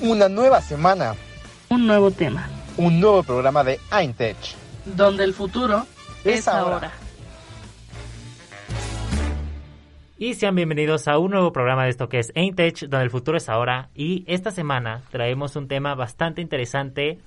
Una 0.00 0.28
nueva 0.28 0.60
semana. 0.60 1.14
Un 1.70 1.86
nuevo 1.86 2.10
tema. 2.10 2.46
Un 2.76 3.00
nuevo 3.00 3.22
programa 3.22 3.64
de 3.64 3.80
Eintech. 3.90 4.36
Donde 4.84 5.24
el 5.24 5.32
futuro 5.32 5.86
es, 6.22 6.46
ahora. 6.48 6.92
Y 10.18 10.34
sean 10.34 10.54
bienvenidos 10.54 11.08
a 11.08 11.18
un 11.18 11.30
nuevo 11.30 11.50
programa 11.50 11.84
de 11.84 11.90
esto 11.90 12.10
que 12.10 12.18
es 12.18 12.30
Eintech, 12.34 12.80
donde 12.80 13.04
el 13.04 13.10
futuro 13.10 13.38
es 13.38 13.48
ahora. 13.48 13.88
Y 13.94 14.24
esta 14.26 14.50
semana 14.50 15.00
traemos 15.10 15.56
un 15.56 15.66
tema 15.66 15.94
bastante 15.94 16.42
interesante 16.42 17.18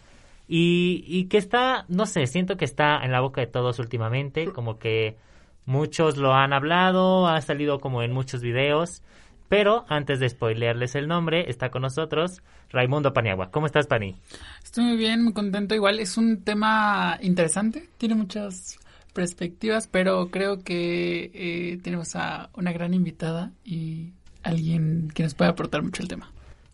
y, 0.48 1.04
y 1.08 1.26
que 1.26 1.40
está, 1.40 1.86
no 1.88 2.06
sé, 2.06 2.28
siento 2.28 2.56
que 2.56 2.66
está 2.66 3.04
en 3.04 3.12
la 3.12 3.22
boca 3.22 3.42
de 3.42 3.48
todos 3.48 3.80
últimamente, 3.80 4.52
como 4.52 4.78
que 4.78 5.18
muchos 5.66 6.18
lo 6.18 6.36
han 6.36 6.54
hablado, 6.54 7.28
ha 7.28 7.42
salido 7.42 7.80
como 7.80 8.04
en 8.04 8.12
muchos 8.12 8.42
videos. 8.42 9.02
Pero 9.50 9.86
antes 9.90 10.20
de 10.20 10.30
spoilearles 10.30 10.94
el 10.94 11.08
nombre, 11.08 11.50
está 11.50 11.72
con 11.72 11.82
nosotros 11.82 12.44
Raimundo 12.72 13.14
Paniagua. 13.14 13.52
¿Cómo 13.52 13.66
estás, 13.66 13.88
Pani? 13.88 14.16
Estoy 14.64 14.84
muy 14.86 14.98
bien, 14.98 15.24
muy 15.24 15.34
contento. 15.34 15.76
Igual 15.76 16.00
es 16.00 16.18
un 16.18 16.44
tema 16.44 17.18
interesante, 17.22 17.90
tiene 17.98 18.16
muchas 18.16 18.78
perspectivas, 19.14 19.88
pero 19.88 20.30
creo 20.30 20.64
que 20.64 21.32
eh, 21.34 21.80
tenemos 21.84 22.16
a 22.16 22.50
una 22.54 22.72
gran 22.72 22.94
invitada 22.94 23.52
y 23.64 24.14
alguien 24.44 25.10
que 25.14 25.24
nos 25.24 25.34
puede 25.34 25.52
aportar 25.52 25.82
mucho 25.82 26.02
el 26.02 26.08
tema. 26.08 26.32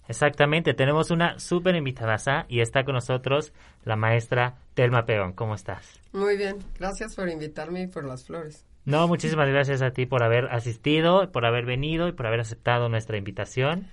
Exactamente, 0.08 0.74
tenemos 0.74 1.10
una 1.10 1.40
súper 1.40 1.76
invitada 1.76 2.46
y 2.48 2.60
está 2.60 2.84
con 2.84 2.94
nosotros 2.94 3.54
la 3.84 3.96
maestra 3.96 4.56
Telma 4.76 5.06
Peón. 5.06 5.34
¿Cómo 5.34 5.56
estás? 5.56 6.00
Muy 6.14 6.38
bien, 6.38 6.58
gracias 6.78 7.16
por 7.16 7.30
invitarme 7.30 7.84
y 7.84 7.88
por 7.88 8.06
las 8.06 8.26
flores. 8.26 8.66
No, 8.86 9.08
muchísimas 9.08 9.50
gracias 9.50 9.82
a 9.82 9.92
ti 9.92 10.06
por 10.06 10.22
haber 10.22 10.46
asistido, 10.46 11.32
por 11.32 11.46
haber 11.46 11.66
venido 11.66 12.08
y 12.08 12.12
por 12.12 12.28
haber 12.28 12.42
aceptado 12.42 12.88
nuestra 12.88 13.18
invitación. 13.18 13.88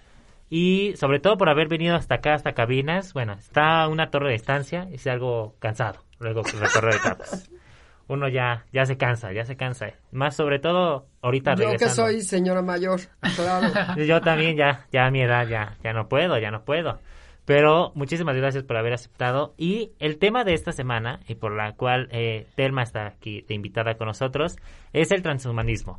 Y 0.55 0.93
sobre 0.97 1.19
todo 1.19 1.39
por 1.39 1.49
haber 1.49 1.67
venido 1.67 1.97
hasta 1.97 2.17
acá, 2.17 2.35
hasta 2.35 2.53
cabinas. 2.53 3.15
Bueno, 3.15 3.33
está 3.33 3.89
una 3.89 4.11
torre 4.11 4.27
de 4.27 4.33
distancia 4.35 4.87
y 4.91 4.97
es 4.97 5.07
algo 5.07 5.57
cansado 5.61 6.05
luego 6.19 6.43
recorrer 6.43 6.97
etapas. 6.97 7.51
Uno 8.09 8.29
ya, 8.29 8.67
ya 8.71 8.85
se 8.85 8.99
cansa, 8.99 9.33
ya 9.33 9.47
se 9.47 9.57
cansa. 9.57 9.87
Más 10.11 10.37
sobre 10.37 10.59
todo 10.59 11.07
ahorita 11.23 11.55
Yo 11.55 11.73
que 11.79 11.89
soy 11.89 12.21
señora 12.21 12.61
mayor, 12.61 13.01
claro. 13.35 13.69
Yo 14.05 14.21
también 14.21 14.59
ya, 14.59 14.87
ya 14.93 15.07
a 15.07 15.11
mi 15.11 15.23
edad 15.23 15.49
ya, 15.49 15.79
ya 15.83 15.95
no 15.95 16.11
puedo, 16.11 16.39
ya 16.39 16.51
no 16.51 16.67
puedo. 16.67 16.99
Pero 17.47 17.93
muchísimas 17.95 18.37
gracias 18.37 18.63
por 18.63 18.77
haber 18.77 18.93
aceptado. 18.93 19.55
Y 19.57 19.93
el 20.01 20.19
tema 20.19 20.45
de 20.45 20.53
esta 20.53 20.73
semana, 20.73 21.21
y 21.27 21.35
por 21.35 21.57
la 21.57 21.77
cual 21.77 22.11
eh, 22.13 22.47
Telma 22.57 22.83
está 22.83 23.07
aquí 23.07 23.41
de 23.49 23.55
invitada 23.55 23.95
con 23.95 24.07
nosotros, 24.07 24.59
es 24.93 25.13
el 25.13 25.23
transhumanismo. 25.23 25.99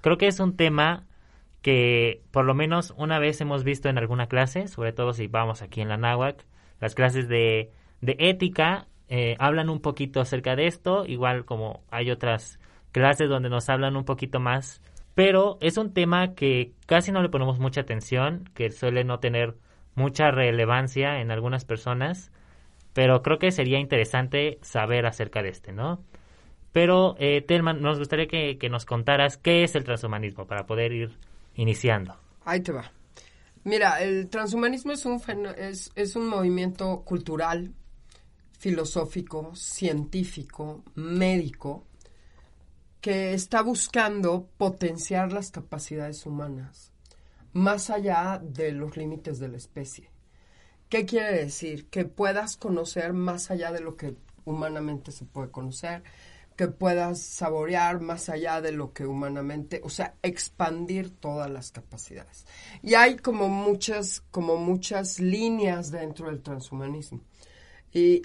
Creo 0.00 0.16
que 0.16 0.26
es 0.26 0.40
un 0.40 0.56
tema 0.56 1.04
que 1.64 2.20
por 2.30 2.44
lo 2.44 2.52
menos 2.52 2.92
una 2.98 3.18
vez 3.18 3.40
hemos 3.40 3.64
visto 3.64 3.88
en 3.88 3.96
alguna 3.96 4.26
clase, 4.26 4.68
sobre 4.68 4.92
todo 4.92 5.14
si 5.14 5.28
vamos 5.28 5.62
aquí 5.62 5.80
en 5.80 5.88
la 5.88 5.96
náhuac, 5.96 6.44
las 6.78 6.94
clases 6.94 7.26
de, 7.26 7.72
de 8.02 8.16
ética 8.18 8.86
eh, 9.08 9.34
hablan 9.38 9.70
un 9.70 9.80
poquito 9.80 10.20
acerca 10.20 10.56
de 10.56 10.66
esto, 10.66 11.06
igual 11.06 11.46
como 11.46 11.82
hay 11.90 12.10
otras 12.10 12.58
clases 12.92 13.30
donde 13.30 13.48
nos 13.48 13.70
hablan 13.70 13.96
un 13.96 14.04
poquito 14.04 14.40
más, 14.40 14.82
pero 15.14 15.56
es 15.62 15.78
un 15.78 15.94
tema 15.94 16.34
que 16.34 16.72
casi 16.84 17.12
no 17.12 17.22
le 17.22 17.30
ponemos 17.30 17.58
mucha 17.58 17.80
atención, 17.80 18.44
que 18.52 18.70
suele 18.70 19.02
no 19.04 19.18
tener 19.20 19.54
mucha 19.94 20.30
relevancia 20.30 21.22
en 21.22 21.30
algunas 21.30 21.64
personas, 21.64 22.30
pero 22.92 23.22
creo 23.22 23.38
que 23.38 23.52
sería 23.52 23.78
interesante 23.78 24.58
saber 24.60 25.06
acerca 25.06 25.42
de 25.42 25.48
este, 25.48 25.72
¿no? 25.72 26.04
Pero, 26.72 27.16
eh, 27.18 27.40
Telman, 27.40 27.80
nos 27.80 27.98
gustaría 27.98 28.26
que, 28.26 28.68
nos 28.68 28.84
contaras 28.84 29.38
qué 29.38 29.64
es 29.64 29.74
el 29.76 29.84
transhumanismo 29.84 30.46
para 30.46 30.66
poder 30.66 30.92
ir 30.92 31.16
iniciando. 31.54 32.16
Ahí 32.44 32.60
te 32.60 32.72
va. 32.72 32.90
Mira, 33.64 34.02
el 34.02 34.28
transhumanismo 34.28 34.92
es 34.92 35.06
un, 35.06 35.20
es, 35.56 35.90
es 35.94 36.16
un 36.16 36.26
movimiento 36.26 37.02
cultural, 37.02 37.74
filosófico, 38.58 39.54
científico, 39.54 40.82
médico, 40.94 41.86
que 43.00 43.34
está 43.34 43.62
buscando 43.62 44.48
potenciar 44.56 45.32
las 45.32 45.50
capacidades 45.50 46.24
humanas 46.26 46.94
más 47.54 47.88
allá 47.88 48.40
de 48.42 48.72
los 48.72 48.96
límites 48.96 49.38
de 49.38 49.48
la 49.48 49.56
especie. 49.56 50.10
¿Qué 50.88 51.06
quiere 51.06 51.38
decir? 51.38 51.88
Que 51.88 52.04
puedas 52.04 52.56
conocer 52.56 53.12
más 53.14 53.50
allá 53.50 53.72
de 53.72 53.80
lo 53.80 53.96
que 53.96 54.16
humanamente 54.44 55.12
se 55.12 55.24
puede 55.24 55.50
conocer, 55.50 56.02
que 56.56 56.68
puedas 56.68 57.20
saborear 57.20 58.00
más 58.00 58.28
allá 58.28 58.60
de 58.60 58.72
lo 58.72 58.92
que 58.92 59.06
humanamente, 59.06 59.80
o 59.84 59.88
sea, 59.88 60.14
expandir 60.22 61.10
todas 61.10 61.50
las 61.50 61.72
capacidades. 61.72 62.46
Y 62.82 62.94
hay 62.94 63.16
como 63.16 63.48
muchas, 63.48 64.22
como 64.30 64.56
muchas 64.56 65.20
líneas 65.20 65.90
dentro 65.90 66.26
del 66.26 66.42
transhumanismo. 66.42 67.20
Y 67.92 68.22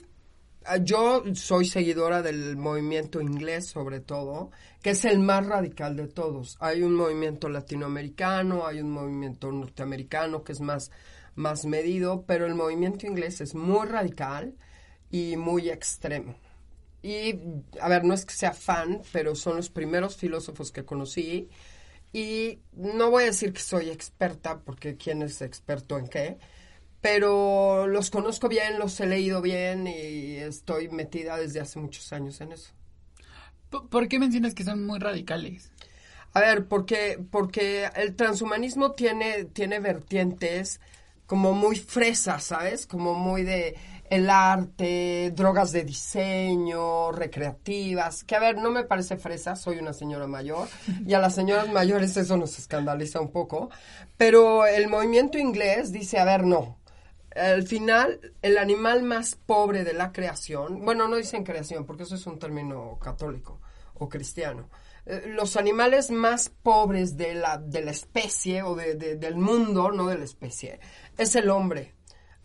Ah, 0.65 0.77
yo 0.77 1.23
soy 1.33 1.65
seguidora 1.65 2.21
del 2.21 2.57
movimiento 2.57 3.21
inglés 3.21 3.65
sobre 3.65 4.01
todo, 4.01 4.51
que 4.83 4.91
es 4.91 5.05
el 5.05 5.19
más 5.19 5.45
radical 5.47 5.95
de 5.95 6.07
todos. 6.07 6.57
Hay 6.59 6.83
un 6.83 6.93
movimiento 6.93 7.49
latinoamericano, 7.49 8.67
hay 8.67 8.81
un 8.81 8.91
movimiento 8.91 9.51
norteamericano 9.51 10.43
que 10.43 10.51
es 10.51 10.61
más, 10.61 10.91
más 11.33 11.65
medido, 11.65 12.23
pero 12.27 12.45
el 12.45 12.55
movimiento 12.55 13.07
inglés 13.07 13.41
es 13.41 13.55
muy 13.55 13.87
radical 13.87 14.53
y 15.09 15.37
muy 15.37 15.69
extremo. 15.69 16.35
Y, 17.01 17.39
a 17.81 17.87
ver, 17.87 18.03
no 18.03 18.13
es 18.13 18.25
que 18.25 18.33
sea 18.33 18.53
fan, 18.53 19.01
pero 19.11 19.35
son 19.35 19.57
los 19.57 19.69
primeros 19.69 20.17
filósofos 20.17 20.71
que 20.71 20.85
conocí. 20.85 21.49
Y 22.11 22.59
no 22.73 23.09
voy 23.11 23.23
a 23.23 23.27
decir 23.27 23.53
que 23.53 23.61
soy 23.61 23.89
experta, 23.89 24.59
porque 24.59 24.97
¿quién 24.97 25.21
es 25.21 25.41
experto 25.41 25.97
en 25.97 26.07
qué? 26.07 26.37
pero 27.01 27.87
los 27.87 28.09
conozco 28.09 28.49
bien, 28.49 28.77
los 28.77 28.99
he 28.99 29.05
leído 29.05 29.41
bien 29.41 29.87
y 29.87 30.35
estoy 30.35 30.89
metida 30.89 31.37
desde 31.37 31.61
hace 31.61 31.79
muchos 31.79 32.11
años 32.11 32.41
en 32.41 32.51
eso. 32.51 32.71
¿Por 33.69 34.07
qué 34.07 34.19
mencionas 34.19 34.53
que 34.53 34.63
son 34.63 34.85
muy 34.85 34.99
radicales? 34.99 35.71
A 36.33 36.41
ver, 36.41 36.67
porque, 36.67 37.19
porque 37.31 37.89
el 37.95 38.15
transhumanismo 38.15 38.91
tiene, 38.91 39.45
tiene 39.45 39.79
vertientes 39.79 40.81
como 41.25 41.53
muy 41.53 41.77
fresas, 41.77 42.43
¿sabes? 42.43 42.85
Como 42.85 43.13
muy 43.13 43.43
de 43.43 43.77
el 44.09 44.29
arte, 44.29 45.31
drogas 45.35 45.71
de 45.71 45.83
diseño, 45.83 47.11
recreativas, 47.11 48.23
que 48.23 48.35
a 48.35 48.39
ver, 48.39 48.57
no 48.57 48.71
me 48.71 48.83
parece 48.83 49.17
fresa, 49.17 49.55
soy 49.55 49.77
una 49.77 49.93
señora 49.93 50.27
mayor, 50.27 50.67
y 51.05 51.13
a 51.13 51.19
las 51.19 51.35
señoras 51.35 51.69
mayores 51.69 52.17
eso 52.17 52.37
nos 52.37 52.57
escandaliza 52.57 53.21
un 53.21 53.31
poco, 53.31 53.69
pero 54.17 54.65
el 54.65 54.87
movimiento 54.87 55.37
inglés 55.37 55.91
dice, 55.91 56.17
a 56.17 56.25
ver, 56.25 56.43
no, 56.43 56.79
al 57.35 57.67
final, 57.67 58.33
el 58.41 58.57
animal 58.57 59.03
más 59.03 59.35
pobre 59.35 59.83
de 59.83 59.93
la 59.93 60.11
creación, 60.11 60.83
bueno, 60.83 61.07
no 61.07 61.15
dicen 61.15 61.43
creación 61.43 61.85
porque 61.85 62.03
eso 62.03 62.15
es 62.15 62.25
un 62.25 62.39
término 62.39 62.97
católico 62.99 63.61
o 63.95 64.09
cristiano, 64.09 64.69
eh, 65.05 65.23
los 65.27 65.55
animales 65.55 66.09
más 66.09 66.49
pobres 66.49 67.15
de 67.15 67.35
la, 67.35 67.57
de 67.57 67.83
la 67.83 67.91
especie 67.91 68.63
o 68.63 68.75
de, 68.75 68.95
del 68.95 69.35
mundo, 69.35 69.91
no 69.91 70.07
de 70.07 70.17
la 70.17 70.25
especie, 70.25 70.79
es 71.17 71.35
el 71.35 71.49
hombre. 71.49 71.93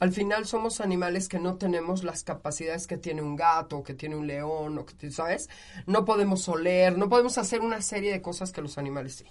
Al 0.05 0.13
final 0.13 0.45
somos 0.45 0.83
animales 0.83 1.29
que 1.29 1.39
no 1.39 1.57
tenemos 1.57 2.05
las 2.05 2.25
capacidades 2.25 2.87
que 2.87 2.99
tiene 2.99 3.23
un 3.23 3.37
gato, 3.37 3.83
que 3.83 3.95
tiene 3.95 4.17
un 4.17 4.27
león, 4.27 4.77
o 4.77 4.85
que, 4.85 5.11
¿sabes? 5.11 5.49
No 5.87 6.05
podemos 6.05 6.47
oler, 6.47 6.99
no 6.99 7.09
podemos 7.09 7.39
hacer 7.39 7.63
una 7.63 7.81
serie 7.81 8.13
de 8.13 8.21
cosas 8.21 8.53
que 8.53 8.61
los 8.61 8.77
animales 8.77 9.15
sí. 9.15 9.25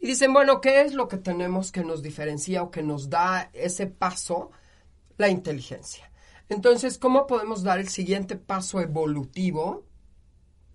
Y 0.00 0.06
dicen, 0.06 0.32
bueno, 0.32 0.62
¿qué 0.62 0.80
es 0.80 0.94
lo 0.94 1.08
que 1.08 1.18
tenemos 1.18 1.72
que 1.72 1.84
nos 1.84 2.02
diferencia 2.02 2.62
o 2.62 2.70
que 2.70 2.82
nos 2.82 3.10
da 3.10 3.50
ese 3.52 3.86
paso 3.86 4.50
la 5.16 5.28
inteligencia. 5.28 6.10
Entonces, 6.48 6.98
¿cómo 6.98 7.26
podemos 7.26 7.62
dar 7.62 7.78
el 7.78 7.88
siguiente 7.88 8.36
paso 8.36 8.80
evolutivo? 8.80 9.84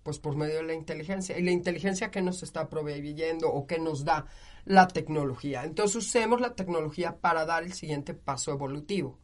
Pues 0.02 0.18
por 0.18 0.36
medio 0.36 0.56
de 0.56 0.62
la 0.62 0.74
inteligencia. 0.74 1.38
¿Y 1.38 1.42
la 1.42 1.50
inteligencia 1.50 2.10
que 2.10 2.22
nos 2.22 2.42
está 2.42 2.68
proveyendo 2.68 3.48
o 3.48 3.66
que 3.66 3.78
nos 3.78 4.04
da 4.04 4.26
la 4.64 4.88
tecnología? 4.88 5.64
Entonces, 5.64 5.96
usemos 5.96 6.40
la 6.40 6.54
tecnología 6.54 7.18
para 7.20 7.44
dar 7.44 7.64
el 7.64 7.72
siguiente 7.72 8.14
paso 8.14 8.52
evolutivo. 8.52 9.18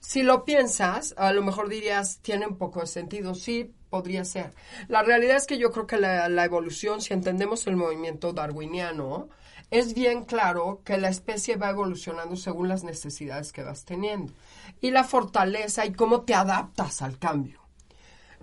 Si 0.00 0.22
lo 0.22 0.44
piensas, 0.44 1.14
a 1.18 1.32
lo 1.32 1.42
mejor 1.42 1.68
dirías, 1.68 2.20
tiene 2.22 2.46
un 2.46 2.56
poco 2.56 2.80
de 2.80 2.86
sentido. 2.86 3.34
Sí, 3.34 3.74
podría 3.90 4.24
ser. 4.24 4.54
La 4.88 5.02
realidad 5.02 5.36
es 5.36 5.46
que 5.46 5.58
yo 5.58 5.70
creo 5.70 5.86
que 5.86 5.98
la, 5.98 6.44
evolución, 6.44 7.02
si 7.02 7.12
entendemos 7.12 7.66
el 7.66 7.76
movimiento 7.76 8.32
darwiniano, 8.32 9.28
es 9.70 9.94
bien 9.94 10.24
claro 10.24 10.80
que 10.84 10.96
la 10.96 11.10
especie 11.10 11.56
va 11.56 11.70
evolucionando 11.70 12.34
según 12.36 12.68
las 12.68 12.82
necesidades 12.82 13.52
que 13.52 13.62
vas 13.62 13.84
teniendo 13.84 14.32
y 14.80 14.90
la 14.90 15.04
fortaleza 15.04 15.84
y 15.84 15.92
cómo 15.92 16.22
te 16.22 16.34
adaptas 16.34 17.02
al 17.02 17.18
cambio. 17.18 17.60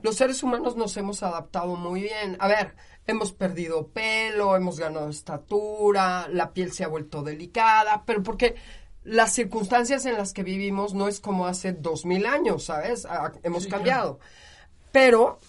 Los 0.04 0.16
seres 0.16 0.44
humanos 0.44 0.76
nos 0.76 0.96
hemos 0.96 1.24
adaptado 1.24 1.76
muy 1.76 2.02
bien. 2.02 2.38
A 2.40 2.48
ver, 2.48 2.76
hemos 3.08 3.32
perdido 3.32 3.88
pelo, 3.88 4.56
hemos 4.56 4.80
ganado 4.80 5.10
estatura, 5.10 6.28
la 6.32 6.54
piel 6.54 6.72
se 6.72 6.84
ha 6.84 6.88
vuelto 6.88 7.24
delicada, 7.24 8.04
pero 8.06 8.22
porque 8.22 8.56
las 9.08 9.32
circunstancias 9.32 10.06
en 10.06 10.16
las 10.16 10.34
que 10.34 10.44
vivimos 10.44 10.94
no 10.94 11.08
es 11.08 11.22
como 11.22 11.48
hace 11.48 11.72
dos 11.72 12.06
mil 12.06 12.26
años, 12.26 12.66
¿sabes? 12.66 13.08
Hemos 13.42 13.66
cambiado. 13.68 14.20
Pero 14.92 15.40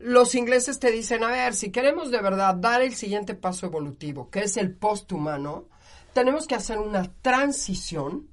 los 0.00 0.34
ingleses 0.34 0.80
te 0.80 0.90
dicen, 0.90 1.22
a 1.22 1.28
ver, 1.28 1.54
si 1.54 1.70
queremos 1.70 2.10
de 2.10 2.20
verdad 2.20 2.56
dar 2.56 2.82
el 2.82 2.96
siguiente 2.96 3.36
paso 3.36 3.66
evolutivo, 3.66 4.30
que 4.30 4.40
es 4.40 4.56
el 4.56 4.74
posthumano, 4.74 5.68
tenemos 6.12 6.48
que 6.48 6.56
hacer 6.56 6.78
una 6.78 7.04
transición 7.22 8.30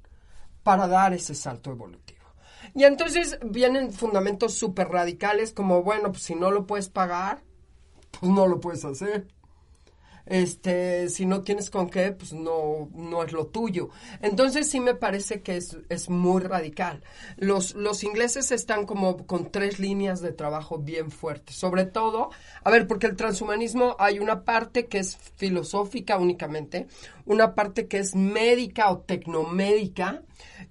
para 0.63 0.87
dar 0.87 1.13
ese 1.13 1.35
salto 1.35 1.69
evolutivo. 1.69 2.25
Y 2.73 2.85
entonces 2.85 3.37
vienen 3.45 3.93
fundamentos 3.93 4.55
súper 4.55 4.87
radicales 4.87 5.53
como, 5.53 5.83
bueno, 5.83 6.11
pues 6.11 6.23
si 6.23 6.33
no 6.33 6.49
lo 6.49 6.65
puedes 6.65 6.89
pagar, 6.89 7.43
pues 8.19 8.31
no 8.31 8.47
lo 8.47 8.59
puedes 8.59 8.83
hacer 8.83 9.27
este, 10.25 11.09
si 11.09 11.25
no 11.25 11.41
tienes 11.41 11.69
con 11.69 11.89
qué, 11.89 12.11
pues 12.11 12.33
no, 12.33 12.89
no 12.93 13.23
es 13.23 13.31
lo 13.31 13.47
tuyo. 13.47 13.89
Entonces 14.21 14.69
sí 14.69 14.79
me 14.79 14.95
parece 14.95 15.41
que 15.41 15.57
es, 15.57 15.77
es 15.89 16.09
muy 16.09 16.41
radical. 16.41 17.03
Los, 17.37 17.75
los 17.75 18.03
ingleses 18.03 18.51
están 18.51 18.85
como 18.85 19.25
con 19.25 19.51
tres 19.51 19.79
líneas 19.79 20.21
de 20.21 20.31
trabajo 20.31 20.77
bien 20.77 21.11
fuertes. 21.11 21.55
Sobre 21.55 21.85
todo, 21.85 22.29
a 22.63 22.71
ver, 22.71 22.87
porque 22.87 23.07
el 23.07 23.15
transhumanismo 23.15 23.95
hay 23.99 24.19
una 24.19 24.43
parte 24.43 24.87
que 24.87 24.99
es 24.99 25.17
filosófica 25.35 26.17
únicamente, 26.17 26.87
una 27.25 27.55
parte 27.55 27.87
que 27.87 27.99
es 27.99 28.15
médica 28.15 28.91
o 28.91 28.99
tecnomédica 28.99 30.23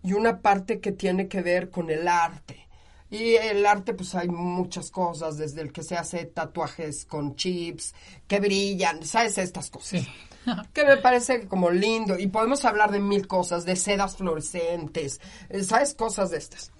y 0.02 0.14
una 0.14 0.40
parte 0.40 0.81
que 0.81 0.93
tiene 0.93 1.28
que 1.28 1.43
ver 1.43 1.70
con 1.70 1.90
el 1.90 2.08
arte. 2.08 2.69
Y 3.12 3.37
el 3.37 3.67
arte, 3.67 3.93
pues 3.93 4.14
hay 4.14 4.29
muchas 4.29 4.91
cosas, 4.91 5.37
desde 5.37 5.61
el 5.61 5.70
que 5.70 5.82
se 5.82 5.99
hace 5.99 6.25
tatuajes 6.25 7.05
con 7.05 7.37
chips, 7.37 7.94
que 8.26 8.41
brillan, 8.41 9.05
¿sabes? 9.05 9.37
Estas 9.37 9.69
cosas. 9.69 10.06
que 10.73 10.87
me 10.87 10.97
parece 10.97 11.47
como 11.47 11.70
lindo. 11.70 12.19
Y 12.19 12.29
podemos 12.29 12.64
hablar 12.64 12.91
de 12.91 13.00
mil 13.00 13.26
cosas, 13.26 13.67
de 13.67 13.76
sedas 13.76 14.17
fluorescentes, 14.17 15.20
eh, 15.50 15.62
¿sabes? 15.62 15.93
Cosas 15.93 16.31
de 16.31 16.38
estas. 16.38 16.73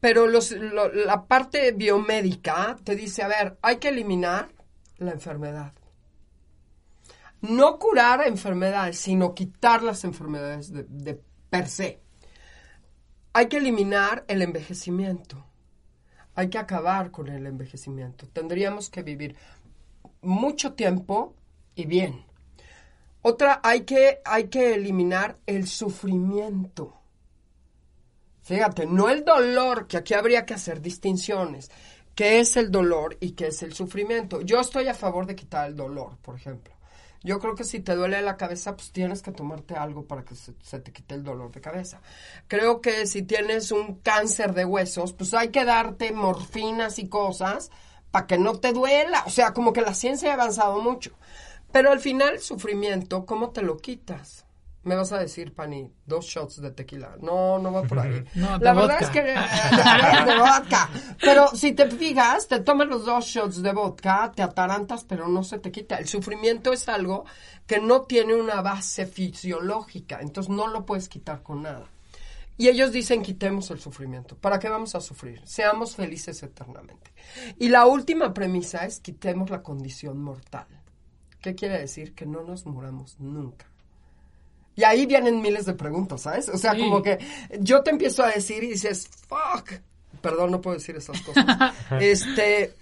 Pero 0.00 0.26
los, 0.26 0.50
la 0.50 1.24
parte 1.24 1.70
biomédica 1.70 2.76
te 2.82 2.96
dice, 2.96 3.22
a 3.22 3.28
ver, 3.28 3.56
hay 3.62 3.76
que 3.76 3.90
eliminar 3.90 4.48
la 4.98 5.12
enfermedad. 5.12 5.72
No 7.42 7.78
curar 7.78 8.26
enfermedades, 8.26 8.98
sino 8.98 9.36
quitar 9.36 9.84
las 9.84 10.02
enfermedades 10.02 10.72
de, 10.72 10.82
de 10.88 11.20
per 11.48 11.68
se. 11.68 12.03
Hay 13.36 13.48
que 13.48 13.56
eliminar 13.56 14.24
el 14.28 14.42
envejecimiento. 14.42 15.44
Hay 16.36 16.48
que 16.50 16.58
acabar 16.58 17.10
con 17.10 17.28
el 17.28 17.46
envejecimiento. 17.46 18.28
Tendríamos 18.28 18.90
que 18.90 19.02
vivir 19.02 19.34
mucho 20.22 20.74
tiempo 20.74 21.34
y 21.74 21.86
bien. 21.86 22.24
Otra, 23.22 23.60
hay 23.64 23.80
que, 23.80 24.20
hay 24.24 24.44
que 24.44 24.74
eliminar 24.74 25.36
el 25.46 25.66
sufrimiento. 25.66 26.94
Fíjate, 28.42 28.86
no 28.86 29.08
el 29.08 29.24
dolor, 29.24 29.88
que 29.88 29.96
aquí 29.96 30.14
habría 30.14 30.46
que 30.46 30.54
hacer 30.54 30.80
distinciones. 30.80 31.72
¿Qué 32.14 32.38
es 32.38 32.56
el 32.56 32.70
dolor 32.70 33.16
y 33.18 33.32
qué 33.32 33.48
es 33.48 33.64
el 33.64 33.74
sufrimiento? 33.74 34.42
Yo 34.42 34.60
estoy 34.60 34.86
a 34.86 34.94
favor 34.94 35.26
de 35.26 35.34
quitar 35.34 35.66
el 35.66 35.74
dolor, 35.74 36.18
por 36.22 36.36
ejemplo. 36.36 36.73
Yo 37.24 37.38
creo 37.40 37.54
que 37.54 37.64
si 37.64 37.80
te 37.80 37.94
duele 37.94 38.20
la 38.20 38.36
cabeza, 38.36 38.76
pues 38.76 38.92
tienes 38.92 39.22
que 39.22 39.32
tomarte 39.32 39.74
algo 39.74 40.06
para 40.06 40.24
que 40.24 40.34
se, 40.34 40.52
te 40.52 40.92
quite 40.92 41.14
el 41.14 41.24
dolor 41.24 41.50
de 41.50 41.62
cabeza. 41.62 42.02
Creo 42.48 42.82
que 42.82 43.06
si 43.06 43.22
tienes 43.22 43.72
un 43.72 43.94
cáncer 44.00 44.52
de 44.52 44.66
huesos, 44.66 45.14
pues 45.14 45.32
hay 45.32 45.48
que 45.48 45.64
darte 45.64 46.12
morfinas 46.12 46.98
y 46.98 47.08
cosas 47.08 47.70
para 48.10 48.26
que 48.26 48.36
no 48.36 48.60
te 48.60 48.74
duela. 48.74 49.24
O 49.26 49.30
sea, 49.30 49.54
como 49.54 49.72
que 49.72 49.80
la 49.80 49.94
ciencia 49.94 50.30
ha 50.30 50.34
avanzado 50.34 50.82
mucho. 50.82 51.12
Pero 51.72 51.90
al 51.90 51.98
final, 51.98 52.34
el 52.34 52.40
sufrimiento, 52.40 53.24
¿cómo 53.24 53.50
te 53.50 53.62
lo 53.62 53.78
quitas? 53.78 54.43
Me 54.84 54.96
vas 54.96 55.12
a 55.12 55.18
decir, 55.18 55.54
Pani, 55.54 55.90
dos 56.06 56.26
shots 56.26 56.60
de 56.60 56.70
tequila. 56.70 57.16
No, 57.20 57.58
no 57.58 57.72
va 57.72 57.82
por 57.82 57.98
ahí. 57.98 58.24
la 58.34 58.72
verdad 58.72 59.02
es 59.02 59.10
que 59.10 59.22
de, 59.22 59.34
vodka. 60.38 60.90
Pero 61.20 61.48
si 61.48 61.72
te 61.72 61.90
fijas, 61.90 62.48
te 62.48 62.60
tomas 62.60 62.88
los 62.88 63.04
dos 63.04 63.24
shots 63.24 63.62
de 63.62 63.72
vodka, 63.72 64.32
te 64.34 64.42
atarantas, 64.42 65.04
pero 65.04 65.28
no 65.28 65.42
se 65.42 65.58
te 65.58 65.72
quita. 65.72 65.96
El 65.96 66.06
sufrimiento 66.06 66.72
es 66.72 66.88
algo 66.88 67.24
que 67.66 67.80
no 67.80 68.02
tiene 68.02 68.34
una 68.34 68.60
base 68.60 69.06
fisiológica, 69.06 70.20
entonces 70.20 70.50
no 70.50 70.66
lo 70.68 70.84
puedes 70.84 71.08
quitar 71.08 71.42
con 71.42 71.62
nada. 71.62 71.86
Y 72.56 72.68
ellos 72.68 72.92
dicen 72.92 73.22
quitemos 73.22 73.70
el 73.70 73.80
sufrimiento. 73.80 74.36
¿Para 74.36 74.58
qué 74.58 74.68
vamos 74.68 74.94
a 74.94 75.00
sufrir? 75.00 75.40
Seamos 75.44 75.96
felices 75.96 76.40
eternamente. 76.42 77.12
Y 77.58 77.68
la 77.68 77.86
última 77.86 78.32
premisa 78.32 78.86
es 78.86 79.00
quitemos 79.00 79.50
la 79.50 79.62
condición 79.62 80.22
mortal. 80.22 80.66
¿Qué 81.40 81.54
quiere 81.54 81.78
decir? 81.78 82.14
Que 82.14 82.26
no 82.26 82.42
nos 82.42 82.64
muramos 82.64 83.18
nunca. 83.18 83.66
Y 84.76 84.84
ahí 84.84 85.06
vienen 85.06 85.40
miles 85.40 85.66
de 85.66 85.74
preguntas, 85.74 86.22
¿sabes? 86.22 86.48
O 86.48 86.58
sea, 86.58 86.76
como 86.76 87.02
que 87.02 87.18
yo 87.60 87.82
te 87.82 87.90
empiezo 87.90 88.24
a 88.24 88.30
decir 88.30 88.64
y 88.64 88.68
dices, 88.68 89.08
fuck. 89.28 89.72
Perdón, 90.20 90.50
no 90.50 90.60
puedo 90.60 90.76
decir 90.76 90.96
esas 90.96 91.20
cosas. 91.20 91.44
este, 92.00 92.74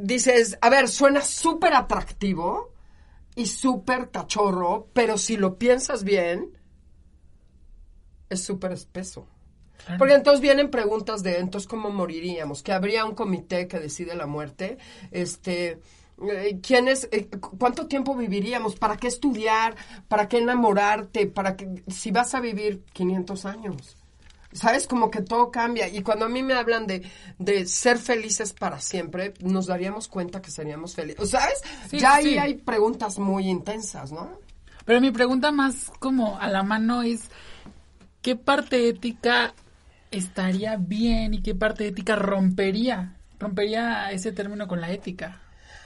dices, 0.00 0.56
a 0.60 0.70
ver, 0.70 0.88
suena 0.88 1.20
súper 1.20 1.74
atractivo 1.74 2.72
y 3.34 3.46
súper 3.46 4.10
cachorro, 4.10 4.88
pero 4.92 5.18
si 5.18 5.36
lo 5.36 5.58
piensas 5.58 6.04
bien, 6.04 6.56
es 8.28 8.42
súper 8.42 8.72
espeso. 8.72 9.28
Porque 9.98 10.14
entonces 10.14 10.40
vienen 10.40 10.70
preguntas 10.70 11.22
de, 11.22 11.38
entonces, 11.38 11.68
¿cómo 11.68 11.90
moriríamos? 11.90 12.62
Que 12.62 12.72
habría 12.72 13.04
un 13.04 13.14
comité 13.14 13.66
que 13.66 13.80
decide 13.80 14.14
la 14.14 14.26
muerte. 14.26 14.78
Este, 15.10 15.80
eh, 16.30 16.60
¿Quién 16.62 16.88
es, 16.88 17.08
eh, 17.12 17.28
¿Cuánto 17.58 17.86
tiempo 17.86 18.14
viviríamos? 18.14 18.76
¿Para 18.76 18.96
qué 18.96 19.08
estudiar? 19.08 19.76
¿Para 20.08 20.28
qué 20.28 20.38
enamorarte? 20.38 21.26
¿Para 21.26 21.56
que 21.56 21.82
si 21.88 22.10
vas 22.10 22.34
a 22.34 22.40
vivir 22.40 22.82
500 22.92 23.44
años? 23.46 23.96
¿Sabes? 24.52 24.86
Como 24.86 25.10
que 25.10 25.22
todo 25.22 25.50
cambia. 25.50 25.88
Y 25.88 26.02
cuando 26.02 26.26
a 26.26 26.28
mí 26.28 26.42
me 26.42 26.54
hablan 26.54 26.86
de, 26.86 27.02
de 27.38 27.66
ser 27.66 27.98
felices 27.98 28.52
para 28.52 28.80
siempre, 28.80 29.32
nos 29.40 29.66
daríamos 29.66 30.08
cuenta 30.08 30.42
que 30.42 30.50
seríamos 30.50 30.94
felices. 30.94 31.30
¿Sabes? 31.30 31.62
ya 31.90 32.16
ahí 32.16 32.36
hay 32.38 32.54
preguntas 32.54 33.18
muy 33.18 33.48
intensas, 33.48 34.12
¿no? 34.12 34.30
Pero 34.84 35.00
mi 35.00 35.10
pregunta 35.10 35.52
más 35.52 35.90
como 35.98 36.38
a 36.38 36.48
la 36.48 36.62
mano 36.62 37.02
es, 37.02 37.30
¿qué 38.20 38.36
parte 38.36 38.88
ética 38.88 39.54
estaría 40.10 40.76
bien 40.76 41.34
y 41.34 41.42
qué 41.42 41.54
parte 41.54 41.86
ética 41.86 42.16
rompería? 42.16 43.16
Rompería 43.38 44.10
ese 44.12 44.32
término 44.32 44.68
con 44.68 44.80
la 44.80 44.90
ética. 44.90 45.41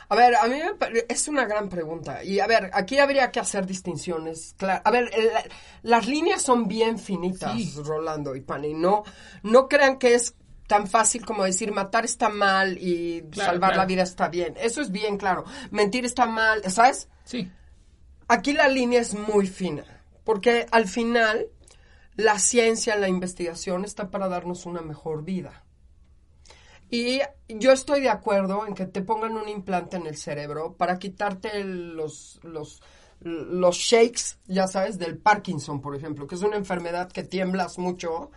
A 0.08 0.14
ver, 0.16 0.36
a 0.36 0.46
mí 0.46 0.56
me 0.56 1.04
es 1.08 1.28
una 1.28 1.46
gran 1.46 1.68
pregunta. 1.68 2.22
Y 2.22 2.40
a 2.40 2.46
ver, 2.46 2.70
aquí 2.72 2.98
habría 2.98 3.30
que 3.30 3.40
hacer 3.40 3.66
distinciones. 3.66 4.54
Claro. 4.56 4.82
A 4.84 4.90
ver, 4.90 5.10
las 5.82 6.06
líneas 6.06 6.42
son 6.42 6.68
bien 6.68 6.98
finitas, 6.98 7.74
Rolando 7.76 8.36
y 8.36 8.40
Pani. 8.40 8.74
No, 8.74 9.02
no 9.42 9.68
crean 9.68 9.98
que 9.98 10.14
es 10.14 10.34
tan 10.66 10.86
fácil 10.86 11.24
como 11.24 11.44
decir 11.44 11.72
matar 11.72 12.04
está 12.04 12.28
mal 12.28 12.76
y 12.78 13.24
salvar 13.32 13.76
la 13.76 13.86
vida 13.86 14.02
está 14.02 14.28
bien. 14.28 14.54
Eso 14.56 14.80
es 14.80 14.90
bien 14.90 15.16
claro. 15.16 15.44
Mentir 15.70 16.04
está 16.04 16.26
mal, 16.26 16.62
¿sabes? 16.70 17.08
Sí. 17.24 17.50
Aquí 18.28 18.52
la 18.52 18.68
línea 18.68 19.00
es 19.00 19.14
muy 19.14 19.46
fina, 19.46 19.84
porque 20.24 20.66
al 20.72 20.88
final 20.88 21.46
la 22.16 22.38
ciencia, 22.38 22.96
la 22.96 23.08
investigación 23.08 23.84
está 23.84 24.10
para 24.10 24.28
darnos 24.28 24.66
una 24.66 24.80
mejor 24.80 25.24
vida. 25.24 25.64
Y 26.90 27.20
yo 27.48 27.72
estoy 27.72 28.00
de 28.00 28.10
acuerdo 28.10 28.66
en 28.66 28.74
que 28.74 28.86
te 28.86 29.02
pongan 29.02 29.36
un 29.36 29.48
implante 29.48 29.96
en 29.96 30.06
el 30.06 30.16
cerebro 30.16 30.74
para 30.76 30.98
quitarte 30.98 31.64
los, 31.64 32.38
los, 32.42 32.80
los 33.20 33.76
shakes, 33.76 34.38
ya 34.46 34.68
sabes, 34.68 34.98
del 34.98 35.18
Parkinson, 35.18 35.80
por 35.80 35.96
ejemplo, 35.96 36.26
que 36.26 36.36
es 36.36 36.42
una 36.42 36.56
enfermedad 36.56 37.10
que 37.10 37.24
tiemblas 37.24 37.78
mucho 37.78 38.30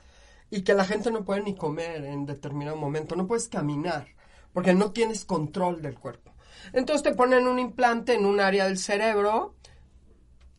y 0.50 0.64
que 0.64 0.74
la 0.74 0.86
gente 0.86 1.12
no 1.12 1.24
puede 1.24 1.44
ni 1.44 1.56
comer 1.56 2.06
en 2.06 2.26
determinado 2.26 2.76
momento, 2.76 3.16
no 3.16 3.28
puedes 3.28 3.50
caminar, 3.50 4.08
porque 4.52 4.74
no 4.74 4.92
tienes 4.92 5.26
control 5.26 5.82
del 5.82 6.00
cuerpo. 6.00 6.34
Entonces 6.74 7.04
te 7.04 7.14
ponen 7.14 7.48
un 7.48 7.60
implante 7.60 8.16
en 8.16 8.26
un 8.26 8.40
área 8.40 8.66
del 8.66 8.80
cerebro 8.80 9.56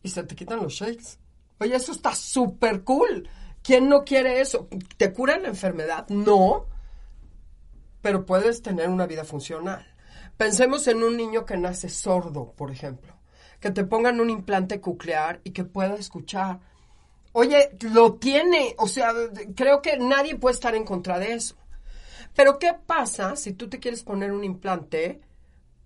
y 0.01 0.09
se 0.09 0.23
te 0.23 0.35
quitan 0.35 0.63
los 0.63 0.73
shakes. 0.73 1.19
Oye, 1.59 1.75
eso 1.75 1.91
está 1.91 2.15
súper 2.15 2.83
cool. 2.83 3.27
¿Quién 3.61 3.89
no 3.89 4.03
quiere 4.03 4.41
eso? 4.41 4.67
¿Te 4.97 5.13
cura 5.13 5.37
la 5.37 5.49
enfermedad? 5.49 6.07
No 6.09 6.70
pero 8.01 8.25
puedes 8.25 8.61
tener 8.61 8.89
una 8.89 9.07
vida 9.07 9.23
funcional. 9.23 9.85
Pensemos 10.37 10.87
en 10.87 11.03
un 11.03 11.17
niño 11.17 11.45
que 11.45 11.57
nace 11.57 11.89
sordo, 11.89 12.53
por 12.53 12.71
ejemplo, 12.71 13.13
que 13.59 13.71
te 13.71 13.83
pongan 13.83 14.19
un 14.19 14.29
implante 14.29 14.81
coclear 14.81 15.39
y 15.43 15.51
que 15.51 15.63
pueda 15.63 15.95
escuchar. 15.95 16.59
Oye, 17.33 17.77
lo 17.93 18.15
tiene, 18.15 18.75
o 18.77 18.87
sea, 18.87 19.13
creo 19.55 19.81
que 19.81 19.97
nadie 19.97 20.35
puede 20.35 20.55
estar 20.55 20.75
en 20.75 20.83
contra 20.83 21.19
de 21.19 21.33
eso. 21.33 21.55
Pero 22.35 22.59
¿qué 22.59 22.73
pasa 22.73 23.35
si 23.35 23.53
tú 23.53 23.69
te 23.69 23.79
quieres 23.79 24.03
poner 24.03 24.31
un 24.31 24.43
implante 24.43 25.21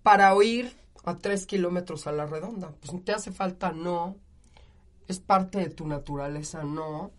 para 0.02 0.34
oír 0.34 0.76
a 1.04 1.16
tres 1.16 1.46
kilómetros 1.46 2.06
a 2.06 2.12
la 2.12 2.26
redonda? 2.26 2.72
Pues 2.80 3.04
te 3.04 3.12
hace 3.12 3.32
falta, 3.32 3.72
no. 3.72 4.16
Es 5.08 5.20
parte 5.20 5.58
de 5.58 5.70
tu 5.70 5.86
naturaleza, 5.86 6.64
no. 6.64 7.12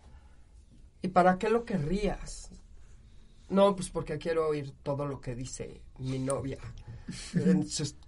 ¿Y 1.02 1.08
para 1.08 1.38
qué 1.38 1.48
lo 1.48 1.64
querrías? 1.64 2.47
No, 3.48 3.74
pues 3.74 3.90
porque 3.90 4.18
quiero 4.18 4.48
oír 4.48 4.72
todo 4.82 5.06
lo 5.06 5.20
que 5.20 5.34
dice 5.34 5.82
mi 5.98 6.18
novia. 6.18 6.58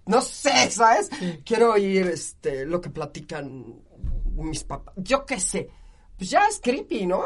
no 0.05 0.21
sé, 0.21 0.69
¿sabes? 0.69 1.09
Quiero 1.43 1.73
oír 1.73 2.07
este 2.07 2.65
lo 2.65 2.79
que 2.79 2.89
platican 2.89 3.81
mis 4.35 4.63
papás. 4.63 4.93
Yo 4.97 5.25
qué 5.25 5.39
sé. 5.39 5.69
Pues 6.17 6.29
ya 6.29 6.45
es 6.45 6.59
creepy, 6.61 7.07
¿no? 7.07 7.23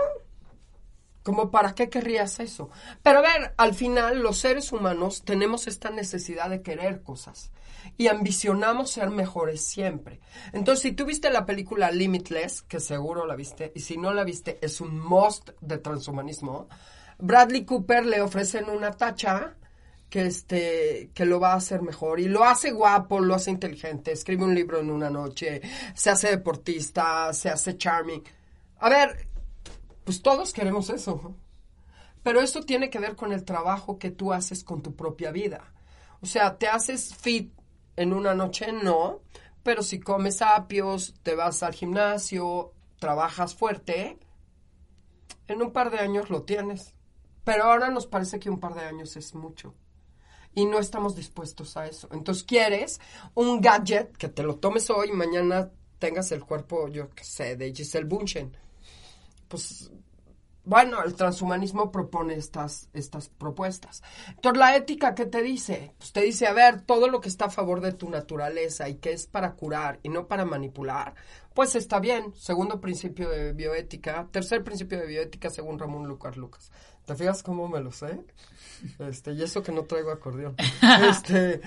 Como 1.23 1.51
para 1.51 1.75
qué 1.75 1.89
querrías 1.89 2.39
eso. 2.39 2.69
Pero 3.03 3.19
a 3.19 3.21
ver, 3.21 3.53
al 3.57 3.73
final 3.73 4.19
los 4.21 4.37
seres 4.37 4.71
humanos 4.71 5.23
tenemos 5.25 5.67
esta 5.67 5.89
necesidad 5.89 6.49
de 6.49 6.61
querer 6.61 7.01
cosas 7.01 7.51
y 7.97 8.07
ambicionamos 8.07 8.91
ser 8.91 9.09
mejores 9.09 9.61
siempre. 9.61 10.19
Entonces, 10.53 10.83
si 10.83 10.91
tú 10.91 11.05
viste 11.05 11.29
la 11.29 11.45
película 11.45 11.91
Limitless, 11.91 12.61
que 12.61 12.79
seguro 12.79 13.25
la 13.25 13.35
viste, 13.35 13.71
y 13.75 13.79
si 13.81 13.97
no 13.97 14.13
la 14.13 14.23
viste, 14.23 14.59
es 14.61 14.81
un 14.81 14.99
must 14.99 15.49
de 15.61 15.77
transhumanismo, 15.77 16.67
Bradley 17.17 17.65
Cooper 17.65 18.05
le 18.05 18.21
ofrecen 18.21 18.69
una 18.69 18.91
tacha 18.91 19.55
que 20.09 20.25
este 20.27 21.11
que 21.13 21.25
lo 21.25 21.39
va 21.39 21.53
a 21.53 21.57
hacer 21.57 21.81
mejor 21.81 22.19
y 22.19 22.25
lo 22.25 22.43
hace 22.43 22.71
guapo, 22.71 23.19
lo 23.19 23.35
hace 23.35 23.51
inteligente, 23.51 24.11
escribe 24.11 24.43
un 24.43 24.55
libro 24.55 24.79
en 24.79 24.91
una 24.91 25.09
noche, 25.09 25.61
se 25.93 26.09
hace 26.09 26.29
deportista, 26.29 27.33
se 27.33 27.49
hace 27.49 27.77
charming. 27.77 28.23
A 28.79 28.89
ver, 28.89 29.27
pues 30.03 30.21
todos 30.21 30.53
queremos 30.53 30.89
eso. 30.89 31.35
Pero 32.23 32.41
eso 32.41 32.61
tiene 32.61 32.89
que 32.89 32.97
ver 32.97 33.15
con 33.15 33.31
el 33.33 33.45
trabajo 33.45 33.99
que 33.99 34.09
tú 34.09 34.33
haces 34.33 34.63
con 34.63 34.81
tu 34.81 34.95
propia 34.95 35.31
vida. 35.31 35.73
O 36.21 36.25
sea, 36.25 36.57
te 36.57 36.67
haces 36.67 37.13
fit 37.13 37.53
en 37.95 38.13
una 38.13 38.33
noche, 38.33 38.71
no, 38.71 39.21
pero 39.61 39.83
si 39.83 39.99
comes 39.99 40.41
apios, 40.41 41.13
te 41.21 41.35
vas 41.35 41.61
al 41.61 41.75
gimnasio, 41.75 42.73
trabajas 42.97 43.53
fuerte, 43.53 44.17
en 45.47 45.61
un 45.61 45.71
par 45.71 45.91
de 45.91 45.99
años 45.99 46.31
lo 46.31 46.41
tienes. 46.41 46.94
Pero 47.45 47.63
ahora 47.63 47.89
nos 47.89 48.07
parece 48.07 48.39
que 48.39 48.49
un 48.49 48.59
par 48.59 48.73
de 48.73 48.81
años 48.81 49.15
es 49.15 49.33
mucho. 49.33 49.73
Y 50.53 50.65
no 50.65 50.79
estamos 50.79 51.15
dispuestos 51.15 51.77
a 51.77 51.85
eso. 51.87 52.09
Entonces 52.11 52.43
quieres 52.43 52.99
un 53.33 53.61
gadget 53.61 54.17
que 54.17 54.27
te 54.27 54.43
lo 54.43 54.55
tomes 54.55 54.89
hoy 54.89 55.09
y 55.09 55.13
mañana 55.13 55.71
tengas 55.99 56.31
el 56.31 56.43
cuerpo, 56.43 56.89
yo 56.89 57.09
qué 57.11 57.23
sé, 57.23 57.55
de 57.55 57.73
Giselle 57.73 58.07
Bunchen. 58.07 58.57
Pues 59.47 59.91
bueno, 60.65 61.03
el 61.03 61.13
transhumanismo 61.13 61.91
propone 61.91 62.33
estas, 62.33 62.89
estas 62.93 63.29
propuestas. 63.29 64.01
Entonces, 64.29 64.59
la 64.59 64.75
ética, 64.75 65.13
¿qué 65.13 65.27
te 65.27 65.43
dice? 65.43 65.93
Pues 65.99 66.11
te 66.11 66.21
dice, 66.21 66.47
a 66.47 66.53
ver, 66.53 66.81
todo 66.81 67.07
lo 67.07 67.21
que 67.21 67.29
está 67.29 67.45
a 67.45 67.49
favor 67.51 67.81
de 67.81 67.93
tu 67.93 68.09
naturaleza 68.09 68.89
y 68.89 68.95
que 68.95 69.13
es 69.13 69.27
para 69.27 69.53
curar 69.53 69.99
y 70.01 70.09
no 70.09 70.27
para 70.27 70.43
manipular, 70.43 71.13
pues 71.53 71.75
está 71.75 71.99
bien. 71.99 72.33
Segundo 72.33 72.81
principio 72.81 73.29
de 73.29 73.53
bioética. 73.53 74.27
Tercer 74.31 74.63
principio 74.63 74.99
de 74.99 75.05
bioética, 75.05 75.51
según 75.51 75.77
Ramón 75.77 76.07
Lucas 76.07 76.35
Lucas. 76.35 76.71
¿Te 77.05 77.15
fijas 77.15 77.43
cómo 77.43 77.67
me 77.67 77.79
lo 77.79 77.91
sé? 77.91 78.19
Este, 78.99 79.33
y 79.33 79.41
eso 79.43 79.63
que 79.63 79.71
no 79.71 79.83
traigo 79.83 80.11
acordeón. 80.11 80.55
Este, 81.09 81.61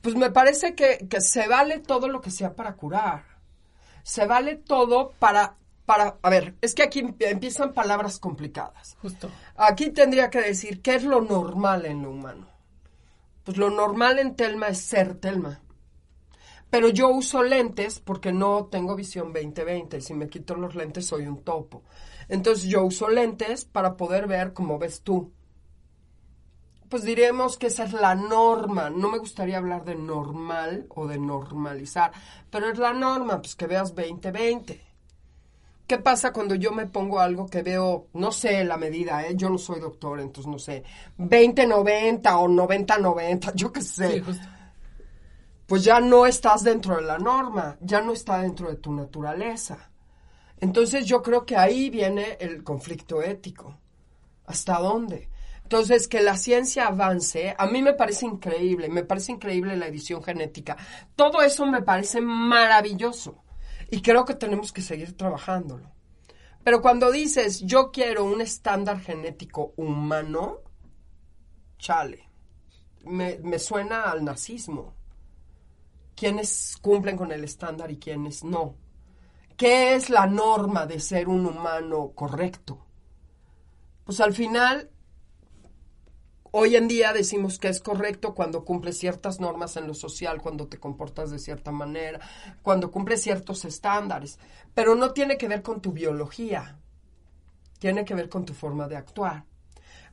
pues 0.00 0.14
me 0.14 0.30
parece 0.30 0.74
que, 0.74 1.06
que 1.08 1.20
se 1.20 1.46
vale 1.48 1.78
todo 1.78 2.08
lo 2.08 2.20
que 2.20 2.30
sea 2.30 2.54
para 2.54 2.74
curar. 2.74 3.24
Se 4.02 4.26
vale 4.26 4.56
todo 4.56 5.12
para 5.18 5.56
para, 5.84 6.16
a 6.22 6.30
ver, 6.30 6.54
es 6.60 6.74
que 6.74 6.82
aquí 6.84 7.14
empiezan 7.18 7.72
palabras 7.72 8.18
complicadas. 8.18 8.96
Justo. 9.02 9.28
Aquí 9.56 9.90
tendría 9.90 10.30
que 10.30 10.40
decir, 10.40 10.80
¿qué 10.80 10.94
es 10.94 11.02
lo 11.02 11.20
normal 11.20 11.86
en 11.86 12.02
lo 12.02 12.10
humano? 12.10 12.46
Pues 13.44 13.56
lo 13.56 13.70
normal 13.70 14.18
en 14.18 14.36
Telma 14.36 14.68
es 14.68 14.78
ser 14.78 15.14
Telma. 15.14 15.60
Pero 16.72 16.88
yo 16.88 17.10
uso 17.10 17.42
lentes 17.42 18.00
porque 18.00 18.32
no 18.32 18.64
tengo 18.64 18.96
visión 18.96 19.34
20-20 19.34 19.98
y 19.98 20.00
si 20.00 20.14
me 20.14 20.30
quito 20.30 20.54
los 20.54 20.74
lentes 20.74 21.04
soy 21.04 21.26
un 21.26 21.44
topo. 21.44 21.82
Entonces 22.30 22.64
yo 22.64 22.82
uso 22.82 23.10
lentes 23.10 23.66
para 23.66 23.94
poder 23.98 24.26
ver 24.26 24.54
como 24.54 24.78
ves 24.78 25.02
tú. 25.02 25.30
Pues 26.88 27.02
diremos 27.02 27.58
que 27.58 27.66
esa 27.66 27.84
es 27.84 27.92
la 27.92 28.14
norma. 28.14 28.88
No 28.88 29.10
me 29.10 29.18
gustaría 29.18 29.58
hablar 29.58 29.84
de 29.84 29.96
normal 29.96 30.86
o 30.88 31.06
de 31.06 31.18
normalizar, 31.18 32.10
pero 32.50 32.70
es 32.70 32.78
la 32.78 32.94
norma, 32.94 33.42
pues 33.42 33.54
que 33.54 33.66
veas 33.66 33.94
20-20. 33.94 34.80
¿Qué 35.86 35.98
pasa 35.98 36.32
cuando 36.32 36.54
yo 36.54 36.72
me 36.72 36.86
pongo 36.86 37.20
algo 37.20 37.48
que 37.48 37.60
veo, 37.60 38.06
no 38.14 38.32
sé 38.32 38.64
la 38.64 38.78
medida, 38.78 39.26
¿eh? 39.26 39.34
yo 39.36 39.50
no 39.50 39.58
soy 39.58 39.78
doctor, 39.78 40.20
entonces 40.20 40.50
no 40.50 40.58
sé, 40.58 40.84
20-90 41.18 42.34
o 42.38 42.48
90-90, 42.48 43.52
yo 43.56 43.70
qué 43.70 43.82
sé. 43.82 44.12
Sí, 44.12 44.20
justo. 44.20 44.61
Pues 45.72 45.84
ya 45.84 46.00
no 46.00 46.26
estás 46.26 46.64
dentro 46.64 46.96
de 46.96 47.00
la 47.00 47.18
norma, 47.18 47.78
ya 47.80 48.02
no 48.02 48.12
está 48.12 48.42
dentro 48.42 48.68
de 48.68 48.76
tu 48.76 48.92
naturaleza. 48.92 49.90
Entonces 50.60 51.06
yo 51.06 51.22
creo 51.22 51.46
que 51.46 51.56
ahí 51.56 51.88
viene 51.88 52.36
el 52.40 52.62
conflicto 52.62 53.22
ético. 53.22 53.78
¿Hasta 54.44 54.78
dónde? 54.78 55.30
Entonces, 55.62 56.08
que 56.08 56.20
la 56.20 56.36
ciencia 56.36 56.88
avance, 56.88 57.54
a 57.56 57.66
mí 57.68 57.80
me 57.80 57.94
parece 57.94 58.26
increíble, 58.26 58.90
me 58.90 59.02
parece 59.02 59.32
increíble 59.32 59.74
la 59.78 59.86
edición 59.86 60.22
genética. 60.22 60.76
Todo 61.16 61.40
eso 61.40 61.64
me 61.64 61.80
parece 61.80 62.20
maravilloso. 62.20 63.42
Y 63.90 64.02
creo 64.02 64.26
que 64.26 64.34
tenemos 64.34 64.74
que 64.74 64.82
seguir 64.82 65.16
trabajándolo. 65.16 65.90
Pero 66.62 66.82
cuando 66.82 67.10
dices, 67.10 67.60
yo 67.62 67.90
quiero 67.90 68.24
un 68.26 68.42
estándar 68.42 69.00
genético 69.00 69.72
humano, 69.78 70.58
chale, 71.78 72.28
me, 73.06 73.38
me 73.38 73.58
suena 73.58 74.10
al 74.10 74.22
nazismo. 74.22 75.00
¿Quiénes 76.14 76.76
cumplen 76.80 77.16
con 77.16 77.32
el 77.32 77.44
estándar 77.44 77.90
y 77.90 77.98
quiénes 77.98 78.44
no? 78.44 78.76
¿Qué 79.56 79.94
es 79.94 80.10
la 80.10 80.26
norma 80.26 80.86
de 80.86 81.00
ser 81.00 81.28
un 81.28 81.46
humano 81.46 82.12
correcto? 82.14 82.78
Pues 84.04 84.20
al 84.20 84.34
final 84.34 84.90
Hoy 86.54 86.76
en 86.76 86.86
día 86.86 87.14
decimos 87.14 87.58
que 87.58 87.68
es 87.68 87.80
correcto 87.80 88.34
cuando 88.34 88.62
cumples 88.62 88.98
ciertas 88.98 89.40
normas 89.40 89.78
en 89.78 89.86
lo 89.86 89.94
social, 89.94 90.42
cuando 90.42 90.66
te 90.68 90.78
comportas 90.78 91.30
de 91.30 91.38
cierta 91.38 91.72
manera, 91.72 92.20
cuando 92.60 92.90
cumples 92.90 93.22
ciertos 93.22 93.64
estándares, 93.64 94.38
pero 94.74 94.94
no 94.94 95.12
tiene 95.12 95.38
que 95.38 95.48
ver 95.48 95.62
con 95.62 95.80
tu 95.80 95.92
biología, 95.92 96.78
tiene 97.78 98.04
que 98.04 98.14
ver 98.14 98.28
con 98.28 98.44
tu 98.44 98.52
forma 98.52 98.86
de 98.86 98.96
actuar. 98.96 99.46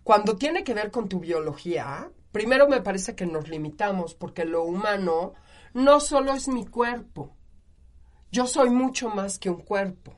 Cuando 0.02 0.38
tiene 0.38 0.64
que 0.64 0.74
ver 0.74 0.92
con 0.92 1.10
tu 1.10 1.20
biología, 1.20 2.10
primero 2.32 2.70
me 2.70 2.80
parece 2.80 3.16
que 3.16 3.26
nos 3.26 3.50
limitamos 3.50 4.16
porque 4.16 4.46
lo 4.46 4.64
humano 4.64 5.34
no 5.74 6.00
solo 6.00 6.34
es 6.34 6.48
mi 6.48 6.66
cuerpo, 6.66 7.36
yo 8.32 8.46
soy 8.46 8.70
mucho 8.70 9.10
más 9.10 9.40
que 9.40 9.50
un 9.50 9.62
cuerpo. 9.62 10.16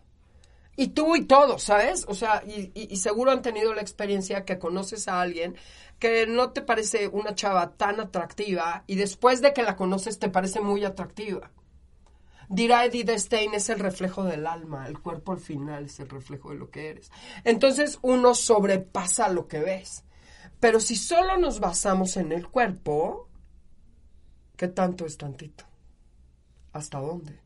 Y 0.76 0.90
tú 0.90 1.16
y 1.16 1.26
todos, 1.26 1.64
¿sabes? 1.64 2.06
O 2.08 2.16
sea, 2.16 2.44
y, 2.46 2.72
y, 2.74 2.96
seguro 2.98 3.32
han 3.32 3.42
tenido 3.42 3.74
la 3.74 3.82
experiencia 3.82 4.46
que 4.46 4.58
conoces 4.58 5.08
a 5.08 5.22
alguien 5.22 5.56
que 6.00 6.26
no 6.26 6.52
te 6.52 6.62
parece 6.62 7.08
una 7.08 7.36
chava 7.36 7.74
tan 7.74 8.00
atractiva 8.00 8.84
y 8.88 8.96
después 8.96 9.42
de 9.42 9.54
que 9.54 9.64
la 9.64 9.76
conoces 9.76 10.18
te 10.18 10.30
parece 10.30 10.60
muy 10.60 10.84
atractiva. 10.84 11.52
Dirá 12.50 12.84
Edith 12.84 13.12
Stein, 13.12 13.54
es 13.54 13.70
el 13.70 13.80
reflejo 13.80 14.24
del 14.24 14.48
alma, 14.48 14.88
el 14.88 15.00
cuerpo 15.00 15.32
al 15.32 15.40
final 15.40 15.86
es 15.86 16.00
el 16.00 16.10
reflejo 16.10 16.50
de 16.50 16.56
lo 16.56 16.70
que 16.70 16.90
eres. 16.90 17.12
Entonces 17.44 18.00
uno 18.02 18.34
sobrepasa 18.34 19.30
lo 19.30 19.48
que 19.48 19.60
ves. 19.60 20.04
Pero 20.60 20.80
si 20.80 20.96
solo 20.96 21.38
nos 21.38 21.60
basamos 21.60 22.18
en 22.18 22.32
el 22.32 22.48
cuerpo, 22.48 23.30
¿qué 24.62 24.68
tanto 24.68 25.08
es 25.08 25.18
tantito? 25.18 25.64
¿Hasta 26.72 27.00
dónde? 27.00 27.40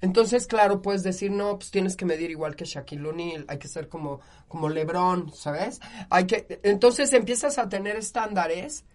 Entonces, 0.00 0.46
claro, 0.46 0.80
puedes 0.80 1.02
decir, 1.02 1.30
no, 1.30 1.58
pues 1.58 1.70
tienes 1.70 1.96
que 1.96 2.06
medir 2.06 2.30
igual 2.30 2.56
que 2.56 2.64
Shaquille 2.64 3.06
O'Neal, 3.06 3.44
hay 3.46 3.58
que 3.58 3.68
ser 3.68 3.90
como, 3.90 4.20
como 4.48 4.70
LeBron, 4.70 5.34
¿sabes? 5.34 5.82
Hay 6.08 6.26
que, 6.26 6.58
entonces 6.62 7.12
empiezas 7.12 7.58
a 7.58 7.68
tener 7.68 7.96
estándares 7.96 8.86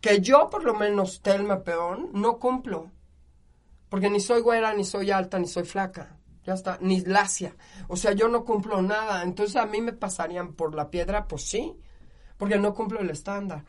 que 0.00 0.22
yo, 0.22 0.50
por 0.50 0.64
lo 0.64 0.74
menos, 0.74 1.22
Telma 1.22 1.62
Peón, 1.62 2.10
no 2.14 2.40
cumplo. 2.40 2.90
Porque 3.88 4.10
ni 4.10 4.18
soy 4.18 4.40
güera, 4.40 4.74
ni 4.74 4.82
soy 4.82 5.12
alta, 5.12 5.38
ni 5.38 5.46
soy 5.46 5.62
flaca. 5.62 6.18
Ya 6.44 6.54
está, 6.54 6.78
ni 6.80 7.00
lacia. 7.02 7.54
O 7.86 7.94
sea, 7.94 8.10
yo 8.10 8.26
no 8.26 8.44
cumplo 8.44 8.82
nada. 8.82 9.22
Entonces, 9.22 9.54
a 9.54 9.66
mí 9.66 9.80
me 9.80 9.92
pasarían 9.92 10.54
por 10.54 10.74
la 10.74 10.90
piedra, 10.90 11.28
pues 11.28 11.42
sí, 11.42 11.76
porque 12.36 12.58
no 12.58 12.74
cumplo 12.74 12.98
el 12.98 13.10
estándar. 13.10 13.64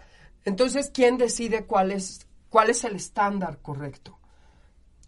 Entonces, 0.46 0.90
¿quién 0.92 1.20
decide 1.20 1.66
cuál 1.66 1.92
es, 1.92 2.25
cuál 2.56 2.70
es 2.70 2.86
el 2.86 2.96
estándar 2.96 3.60
correcto? 3.62 4.18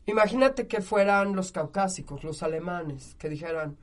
Imagínate 0.06 0.68
que 0.68 0.82
fueran 0.82 1.34
los 1.34 1.54
caucásicos, 1.54 2.25
los 2.25 2.44
alemanes, 2.44 3.16
que 3.18 3.30
dijeran, 3.30 3.77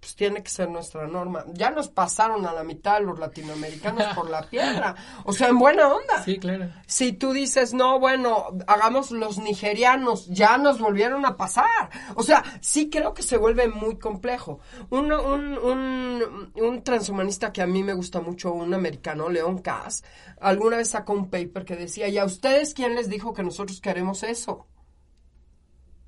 pues 0.00 0.14
tiene 0.14 0.42
que 0.42 0.50
ser 0.50 0.68
nuestra 0.68 1.06
norma. 1.06 1.44
Ya 1.52 1.70
nos 1.70 1.88
pasaron 1.88 2.46
a 2.46 2.52
la 2.52 2.62
mitad 2.64 3.00
los 3.00 3.18
latinoamericanos 3.18 4.14
por 4.14 4.30
la 4.30 4.42
piedra. 4.50 4.94
O 5.24 5.32
sea, 5.32 5.48
en 5.48 5.58
buena 5.58 5.88
onda. 5.88 6.22
Sí, 6.24 6.38
claro. 6.38 6.68
Si 6.86 7.12
tú 7.12 7.32
dices, 7.32 7.74
no, 7.74 7.98
bueno, 7.98 8.46
hagamos 8.66 9.10
los 9.10 9.38
nigerianos, 9.38 10.26
ya 10.28 10.58
nos 10.58 10.78
volvieron 10.78 11.24
a 11.26 11.36
pasar. 11.36 11.90
O 12.14 12.22
sea, 12.22 12.42
sí 12.60 12.90
creo 12.90 13.14
que 13.14 13.22
se 13.22 13.36
vuelve 13.36 13.68
muy 13.68 13.98
complejo. 13.98 14.60
Un, 14.90 15.12
un, 15.12 15.58
un, 15.58 16.52
un 16.54 16.82
transhumanista 16.82 17.52
que 17.52 17.62
a 17.62 17.66
mí 17.66 17.82
me 17.82 17.94
gusta 17.94 18.20
mucho, 18.20 18.52
un 18.52 18.74
americano, 18.74 19.28
León 19.28 19.58
Cass, 19.58 20.04
alguna 20.40 20.76
vez 20.76 20.90
sacó 20.90 21.12
un 21.12 21.30
paper 21.30 21.64
que 21.64 21.76
decía, 21.76 22.08
¿y 22.08 22.18
a 22.18 22.24
ustedes 22.24 22.74
quién 22.74 22.94
les 22.94 23.08
dijo 23.08 23.32
que 23.32 23.42
nosotros 23.42 23.80
queremos 23.80 24.22
eso? 24.22 24.66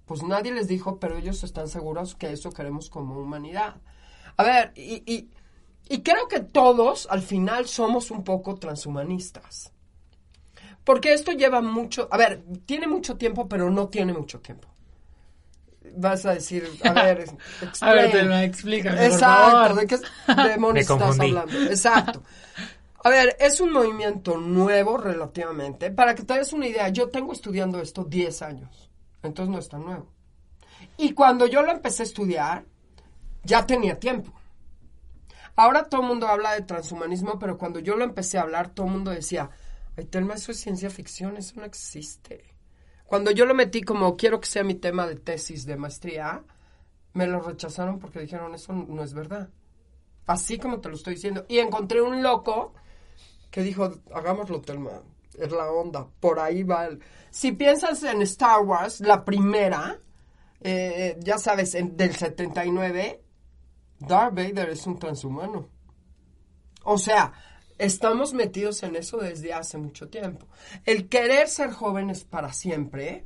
Pues 0.08 0.24
nadie 0.24 0.52
les 0.52 0.68
dijo, 0.68 1.00
pero 1.00 1.18
ellos 1.18 1.44
están 1.44 1.68
seguros 1.68 2.16
que 2.16 2.32
eso 2.32 2.52
queremos 2.52 2.90
como 2.90 3.20
humanidad. 3.20 3.76
A 4.38 4.44
ver, 4.44 4.72
y, 4.76 5.02
y, 5.12 5.30
y 5.88 6.02
creo 6.02 6.28
que 6.28 6.40
todos 6.40 7.08
al 7.10 7.22
final 7.22 7.68
somos 7.68 8.10
un 8.12 8.24
poco 8.24 8.56
transhumanistas. 8.56 9.72
Porque 10.84 11.12
esto 11.12 11.32
lleva 11.32 11.60
mucho, 11.60 12.08
a 12.10 12.16
ver, 12.16 12.42
tiene 12.66 12.86
mucho 12.88 13.16
tiempo, 13.16 13.48
pero 13.48 13.70
no 13.70 13.88
tiene 13.88 14.12
mucho 14.12 14.40
tiempo. 14.40 14.68
vas 15.96 16.26
a 16.26 16.34
decir, 16.34 16.78
a 16.82 16.92
ver, 16.94 17.24
A 17.80 17.92
ver, 17.94 18.10
explain. 18.10 18.10
Telma, 18.10 18.44
explícame, 18.44 19.04
por 19.06 19.22
Exacto, 19.22 19.24
favor. 19.24 19.74
¿de 19.74 19.86
qué 19.86 19.98
demonios 20.34 20.72
Me 20.72 20.80
estás 20.80 20.88
confundí. 20.88 21.20
hablando? 21.20 21.62
Exacto. 21.66 22.22
A 23.04 23.10
ver, 23.10 23.36
es 23.40 23.60
un 23.60 23.72
movimiento 23.72 24.38
nuevo 24.38 24.96
relativamente. 24.98 25.90
Para 25.90 26.14
que 26.14 26.24
te 26.24 26.34
des 26.34 26.52
una 26.52 26.66
idea, 26.68 26.88
yo 26.90 27.10
tengo 27.10 27.32
estudiando 27.32 27.80
esto 27.80 28.04
10 28.04 28.42
años, 28.42 28.87
entonces 29.22 29.52
no 29.52 29.58
es 29.58 29.68
tan 29.68 29.84
nuevo. 29.84 30.12
Y 30.96 31.12
cuando 31.12 31.46
yo 31.46 31.62
lo 31.62 31.72
empecé 31.72 32.02
a 32.02 32.06
estudiar, 32.06 32.64
ya 33.42 33.66
tenía 33.66 33.98
tiempo. 33.98 34.32
Ahora 35.56 35.88
todo 35.88 36.02
el 36.02 36.06
mundo 36.06 36.28
habla 36.28 36.52
de 36.52 36.62
transhumanismo, 36.62 37.38
pero 37.38 37.58
cuando 37.58 37.80
yo 37.80 37.96
lo 37.96 38.04
empecé 38.04 38.38
a 38.38 38.42
hablar, 38.42 38.70
todo 38.70 38.86
el 38.86 38.92
mundo 38.92 39.10
decía, 39.10 39.50
ay, 39.96 40.04
Telma, 40.04 40.34
eso 40.34 40.52
es 40.52 40.60
ciencia 40.60 40.88
ficción, 40.88 41.36
eso 41.36 41.54
no 41.56 41.64
existe. 41.64 42.54
Cuando 43.04 43.30
yo 43.30 43.44
lo 43.44 43.54
metí 43.54 43.82
como 43.82 44.16
quiero 44.16 44.40
que 44.40 44.46
sea 44.46 44.62
mi 44.62 44.74
tema 44.74 45.06
de 45.06 45.16
tesis 45.16 45.66
de 45.66 45.76
maestría, 45.76 46.44
me 47.14 47.26
lo 47.26 47.40
rechazaron 47.40 47.98
porque 47.98 48.20
dijeron, 48.20 48.54
eso 48.54 48.72
no 48.72 49.02
es 49.02 49.14
verdad. 49.14 49.50
Así 50.26 50.58
como 50.58 50.80
te 50.80 50.90
lo 50.90 50.94
estoy 50.94 51.14
diciendo. 51.14 51.46
Y 51.48 51.58
encontré 51.58 52.02
un 52.02 52.22
loco 52.22 52.74
que 53.50 53.62
dijo, 53.62 53.90
hagámoslo, 54.14 54.60
Telma. 54.60 55.02
Es 55.40 55.50
la 55.52 55.70
onda. 55.70 56.08
Por 56.20 56.38
ahí 56.40 56.62
va 56.62 56.86
el... 56.86 57.00
Si 57.30 57.52
piensas 57.52 58.02
en 58.02 58.22
Star 58.22 58.62
Wars, 58.62 59.00
la 59.00 59.24
primera, 59.24 59.98
eh, 60.60 61.16
ya 61.20 61.38
sabes, 61.38 61.74
en- 61.74 61.96
del 61.96 62.14
79, 62.16 63.22
Darth 64.00 64.34
Vader 64.34 64.70
es 64.70 64.86
un 64.86 64.98
transhumano. 64.98 65.68
O 66.84 66.96
sea, 66.98 67.32
estamos 67.76 68.32
metidos 68.32 68.82
en 68.82 68.96
eso 68.96 69.18
desde 69.18 69.52
hace 69.52 69.76
mucho 69.78 70.08
tiempo. 70.08 70.46
El 70.84 71.08
querer 71.08 71.48
ser 71.48 71.70
jóvenes 71.72 72.24
para 72.24 72.52
siempre, 72.52 73.24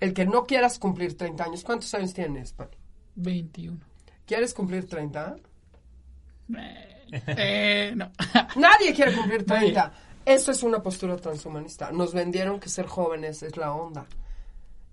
el 0.00 0.14
que 0.14 0.24
no 0.26 0.44
quieras 0.46 0.78
cumplir 0.78 1.16
30 1.16 1.44
años. 1.44 1.64
¿Cuántos 1.64 1.92
años 1.94 2.14
tienes, 2.14 2.52
Pani? 2.52 2.76
21. 3.16 3.78
¿Quieres 4.26 4.54
cumplir 4.54 4.86
30? 4.86 5.36
Eh, 7.12 7.92
no. 7.96 8.10
Nadie 8.56 8.92
quiere 8.94 9.14
cumplir 9.14 9.44
30. 9.46 9.92
Eso 10.26 10.50
es 10.50 10.62
una 10.64 10.82
postura 10.82 11.16
transhumanista. 11.16 11.92
Nos 11.92 12.12
vendieron 12.12 12.60
que 12.60 12.68
ser 12.68 12.86
jóvenes 12.86 13.42
es 13.44 13.56
la 13.56 13.72
onda. 13.72 14.06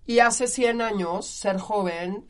Y 0.05 0.19
hace 0.19 0.47
100 0.47 0.81
años, 0.81 1.25
ser 1.25 1.57
joven, 1.57 2.25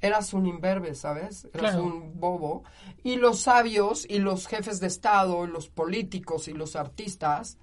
eras 0.00 0.32
un 0.34 0.44
imberbe, 0.46 0.94
¿sabes? 0.96 1.44
Eras 1.54 1.72
Claro. 1.72 1.84
un 1.84 2.18
bobo. 2.18 2.64
Y 3.04 3.14
los 3.16 3.38
sabios 3.40 4.04
y 4.08 4.18
los 4.18 4.48
jefes 4.48 4.80
de 4.80 4.88
Estado, 4.88 5.44
y 5.44 5.48
los 5.48 5.68
políticos 5.68 6.48
y 6.48 6.52
los 6.52 6.74
artistas 6.74 7.58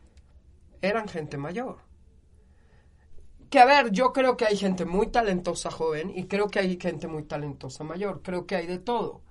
eran 0.81 1.09
gente 1.09 1.37
mayor. 1.37 1.79
Que 3.49 3.59
a 3.59 3.65
ver, 3.65 3.91
yo 3.91 4.13
creo 4.13 4.37
que 4.37 4.45
hay 4.45 4.55
gente 4.55 4.85
muy 4.85 5.07
talentosa 5.07 5.71
joven 5.71 6.09
y 6.15 6.25
creo 6.27 6.47
que 6.47 6.59
hay 6.59 6.79
gente 6.79 7.07
muy 7.07 7.23
talentosa 7.23 7.83
mayor. 7.83 8.21
Creo 8.21 8.45
que 8.47 8.55
hay 8.55 8.65
de 8.67 8.79
todo. 8.79 9.21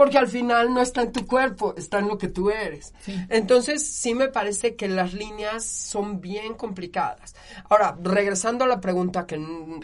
Porque 0.00 0.16
al 0.16 0.28
final 0.28 0.72
no 0.72 0.80
está 0.80 1.02
en 1.02 1.12
tu 1.12 1.26
cuerpo, 1.26 1.74
está 1.76 1.98
en 1.98 2.08
lo 2.08 2.16
que 2.16 2.28
tú 2.28 2.48
eres. 2.48 2.94
Sí. 3.00 3.14
Entonces, 3.28 3.86
sí 3.86 4.14
me 4.14 4.28
parece 4.28 4.74
que 4.74 4.88
las 4.88 5.12
líneas 5.12 5.62
son 5.62 6.22
bien 6.22 6.54
complicadas. 6.54 7.36
Ahora, 7.68 7.98
regresando 8.02 8.64
a 8.64 8.66
la 8.66 8.80
pregunta 8.80 9.26
que 9.26 9.38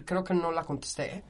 creo 0.06 0.24
que 0.24 0.32
no 0.32 0.52
la 0.52 0.64
contesté, 0.64 1.22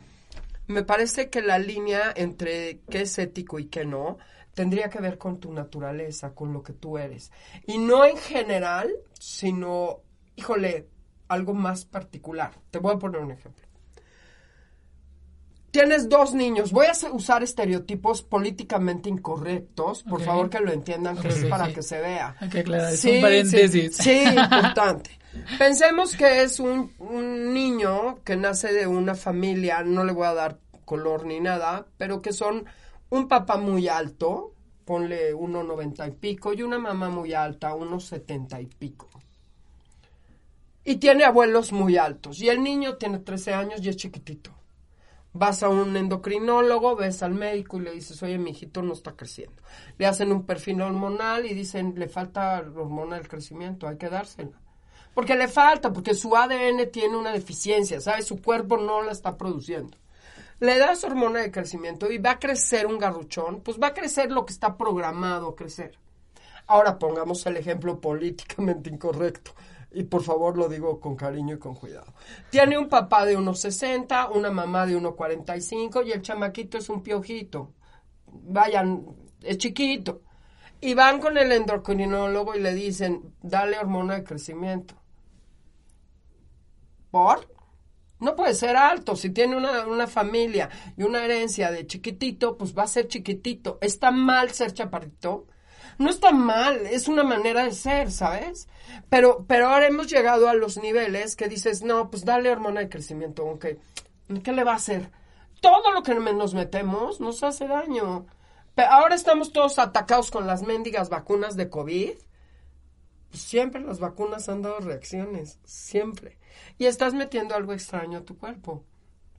me 0.68 0.84
parece 0.84 1.30
que 1.30 1.42
la 1.42 1.58
línea 1.58 2.12
entre 2.14 2.78
qué 2.88 3.00
es 3.00 3.18
ético 3.18 3.58
y 3.58 3.64
qué 3.64 3.84
no 3.84 4.18
tendría 4.54 4.88
que 4.88 5.00
ver 5.00 5.18
con 5.18 5.40
tu 5.40 5.52
naturaleza, 5.52 6.32
con 6.32 6.52
lo 6.52 6.62
que 6.62 6.72
tú 6.72 6.96
eres. 6.96 7.32
Y 7.66 7.78
no 7.78 8.04
en 8.04 8.16
general, 8.16 8.94
sino, 9.18 10.02
híjole, 10.36 10.86
algo 11.26 11.54
más 11.54 11.86
particular. 11.86 12.52
Te 12.70 12.78
voy 12.78 12.94
a 12.94 12.98
poner 12.98 13.20
un 13.20 13.32
ejemplo. 13.32 13.65
Tienes 15.76 16.08
dos 16.08 16.32
niños. 16.32 16.72
Voy 16.72 16.86
a 16.86 17.12
usar 17.12 17.42
estereotipos 17.42 18.22
políticamente 18.22 19.10
incorrectos. 19.10 20.04
Por 20.04 20.22
favor, 20.22 20.48
que 20.48 20.58
lo 20.58 20.72
entiendan, 20.72 21.18
que 21.18 21.28
es 21.28 21.34
sí, 21.34 21.44
para 21.50 21.66
sí. 21.66 21.74
que 21.74 21.82
se 21.82 22.00
vea. 22.00 22.34
Hay 22.40 22.48
que 22.48 22.60
aclarar, 22.60 22.94
es 22.94 23.00
Sí, 23.00 23.16
un 23.16 23.20
paréntesis. 23.20 23.94
Sí, 23.94 24.24
sí, 24.24 24.24
importante. 24.24 25.10
Pensemos 25.58 26.16
que 26.16 26.44
es 26.44 26.60
un, 26.60 26.94
un 26.98 27.52
niño 27.52 28.24
que 28.24 28.36
nace 28.36 28.72
de 28.72 28.86
una 28.86 29.14
familia, 29.14 29.82
no 29.82 30.02
le 30.02 30.12
voy 30.12 30.24
a 30.24 30.32
dar 30.32 30.58
color 30.86 31.26
ni 31.26 31.40
nada, 31.40 31.86
pero 31.98 32.22
que 32.22 32.32
son 32.32 32.64
un 33.10 33.28
papá 33.28 33.58
muy 33.58 33.86
alto, 33.86 34.54
ponle 34.86 35.34
1,90 35.34 36.08
y 36.08 36.10
pico, 36.12 36.54
y 36.54 36.62
una 36.62 36.78
mamá 36.78 37.10
muy 37.10 37.34
alta, 37.34 37.74
unos 37.74 38.06
70 38.06 38.62
y 38.62 38.66
pico. 38.66 39.10
Y 40.84 40.96
tiene 40.96 41.24
abuelos 41.24 41.70
muy 41.70 41.98
altos. 41.98 42.40
Y 42.40 42.48
el 42.48 42.62
niño 42.62 42.96
tiene 42.96 43.18
13 43.18 43.52
años 43.52 43.82
y 43.82 43.90
es 43.90 43.96
chiquitito. 43.98 44.55
Vas 45.38 45.62
a 45.62 45.68
un 45.68 45.96
endocrinólogo, 45.96 46.96
ves 46.96 47.22
al 47.22 47.34
médico 47.34 47.76
y 47.76 47.82
le 47.82 47.92
dices, 47.92 48.22
oye, 48.22 48.38
mi 48.38 48.50
hijito 48.50 48.80
no 48.82 48.94
está 48.94 49.12
creciendo. 49.12 49.62
Le 49.98 50.06
hacen 50.06 50.32
un 50.32 50.46
perfil 50.46 50.80
hormonal 50.80 51.44
y 51.44 51.52
dicen, 51.52 51.94
le 51.96 52.08
falta 52.08 52.64
hormona 52.74 53.16
del 53.16 53.28
crecimiento, 53.28 53.86
hay 53.86 53.98
que 53.98 54.08
dársela. 54.08 54.58
Porque 55.14 55.34
le 55.34 55.48
falta, 55.48 55.92
porque 55.92 56.14
su 56.14 56.34
ADN 56.36 56.90
tiene 56.90 57.16
una 57.16 57.32
deficiencia, 57.32 58.00
¿sabes? 58.00 58.26
Su 58.26 58.40
cuerpo 58.40 58.78
no 58.78 59.02
la 59.02 59.12
está 59.12 59.36
produciendo. 59.36 59.98
Le 60.58 60.78
das 60.78 61.04
hormona 61.04 61.40
de 61.40 61.50
crecimiento 61.50 62.10
y 62.10 62.16
va 62.16 62.32
a 62.32 62.38
crecer 62.38 62.86
un 62.86 62.98
garruchón, 62.98 63.60
pues 63.60 63.78
va 63.78 63.88
a 63.88 63.94
crecer 63.94 64.30
lo 64.30 64.46
que 64.46 64.54
está 64.54 64.76
programado 64.76 65.48
a 65.48 65.56
crecer. 65.56 65.98
Ahora 66.66 66.98
pongamos 66.98 67.44
el 67.46 67.58
ejemplo 67.58 68.00
políticamente 68.00 68.90
incorrecto. 68.90 69.52
Y 69.96 70.04
por 70.04 70.22
favor 70.22 70.58
lo 70.58 70.68
digo 70.68 71.00
con 71.00 71.16
cariño 71.16 71.54
y 71.54 71.58
con 71.58 71.74
cuidado. 71.74 72.12
Tiene 72.50 72.76
un 72.76 72.90
papá 72.90 73.24
de 73.24 73.34
unos 73.34 73.60
60, 73.60 74.28
una 74.28 74.50
mamá 74.50 74.84
de 74.84 74.94
unos 74.94 75.14
45 75.14 76.02
y 76.02 76.12
el 76.12 76.20
chamaquito 76.20 76.76
es 76.76 76.90
un 76.90 77.02
piojito. 77.02 77.72
Vayan, 78.26 79.06
es 79.40 79.56
chiquito. 79.56 80.20
Y 80.82 80.92
van 80.92 81.18
con 81.18 81.38
el 81.38 81.50
endocrinólogo 81.50 82.54
y 82.54 82.60
le 82.60 82.74
dicen, 82.74 83.34
dale 83.40 83.78
hormona 83.78 84.16
de 84.16 84.24
crecimiento. 84.24 84.96
¿Por? 87.10 87.48
No 88.20 88.36
puede 88.36 88.52
ser 88.52 88.76
alto. 88.76 89.16
Si 89.16 89.30
tiene 89.30 89.56
una, 89.56 89.86
una 89.86 90.06
familia 90.06 90.68
y 90.98 91.04
una 91.04 91.24
herencia 91.24 91.70
de 91.70 91.86
chiquitito, 91.86 92.58
pues 92.58 92.76
va 92.76 92.82
a 92.82 92.86
ser 92.86 93.08
chiquitito. 93.08 93.78
¿Está 93.80 94.10
mal 94.10 94.50
ser 94.50 94.74
chaparrito? 94.74 95.46
No 95.98 96.10
está 96.10 96.32
mal, 96.32 96.86
es 96.86 97.08
una 97.08 97.24
manera 97.24 97.64
de 97.64 97.72
ser, 97.72 98.10
¿sabes? 98.10 98.68
Pero, 99.08 99.44
pero 99.48 99.68
ahora 99.68 99.86
hemos 99.86 100.08
llegado 100.08 100.48
a 100.48 100.54
los 100.54 100.76
niveles 100.76 101.36
que 101.36 101.48
dices, 101.48 101.82
no, 101.82 102.10
pues 102.10 102.24
dale 102.24 102.50
hormona 102.50 102.80
de 102.80 102.88
crecimiento, 102.88 103.44
ok. 103.46 103.66
¿Qué 104.42 104.52
le 104.52 104.64
va 104.64 104.72
a 104.72 104.76
hacer? 104.76 105.10
Todo 105.60 105.92
lo 105.92 106.02
que 106.02 106.14
nos 106.14 106.54
metemos 106.54 107.20
nos 107.20 107.42
hace 107.42 107.66
daño. 107.66 108.26
Pero 108.74 108.90
ahora 108.90 109.14
estamos 109.14 109.52
todos 109.52 109.78
atacados 109.78 110.30
con 110.30 110.46
las 110.46 110.62
mendigas 110.62 111.08
vacunas 111.08 111.56
de 111.56 111.70
COVID. 111.70 112.12
Pues 113.30 113.42
siempre 113.42 113.80
las 113.80 114.00
vacunas 114.00 114.48
han 114.48 114.62
dado 114.62 114.80
reacciones, 114.80 115.58
siempre. 115.64 116.38
Y 116.78 116.86
estás 116.86 117.14
metiendo 117.14 117.54
algo 117.54 117.72
extraño 117.72 118.18
a 118.18 118.24
tu 118.24 118.36
cuerpo. 118.36 118.84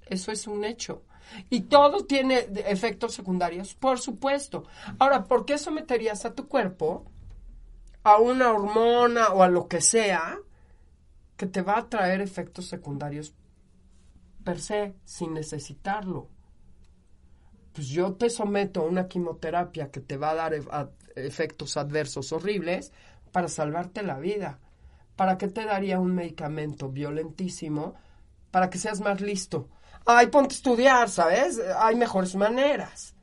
Eso 0.08 0.32
es 0.32 0.48
un 0.48 0.64
hecho. 0.64 1.04
Y 1.50 1.62
todo 1.62 2.06
tiene 2.06 2.48
efectos 2.68 3.14
secundarios, 3.14 3.76
por 3.76 4.00
supuesto. 4.00 4.64
Ahora, 5.00 5.26
¿por 5.26 5.46
qué 5.46 5.58
someterías 5.58 6.26
a 6.26 6.34
tu 6.34 6.48
cuerpo 6.48 7.06
a 8.04 8.18
una 8.18 8.52
hormona 8.52 9.30
o 9.30 9.44
a 9.44 9.50
lo 9.50 9.68
que 9.68 9.82
sea 9.82 10.40
que 11.36 11.46
te 11.46 11.62
va 11.62 11.78
a 11.78 11.90
traer 11.90 12.22
efectos 12.22 12.66
secundarios 12.68 13.34
per 14.44 14.60
se, 14.62 14.96
sin 15.06 15.34
necesitarlo? 15.34 16.30
Pues 17.74 17.90
yo 17.90 18.14
te 18.14 18.30
someto 18.30 18.82
a 18.82 18.86
una 18.86 19.08
quimioterapia 19.08 19.92
que 19.92 20.00
te 20.00 20.18
va 20.18 20.32
a 20.32 20.36
dar 20.36 20.54
e- 20.56 20.64
efectos 21.16 21.78
adversos 21.78 22.32
horribles 22.32 22.92
para 23.32 23.48
salvarte 23.48 24.02
la 24.02 24.18
vida. 24.20 24.60
¿Para 25.16 25.38
qué 25.38 25.48
te 25.48 25.66
daría 25.66 26.00
un 26.00 26.16
medicamento 26.16 26.90
violentísimo 26.90 27.96
para 28.52 28.70
que 28.70 28.78
seas 28.80 29.02
más 29.02 29.22
listo? 29.22 29.70
Ay, 30.08 30.28
ponte 30.28 30.56
a 30.56 30.58
estudiar, 30.58 31.10
¿sabes? 31.10 31.60
Hay 31.78 31.96
mejores 31.96 32.36
maneras. 32.36 33.14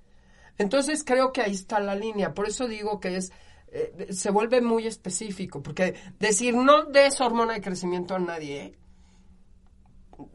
Entonces 0.58 1.02
creo 1.04 1.32
que 1.32 1.42
ahí 1.42 1.52
está 1.52 1.80
la 1.80 1.94
línea. 1.94 2.34
Por 2.34 2.46
eso 2.46 2.68
digo 2.68 3.00
que 3.00 3.16
es 3.16 3.32
eh, 3.74 4.12
se 4.12 4.30
vuelve 4.30 4.60
muy 4.60 4.86
específico, 4.86 5.60
porque 5.60 5.94
decir 6.20 6.54
no 6.54 6.84
des 6.84 7.20
hormona 7.20 7.54
de 7.54 7.60
crecimiento 7.60 8.14
a 8.14 8.20
nadie 8.20 8.78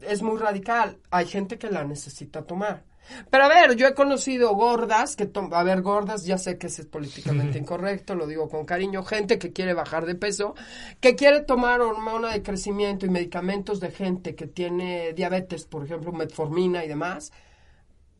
es 0.02 0.20
muy 0.20 0.38
radical. 0.38 0.98
Hay 1.10 1.26
gente 1.26 1.58
que 1.58 1.70
la 1.70 1.84
necesita 1.84 2.42
tomar. 2.42 2.84
Pero 3.30 3.44
a 3.44 3.48
ver, 3.48 3.76
yo 3.76 3.86
he 3.86 3.94
conocido 3.94 4.54
gordas 4.54 5.16
que 5.16 5.30
a 5.52 5.62
ver, 5.62 5.82
gordas, 5.82 6.24
ya 6.24 6.38
sé 6.38 6.58
que 6.58 6.66
es 6.68 6.84
políticamente 6.86 7.58
incorrecto, 7.60 8.14
lo 8.14 8.26
digo 8.26 8.48
con 8.48 8.64
cariño, 8.64 9.02
gente 9.02 9.38
que 9.38 9.52
quiere 9.52 9.74
bajar 9.74 10.06
de 10.06 10.14
peso, 10.14 10.54
que 11.00 11.16
quiere 11.16 11.40
tomar 11.40 11.80
hormona 11.80 12.32
de 12.32 12.42
crecimiento 12.42 13.06
y 13.06 13.10
medicamentos 13.10 13.80
de 13.80 13.90
gente 13.90 14.34
que 14.34 14.46
tiene 14.46 15.12
diabetes, 15.12 15.64
por 15.64 15.84
ejemplo, 15.84 16.12
metformina 16.12 16.84
y 16.84 16.88
demás, 16.88 17.32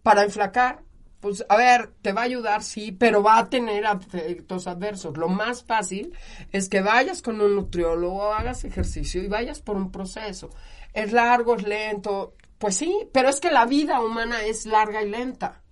para 0.03 0.23
enflacar. 0.23 0.83
Pues, 1.21 1.45
a 1.51 1.57
ver, 1.57 1.93
te 2.01 2.15
va 2.15 2.23
a 2.23 2.25
ayudar, 2.25 2.63
sí, 2.63 2.93
pero 2.93 3.23
va 3.23 3.39
a 3.39 3.51
tener 3.51 3.85
efectos 3.85 4.67
adversos. 4.67 5.19
Lo 5.19 5.29
más 5.29 5.65
fácil 5.65 6.15
es 6.51 6.71
que 6.71 6.81
vayas 6.81 7.21
con 7.21 7.41
un 7.43 7.57
nutriólogo, 7.57 8.33
hagas 8.33 8.65
ejercicio 8.65 9.23
y 9.23 9.29
vayas 9.29 9.61
por 9.61 9.77
un 9.77 9.93
proceso. 9.93 10.49
Es 10.95 11.13
largo, 11.13 11.57
es 11.57 11.63
lento, 11.65 12.35
Pues 12.61 12.77
sí, 12.77 13.09
pero 13.13 13.31
es 13.31 13.41
que 13.41 13.51
la 13.51 13.65
vida 13.65 14.01
humana 14.03 14.45
es 14.45 14.67
larga 14.67 15.03
y 15.03 15.09
lenta. 15.09 15.63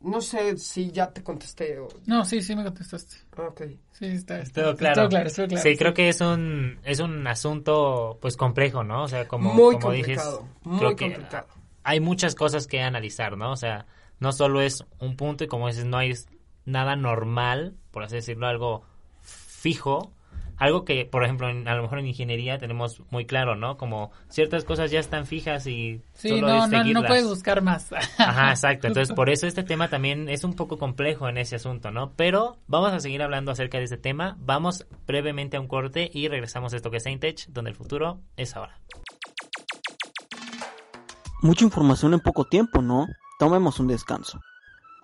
No 0.00 0.20
sé 0.22 0.56
si 0.56 0.90
ya 0.90 1.10
te 1.12 1.22
contesté 1.22 1.78
o... 1.78 1.88
No, 2.06 2.24
sí, 2.24 2.40
sí 2.40 2.56
me 2.56 2.64
contestaste. 2.64 3.16
Ok. 3.36 3.62
Sí, 3.92 4.06
está, 4.06 4.38
está, 4.40 4.62
Todo 4.62 4.70
está 4.72 4.78
claro. 4.78 4.94
todo 5.02 5.08
claro, 5.10 5.30
todo 5.30 5.46
claro. 5.48 5.62
Sí, 5.62 5.76
creo 5.76 5.92
que 5.92 6.08
es 6.08 6.20
un, 6.22 6.78
es 6.84 7.00
un 7.00 7.26
asunto 7.26 8.18
pues 8.22 8.36
complejo, 8.36 8.82
¿no? 8.82 9.02
O 9.02 9.08
sea, 9.08 9.28
como, 9.28 9.52
muy 9.52 9.78
como 9.78 9.92
dices, 9.92 10.22
complicado, 10.22 10.48
muy 10.64 10.78
creo 10.78 10.96
que 10.96 11.10
complicado. 11.12 11.46
hay 11.84 12.00
muchas 12.00 12.34
cosas 12.34 12.66
que 12.66 12.80
analizar, 12.80 13.36
¿no? 13.36 13.52
O 13.52 13.56
sea, 13.56 13.86
no 14.20 14.32
solo 14.32 14.62
es 14.62 14.84
un 15.00 15.16
punto 15.16 15.44
y 15.44 15.48
como 15.48 15.66
dices, 15.68 15.84
no 15.84 15.98
hay 15.98 16.14
nada 16.64 16.96
normal, 16.96 17.74
por 17.90 18.04
así 18.04 18.16
decirlo, 18.16 18.46
algo 18.46 18.84
fijo, 19.20 20.12
algo 20.58 20.84
que, 20.84 21.04
por 21.04 21.24
ejemplo, 21.24 21.48
en- 21.48 21.66
a 21.68 21.74
lo 21.74 21.82
mejor 21.82 21.98
en 21.98 22.06
ingeniería 22.06 22.58
tenemos 22.58 23.02
muy 23.10 23.26
claro, 23.26 23.56
¿no? 23.56 23.76
Como 23.76 24.10
ciertas 24.28 24.64
cosas 24.64 24.90
ya 24.90 25.00
están 25.00 25.26
fijas 25.26 25.66
y 25.66 26.02
Sí, 26.14 26.28
solo 26.30 26.48
no, 26.48 26.54
es 26.64 26.70
no, 26.70 26.78
no 26.78 26.78
seguirlas. 26.84 27.06
puedes 27.06 27.26
buscar 27.28 27.62
más. 27.62 27.92
Ajá, 28.18 28.50
exacto. 28.50 28.86
Entonces, 28.88 29.14
por 29.14 29.30
eso 29.30 29.46
este 29.46 29.62
tema 29.62 29.88
también 29.88 30.28
es 30.28 30.44
un 30.44 30.54
poco 30.54 30.78
complejo 30.78 31.28
en 31.28 31.38
ese 31.38 31.56
asunto, 31.56 31.90
¿no? 31.90 32.12
Pero 32.16 32.56
vamos 32.66 32.92
a 32.92 33.00
seguir 33.00 33.22
hablando 33.22 33.50
acerca 33.52 33.78
de 33.78 33.84
este 33.84 33.98
tema. 33.98 34.36
Vamos 34.40 34.86
brevemente 35.06 35.56
a 35.56 35.60
un 35.60 35.68
corte 35.68 36.10
y 36.12 36.28
regresamos 36.28 36.72
a 36.72 36.76
esto 36.76 36.90
que 36.90 36.98
es 36.98 37.02
Saintech, 37.02 37.46
donde 37.48 37.70
el 37.70 37.76
futuro 37.76 38.20
es 38.36 38.56
ahora. 38.56 38.78
Mucha 41.42 41.64
información 41.64 42.14
en 42.14 42.20
poco 42.20 42.44
tiempo, 42.44 42.80
¿no? 42.80 43.06
Tomemos 43.38 43.78
un 43.78 43.88
descanso. 43.88 44.40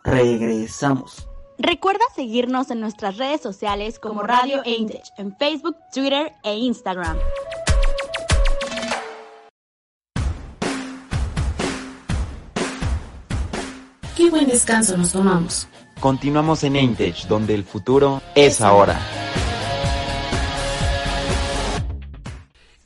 Regresamos. 0.03 1.29
Recuerda 1.65 2.05
seguirnos 2.17 2.73
en 2.73 2.81
nuestras 2.81 3.19
redes 3.19 3.41
sociales 3.41 4.01
como 4.01 4.25
Radio 4.25 4.63
Eintech 4.65 5.05
en 5.17 5.37
Facebook, 5.37 5.77
Twitter 5.95 6.33
e 6.43 6.57
Instagram. 6.57 7.17
Qué 14.17 14.29
buen 14.29 14.49
descanso 14.49 14.97
nos 14.97 15.13
tomamos. 15.13 15.69
Continuamos 16.01 16.65
en 16.65 16.75
Eintech, 16.75 17.29
donde 17.29 17.55
el 17.55 17.63
futuro 17.63 18.21
es 18.35 18.61
ahora. 18.61 18.99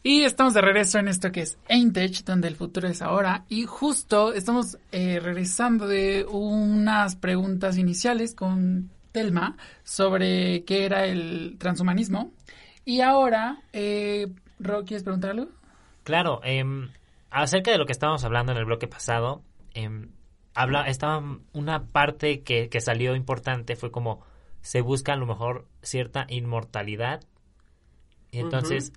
Y 0.09 0.23
estamos 0.23 0.55
de 0.55 0.61
regreso 0.61 1.01
en 1.01 1.09
esto 1.09 1.33
que 1.33 1.41
es 1.41 1.59
Aintech, 1.69 2.23
donde 2.23 2.47
el 2.47 2.55
futuro 2.55 2.87
es 2.87 3.03
ahora. 3.03 3.45
Y 3.49 3.65
justo 3.65 4.33
estamos 4.33 4.79
eh, 4.93 5.19
regresando 5.19 5.89
de 5.89 6.25
unas 6.31 7.17
preguntas 7.17 7.77
iniciales 7.77 8.33
con 8.33 8.89
Telma 9.11 9.57
sobre 9.83 10.63
qué 10.63 10.85
era 10.85 11.07
el 11.07 11.57
transhumanismo. 11.59 12.31
Y 12.85 13.01
ahora, 13.01 13.59
eh, 13.73 14.29
Ro, 14.61 14.85
¿quieres 14.85 15.03
preguntar 15.03 15.33
algo? 15.33 15.49
Claro, 16.05 16.41
em, 16.45 16.89
acerca 17.31 17.73
de 17.73 17.79
lo 17.79 17.85
que 17.85 17.93
estábamos 17.93 18.23
hablando 18.23 18.53
en 18.53 18.59
el 18.59 18.65
bloque 18.65 18.87
pasado, 18.87 19.43
em, 19.75 20.11
habla, 20.55 20.87
estaba 20.87 21.21
una 21.53 21.87
parte 21.87 22.43
que, 22.43 22.69
que 22.69 22.81
salió 22.81 23.17
importante, 23.17 23.75
fue 23.75 23.91
como 23.91 24.21
se 24.61 24.83
busca 24.83 25.15
a 25.15 25.17
lo 25.17 25.27
mejor 25.27 25.67
cierta 25.83 26.27
inmortalidad. 26.29 27.25
Y 28.31 28.39
entonces, 28.39 28.93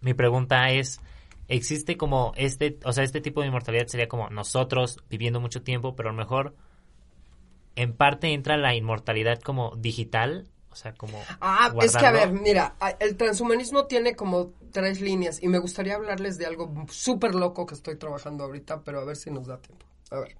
mi 0.00 0.14
pregunta 0.14 0.70
es, 0.70 1.00
¿existe 1.48 1.96
como 1.96 2.32
este, 2.36 2.78
o 2.84 2.92
sea, 2.92 3.04
este 3.04 3.20
tipo 3.20 3.40
de 3.40 3.48
inmortalidad 3.48 3.86
sería 3.86 4.08
como 4.08 4.28
nosotros 4.30 4.98
viviendo 5.08 5.40
mucho 5.40 5.62
tiempo, 5.62 5.96
pero 5.96 6.10
a 6.10 6.12
lo 6.12 6.18
mejor 6.18 6.54
en 7.76 7.92
parte 7.94 8.32
entra 8.32 8.56
la 8.56 8.74
inmortalidad 8.74 9.40
como 9.40 9.74
digital? 9.76 10.48
O 10.70 10.76
sea, 10.76 10.92
como... 10.92 11.18
Ah, 11.40 11.74
es 11.82 11.96
que 11.96 12.06
a 12.06 12.12
ver, 12.12 12.30
mira, 12.32 12.76
el 13.00 13.16
transhumanismo 13.16 13.86
tiene 13.86 14.14
como 14.14 14.52
tres 14.70 15.00
líneas 15.00 15.42
y 15.42 15.48
me 15.48 15.58
gustaría 15.58 15.94
hablarles 15.94 16.38
de 16.38 16.46
algo 16.46 16.86
súper 16.88 17.34
loco 17.34 17.66
que 17.66 17.74
estoy 17.74 17.96
trabajando 17.96 18.44
ahorita, 18.44 18.82
pero 18.82 19.00
a 19.00 19.04
ver 19.04 19.16
si 19.16 19.30
nos 19.30 19.46
da 19.46 19.58
tiempo. 19.60 19.86
A 20.10 20.20
ver. 20.20 20.36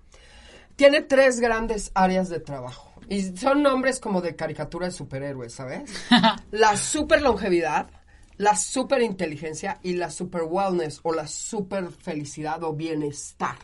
Tiene 0.76 1.02
tres 1.02 1.40
grandes 1.40 1.90
áreas 1.94 2.28
de 2.28 2.38
trabajo 2.38 2.92
y 3.08 3.36
son 3.36 3.62
nombres 3.62 4.00
como 4.00 4.20
de 4.20 4.36
caricatura 4.36 4.86
de 4.86 4.92
superhéroes, 4.92 5.54
¿sabes? 5.54 5.90
la 6.50 6.76
super 6.76 7.22
longevidad, 7.22 7.90
la 8.38 8.56
super 8.56 9.02
inteligencia 9.02 9.80
y 9.82 9.94
la 9.94 10.10
super 10.10 10.42
wellness 10.44 11.00
o 11.02 11.12
la 11.12 11.26
super 11.26 11.90
felicidad 11.90 12.62
o 12.62 12.72
bienestar. 12.72 13.56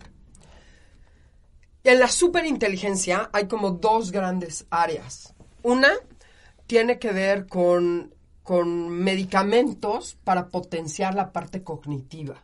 En 1.84 2.00
la 2.00 2.08
superinteligencia 2.08 3.30
hay 3.32 3.46
como 3.46 3.70
dos 3.70 4.10
grandes 4.10 4.66
áreas. 4.70 5.34
Una 5.62 5.92
tiene 6.66 6.98
que 6.98 7.12
ver 7.12 7.46
con, 7.46 8.14
con 8.42 8.88
medicamentos 8.88 10.16
para 10.24 10.48
potenciar 10.48 11.14
la 11.14 11.32
parte 11.32 11.62
cognitiva. 11.62 12.42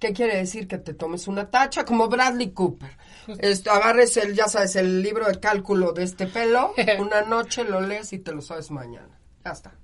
¿Qué 0.00 0.12
quiere 0.12 0.36
decir? 0.36 0.66
Que 0.66 0.78
te 0.78 0.94
tomes 0.94 1.28
una 1.28 1.50
tacha 1.50 1.84
como 1.84 2.08
Bradley 2.08 2.50
Cooper. 2.50 2.90
Esto, 3.38 3.70
agarres 3.70 4.16
el, 4.16 4.34
ya 4.34 4.48
sabes, 4.48 4.76
el 4.76 5.00
libro 5.00 5.26
de 5.26 5.38
cálculo 5.38 5.92
de 5.92 6.04
este 6.04 6.26
pelo, 6.26 6.74
una 6.98 7.22
noche 7.22 7.64
lo 7.64 7.80
lees 7.80 8.12
y 8.12 8.18
te 8.18 8.32
lo 8.32 8.42
sabes 8.42 8.70
mañana. 8.70 9.18
Ya 9.44 9.52
está. 9.52 9.74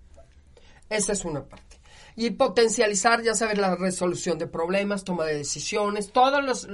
Esa 0.92 1.12
es 1.12 1.24
una 1.24 1.44
parte. 1.44 1.80
Y 2.14 2.30
potencializar, 2.30 3.22
ya 3.22 3.34
sabes, 3.34 3.56
la 3.56 3.74
resolución 3.74 4.38
de 4.38 4.46
problemas, 4.46 5.04
toma 5.04 5.24
de 5.24 5.36
decisiones, 5.36 6.12
todas 6.12 6.66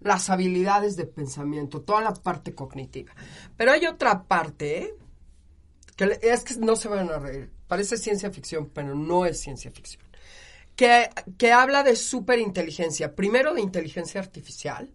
las 0.00 0.30
habilidades 0.30 0.96
de 0.96 1.06
pensamiento, 1.06 1.82
toda 1.82 2.02
la 2.02 2.14
parte 2.14 2.54
cognitiva. 2.54 3.12
Pero 3.56 3.72
hay 3.72 3.86
otra 3.86 4.22
parte, 4.22 4.78
¿eh? 4.78 4.94
que 5.96 6.18
es 6.22 6.44
que 6.44 6.54
no 6.56 6.76
se 6.76 6.88
van 6.88 7.10
a 7.10 7.18
reír. 7.18 7.50
Parece 7.66 7.96
ciencia 7.96 8.30
ficción, 8.30 8.70
pero 8.72 8.94
no 8.94 9.26
es 9.26 9.40
ciencia 9.40 9.72
ficción. 9.72 10.04
Que, 10.76 11.10
que 11.36 11.50
habla 11.52 11.82
de 11.82 11.96
superinteligencia. 11.96 13.16
Primero 13.16 13.54
de 13.54 13.62
inteligencia 13.62 14.20
artificial 14.20 14.88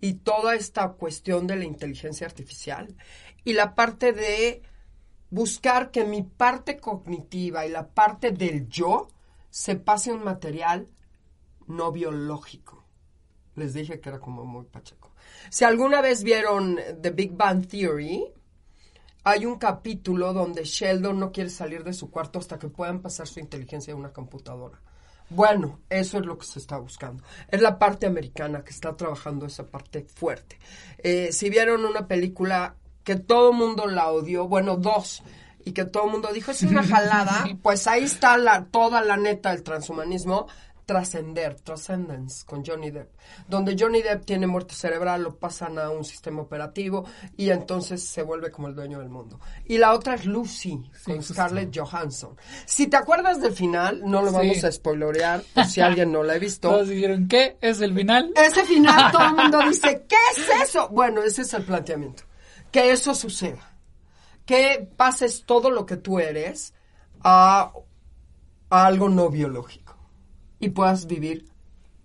y 0.00 0.14
toda 0.14 0.54
esta 0.54 0.88
cuestión 0.92 1.48
de 1.48 1.56
la 1.56 1.64
inteligencia 1.64 2.28
artificial. 2.28 2.94
Y 3.44 3.54
la 3.54 3.74
parte 3.74 4.12
de 4.12 4.62
buscar 5.30 5.90
que 5.90 6.04
mi 6.04 6.22
parte 6.22 6.78
cognitiva 6.78 7.64
y 7.64 7.70
la 7.70 7.88
parte 7.88 8.32
del 8.32 8.68
yo 8.68 9.08
se 9.48 9.76
pase 9.76 10.12
un 10.12 10.24
material 10.24 10.88
no 11.66 11.92
biológico. 11.92 12.84
Les 13.54 13.74
dije 13.74 14.00
que 14.00 14.08
era 14.08 14.20
como 14.20 14.44
muy 14.44 14.64
pacheco. 14.64 15.12
Si 15.50 15.64
alguna 15.64 16.00
vez 16.00 16.22
vieron 16.22 16.78
The 17.00 17.10
Big 17.10 17.32
Bang 17.32 17.66
Theory, 17.66 18.32
hay 19.24 19.46
un 19.46 19.58
capítulo 19.58 20.32
donde 20.32 20.64
Sheldon 20.64 21.18
no 21.18 21.30
quiere 21.30 21.50
salir 21.50 21.84
de 21.84 21.92
su 21.92 22.10
cuarto 22.10 22.38
hasta 22.38 22.58
que 22.58 22.68
puedan 22.68 23.00
pasar 23.00 23.26
su 23.26 23.40
inteligencia 23.40 23.92
a 23.92 23.96
una 23.96 24.12
computadora. 24.12 24.80
Bueno, 25.28 25.80
eso 25.88 26.18
es 26.18 26.26
lo 26.26 26.38
que 26.38 26.46
se 26.46 26.58
está 26.58 26.78
buscando. 26.78 27.22
Es 27.48 27.60
la 27.60 27.78
parte 27.78 28.06
americana 28.06 28.64
que 28.64 28.70
está 28.70 28.96
trabajando 28.96 29.46
esa 29.46 29.66
parte 29.66 30.02
fuerte. 30.02 30.58
Eh, 30.98 31.30
si 31.32 31.50
vieron 31.50 31.84
una 31.84 32.08
película 32.08 32.74
que 33.04 33.16
todo 33.16 33.50
el 33.50 33.56
mundo 33.56 33.86
la 33.86 34.08
odió, 34.10 34.46
bueno, 34.48 34.76
dos, 34.76 35.22
y 35.64 35.72
que 35.72 35.84
todo 35.84 36.04
el 36.06 36.10
mundo 36.12 36.28
dijo, 36.32 36.50
es 36.50 36.62
una 36.62 36.82
jalada, 36.82 37.46
pues 37.62 37.86
ahí 37.86 38.04
está 38.04 38.36
la, 38.38 38.64
toda 38.64 39.00
la 39.02 39.16
neta 39.16 39.50
del 39.52 39.62
transhumanismo, 39.62 40.46
Trascender, 40.86 41.54
Transcendence, 41.60 42.44
con 42.44 42.64
Johnny 42.66 42.90
Depp, 42.90 43.12
donde 43.46 43.76
Johnny 43.78 44.02
Depp 44.02 44.24
tiene 44.24 44.48
muerte 44.48 44.74
cerebral, 44.74 45.22
lo 45.22 45.36
pasan 45.36 45.78
a 45.78 45.88
un 45.88 46.04
sistema 46.04 46.42
operativo 46.42 47.04
y 47.36 47.50
entonces 47.50 48.02
se 48.02 48.24
vuelve 48.24 48.50
como 48.50 48.66
el 48.66 48.74
dueño 48.74 48.98
del 48.98 49.08
mundo. 49.08 49.38
Y 49.66 49.78
la 49.78 49.92
otra 49.94 50.16
es 50.16 50.26
Lucy, 50.26 50.82
con. 51.04 51.22
Scarlett 51.22 51.78
Johansson. 51.78 52.36
Si 52.66 52.88
te 52.88 52.96
acuerdas 52.96 53.40
del 53.40 53.52
final, 53.52 54.00
no 54.04 54.20
lo 54.20 54.30
Sí. 54.30 54.36
vamos 54.36 54.64
a 54.64 54.72
spoilorear, 54.72 55.42
por 55.54 55.64
si 55.66 55.80
alguien 55.80 56.10
no 56.10 56.24
la 56.24 56.32
ha 56.32 56.38
visto. 56.38 56.68
Todos 56.68 56.88
dijeron, 56.88 57.28
¿qué? 57.28 57.56
¿Es 57.60 57.80
el 57.80 57.94
final? 57.94 58.32
Ese 58.34 58.64
final 58.64 59.12
todo 59.12 59.22
el 59.28 59.34
mundo 59.36 59.60
dice, 59.68 60.04
¿qué 60.08 60.16
es 60.36 60.68
eso? 60.70 60.88
Bueno, 60.88 61.22
ese 61.22 61.42
es 61.42 61.54
el 61.54 61.62
planteamiento. 61.62 62.24
Que 62.70 62.92
eso 62.92 63.14
suceda. 63.14 63.76
Que 64.46 64.88
pases 64.96 65.44
todo 65.44 65.70
lo 65.70 65.86
que 65.86 65.96
tú 65.96 66.18
eres 66.18 66.74
a, 67.20 67.72
a 68.70 68.86
algo 68.86 69.08
no 69.08 69.30
biológico. 69.30 69.96
Y 70.58 70.70
puedas 70.70 71.06
vivir 71.06 71.50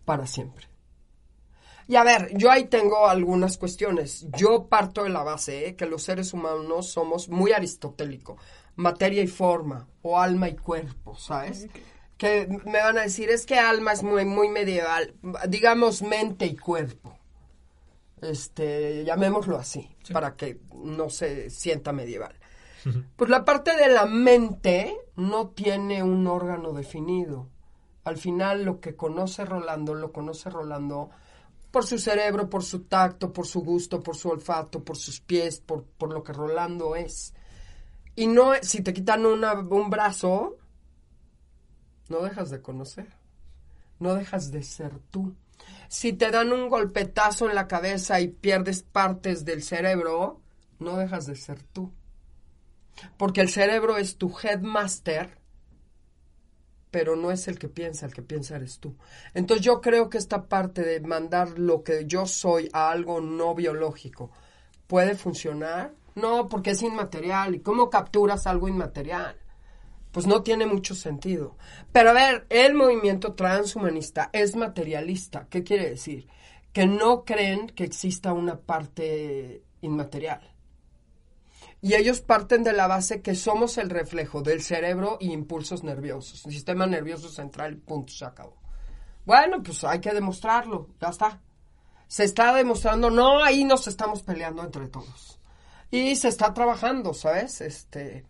para 0.05 0.27
siempre. 0.27 0.67
Y 1.87 1.97
a 1.97 2.03
ver, 2.03 2.35
yo 2.35 2.49
ahí 2.49 2.65
tengo 2.65 3.07
algunas 3.07 3.57
cuestiones. 3.57 4.25
Yo 4.35 4.67
parto 4.67 5.03
de 5.03 5.09
la 5.09 5.23
base 5.23 5.67
¿eh? 5.67 5.75
que 5.75 5.85
los 5.85 6.03
seres 6.03 6.33
humanos 6.33 6.89
somos 6.89 7.29
muy 7.29 7.51
aristotélico. 7.51 8.37
Materia 8.75 9.21
y 9.21 9.27
forma, 9.27 9.87
o 10.01 10.19
alma 10.19 10.49
y 10.49 10.55
cuerpo, 10.55 11.15
¿sabes? 11.15 11.67
Que 12.17 12.47
me 12.65 12.79
van 12.79 12.97
a 12.97 13.03
decir, 13.03 13.29
es 13.29 13.45
que 13.45 13.57
alma 13.57 13.93
es 13.93 14.03
muy, 14.03 14.25
muy 14.25 14.49
medieval. 14.49 15.13
Digamos 15.47 16.01
mente 16.01 16.45
y 16.45 16.57
cuerpo. 16.57 17.17
Este, 18.25 19.03
llamémoslo 19.05 19.57
así, 19.57 19.89
para 20.13 20.35
que 20.35 20.59
no 20.73 21.09
se 21.09 21.49
sienta 21.49 21.91
medieval. 21.93 22.35
Pues 23.15 23.29
la 23.31 23.43
parte 23.43 23.75
de 23.75 23.87
la 23.91 24.05
mente 24.05 24.95
no 25.15 25.47
tiene 25.49 26.03
un 26.03 26.27
órgano 26.27 26.71
definido. 26.73 27.47
Al 28.03 28.17
final 28.17 28.63
lo 28.63 28.79
que 28.79 28.95
conoce 28.95 29.43
Rolando, 29.45 29.95
lo 29.95 30.11
conoce 30.11 30.49
Rolando 30.51 31.09
por 31.71 31.85
su 31.85 31.97
cerebro, 31.97 32.47
por 32.49 32.63
su 32.63 32.81
tacto, 32.83 33.33
por 33.33 33.47
su 33.47 33.61
gusto, 33.61 34.01
por 34.01 34.15
su 34.15 34.29
olfato, 34.29 34.83
por 34.83 34.97
sus 34.97 35.19
pies, 35.19 35.59
por, 35.59 35.83
por 35.83 36.13
lo 36.13 36.21
que 36.23 36.31
Rolando 36.33 36.95
es. 36.95 37.33
Y 38.15 38.27
no, 38.27 38.51
si 38.61 38.81
te 38.83 38.93
quitan 38.93 39.25
una- 39.25 39.53
un 39.59 39.89
brazo, 39.89 40.55
no 42.09 42.19
dejas 42.21 42.49
de 42.51 42.61
conocer. 42.61 43.07
no 43.97 44.13
dejas 44.13 44.51
de 44.51 44.61
ser 44.61 44.99
tú. 45.09 45.33
Si 45.87 46.13
te 46.13 46.31
dan 46.31 46.51
un 46.51 46.69
golpetazo 46.69 47.47
en 47.47 47.55
la 47.55 47.67
cabeza 47.67 48.19
y 48.19 48.27
pierdes 48.27 48.83
partes 48.83 49.45
del 49.45 49.63
cerebro, 49.63 50.41
no 50.79 50.97
dejas 50.97 51.25
de 51.25 51.35
ser 51.35 51.61
tú. 51.63 51.91
Porque 53.17 53.41
el 53.41 53.49
cerebro 53.49 53.97
es 53.97 54.17
tu 54.17 54.33
headmaster, 54.41 55.37
pero 56.91 57.15
no 57.15 57.31
es 57.31 57.47
el 57.47 57.59
que 57.59 57.67
piensa, 57.67 58.05
el 58.05 58.13
que 58.13 58.21
piensa 58.21 58.55
eres 58.55 58.79
tú. 58.79 58.95
Entonces 59.33 59.65
yo 59.65 59.81
creo 59.81 60.09
que 60.09 60.17
esta 60.17 60.47
parte 60.47 60.81
de 60.81 61.01
mandar 61.01 61.59
lo 61.59 61.83
que 61.83 62.05
yo 62.05 62.25
soy 62.25 62.69
a 62.71 62.89
algo 62.89 63.19
no 63.21 63.53
biológico 63.53 64.31
puede 64.87 65.15
funcionar. 65.15 65.93
No, 66.15 66.47
porque 66.47 66.71
es 66.71 66.81
inmaterial. 66.81 67.55
¿Y 67.55 67.59
cómo 67.59 67.89
capturas 67.89 68.47
algo 68.47 68.69
inmaterial? 68.69 69.35
Pues 70.15 70.27
no 70.27 70.43
tiene 70.43 70.65
mucho 70.65 70.95
sentido. 70.95 71.57
Pero 71.91 72.11
a 72.11 72.13
ver, 72.13 72.45
el 72.47 72.73
movimiento 72.73 73.33
transhumanista 73.33 74.29
es 74.31 74.55
materialista. 74.55 75.47
¿Qué 75.49 75.61
quiere 75.61 75.89
decir? 75.89 76.29
Que 76.71 76.87
no 76.87 77.25
creen 77.25 77.67
que 77.67 77.83
exista 77.83 78.31
una 78.31 78.57
parte 78.57 79.65
inmaterial. 79.81 80.39
Y 81.81 81.95
ellos 81.95 82.21
parten 82.21 82.63
de 82.63 82.71
la 82.71 82.87
base 82.87 83.21
que 83.21 83.35
somos 83.35 83.77
el 83.77 83.89
reflejo 83.89 84.41
del 84.41 84.61
cerebro 84.61 85.17
y 85.19 85.33
impulsos 85.33 85.83
nerviosos. 85.83 86.45
El 86.45 86.53
sistema 86.53 86.87
nervioso 86.87 87.27
central, 87.27 87.75
punto, 87.75 88.13
se 88.13 88.23
acabó. 88.23 88.55
Bueno, 89.25 89.61
pues 89.63 89.83
hay 89.83 89.99
que 89.99 90.13
demostrarlo, 90.13 90.91
ya 91.01 91.09
está. 91.09 91.41
Se 92.07 92.23
está 92.23 92.53
demostrando, 92.53 93.09
no, 93.09 93.43
ahí 93.43 93.65
nos 93.65 93.85
estamos 93.89 94.23
peleando 94.23 94.63
entre 94.63 94.87
todos. 94.87 95.41
Y 95.91 96.15
se 96.15 96.29
está 96.29 96.53
trabajando, 96.53 97.13
¿sabes? 97.13 97.59
Este, 97.59 98.23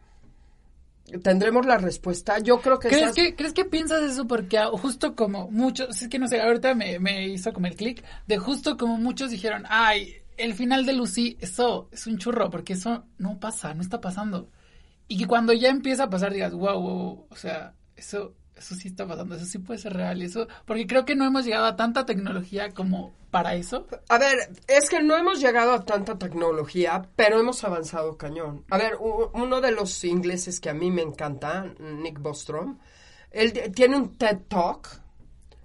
tendremos 1.24 1.66
la 1.66 1.78
respuesta. 1.78 2.40
Yo 2.40 2.60
creo 2.62 2.80
que... 2.80 2.88
¿Crees, 2.90 3.04
esas- 3.04 3.16
que, 3.16 3.36
¿Crees 3.36 3.54
que 3.54 3.66
piensas 3.66 4.04
eso? 4.04 4.28
Porque 4.28 4.60
justo 4.74 5.16
como 5.16 5.50
muchos, 5.52 6.02
es 6.02 6.08
que 6.08 6.20
no 6.20 6.28
sé, 6.28 6.42
ahorita 6.42 6.74
me, 6.76 7.00
me 7.00 7.28
hizo 7.28 7.54
como 7.54 7.68
el 7.68 7.76
clic, 7.76 8.04
de 8.28 8.38
justo 8.38 8.78
como 8.78 8.98
muchos 8.98 9.30
dijeron, 9.32 9.64
ay, 9.70 10.16
el 10.38 10.54
final 10.54 10.86
de 10.86 10.94
Lucy, 10.94 11.38
eso 11.40 11.90
es 11.92 12.08
un 12.08 12.18
churro, 12.18 12.50
porque 12.50 12.74
eso 12.74 13.06
no 13.18 13.40
pasa, 13.40 13.74
no 13.74 13.82
está 13.82 14.02
pasando. 14.02 14.50
Y 15.08 15.18
que 15.18 15.28
cuando 15.28 15.54
ya 15.54 15.70
empieza 15.70 16.06
a 16.06 16.10
pasar 16.10 16.34
digas, 16.34 16.54
wow, 16.54 16.80
wow, 16.82 17.28
o 17.30 17.36
sea, 17.36 17.74
eso, 17.96 18.34
eso 18.56 18.76
sí 18.76 18.88
está 18.88 19.06
pasando, 19.08 19.36
eso 19.36 19.46
sí 19.46 19.60
puede 19.60 19.80
ser 19.80 19.94
real, 19.94 20.22
eso, 20.22 20.48
porque 20.66 20.88
creo 20.88 21.06
que 21.06 21.16
no 21.16 21.26
hemos 21.26 21.46
llegado 21.46 21.66
a 21.66 21.76
tanta 21.76 22.06
tecnología 22.06 22.72
como 22.72 23.14
para 23.32 23.56
eso. 23.56 23.86
A 24.08 24.18
ver, 24.18 24.50
es 24.68 24.90
que 24.90 25.04
no 25.04 25.18
hemos 25.18 25.42
llegado 25.42 25.74
a 25.74 25.84
tanta 25.84 26.18
tecnología, 26.18 27.10
pero 27.16 27.40
hemos 27.40 27.64
avanzado 27.64 28.18
cañón. 28.18 28.64
A 28.70 28.78
ver, 28.78 28.98
uno 29.34 29.60
de 29.60 29.72
los 29.72 30.04
ingleses 30.06 30.60
que 30.60 30.70
a 30.70 30.74
mí 30.74 30.90
me 30.90 31.02
encanta, 31.02 31.66
Nick 31.80 32.20
Bostrom, 32.20 32.80
él 33.32 33.52
tiene 33.74 33.98
un 33.98 34.18
TED 34.18 34.40
Talk 34.48 35.02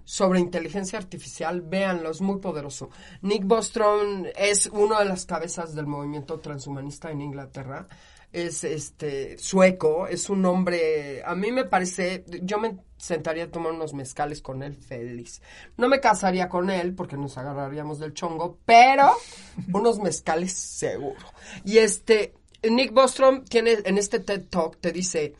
sobre 0.03 0.41
inteligencia 0.41 0.99
artificial, 0.99 1.61
véanlo, 1.61 2.11
es 2.11 2.19
muy 2.19 2.39
poderoso. 2.39 2.89
Nick 3.21 3.45
Bostrom 3.45 4.25
es 4.35 4.65
uno 4.65 4.99
de 4.99 5.05
las 5.05 5.25
cabezas 5.25 5.73
del 5.73 5.87
movimiento 5.87 6.41
transhumanista 6.41 7.11
en 7.11 7.21
Inglaterra. 7.21 7.87
Es 8.31 8.63
este 8.63 9.37
sueco, 9.37 10.07
es 10.07 10.29
un 10.29 10.45
hombre, 10.45 11.21
a 11.25 11.35
mí 11.35 11.51
me 11.51 11.65
parece, 11.65 12.23
yo 12.41 12.59
me 12.59 12.77
sentaría 12.95 13.45
a 13.45 13.51
tomar 13.51 13.73
unos 13.73 13.93
mezcales 13.93 14.41
con 14.41 14.63
él 14.63 14.75
feliz. 14.77 15.41
No 15.75 15.89
me 15.89 15.99
casaría 15.99 16.47
con 16.47 16.69
él 16.69 16.95
porque 16.95 17.17
nos 17.17 17.37
agarraríamos 17.37 17.99
del 17.99 18.13
chongo, 18.13 18.57
pero 18.65 19.11
unos 19.73 19.99
mezcales 19.99 20.53
seguro. 20.53 21.25
Y 21.65 21.79
este, 21.79 22.33
Nick 22.63 22.93
Bostrom 22.93 23.43
tiene 23.43 23.79
en 23.83 23.97
este 23.97 24.19
TED 24.19 24.45
Talk, 24.49 24.79
te 24.79 24.91
dice, 24.93 25.35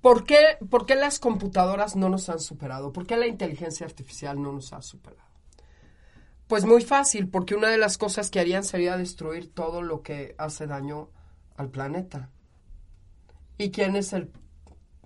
¿Por 0.00 0.24
qué, 0.24 0.58
¿Por 0.70 0.86
qué 0.86 0.94
las 0.94 1.18
computadoras 1.18 1.96
no 1.96 2.08
nos 2.08 2.28
han 2.28 2.38
superado? 2.38 2.92
¿Por 2.92 3.06
qué 3.06 3.16
la 3.16 3.26
inteligencia 3.26 3.84
artificial 3.84 4.40
no 4.40 4.52
nos 4.52 4.72
ha 4.72 4.80
superado? 4.80 5.26
Pues 6.46 6.64
muy 6.64 6.82
fácil, 6.82 7.28
porque 7.28 7.54
una 7.54 7.68
de 7.68 7.78
las 7.78 7.98
cosas 7.98 8.30
que 8.30 8.40
harían 8.40 8.64
sería 8.64 8.96
destruir 8.96 9.52
todo 9.52 9.82
lo 9.82 10.02
que 10.02 10.34
hace 10.38 10.66
daño 10.66 11.10
al 11.58 11.68
planeta. 11.70 12.30
¿Y 13.58 13.70
quién 13.70 13.96
es 13.96 14.12
el, 14.12 14.30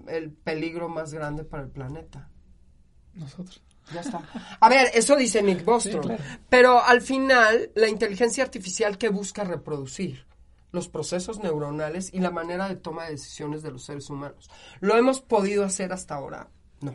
el 0.06 0.30
peligro 0.30 0.88
más 0.88 1.12
grande 1.12 1.44
para 1.44 1.64
el 1.64 1.70
planeta? 1.70 2.28
Nosotros. 3.14 3.62
Ya 3.92 4.00
está. 4.00 4.22
A 4.60 4.68
ver, 4.68 4.90
eso 4.94 5.16
dice 5.16 5.42
Nick 5.42 5.64
Bostrom. 5.64 6.02
Sí, 6.02 6.08
claro. 6.08 6.22
Pero 6.48 6.82
al 6.82 7.00
final, 7.02 7.72
la 7.74 7.88
inteligencia 7.88 8.44
artificial 8.44 8.96
que 8.96 9.08
busca 9.08 9.42
reproducir 9.44 10.24
los 10.70 10.88
procesos 10.88 11.40
neuronales 11.40 12.14
y 12.14 12.20
la 12.20 12.30
manera 12.30 12.68
de 12.68 12.76
toma 12.76 13.04
de 13.04 13.10
decisiones 13.12 13.62
de 13.62 13.72
los 13.72 13.84
seres 13.84 14.08
humanos. 14.08 14.50
¿Lo 14.80 14.96
hemos 14.96 15.20
podido 15.20 15.64
hacer 15.64 15.92
hasta 15.92 16.14
ahora? 16.14 16.48
No. 16.80 16.92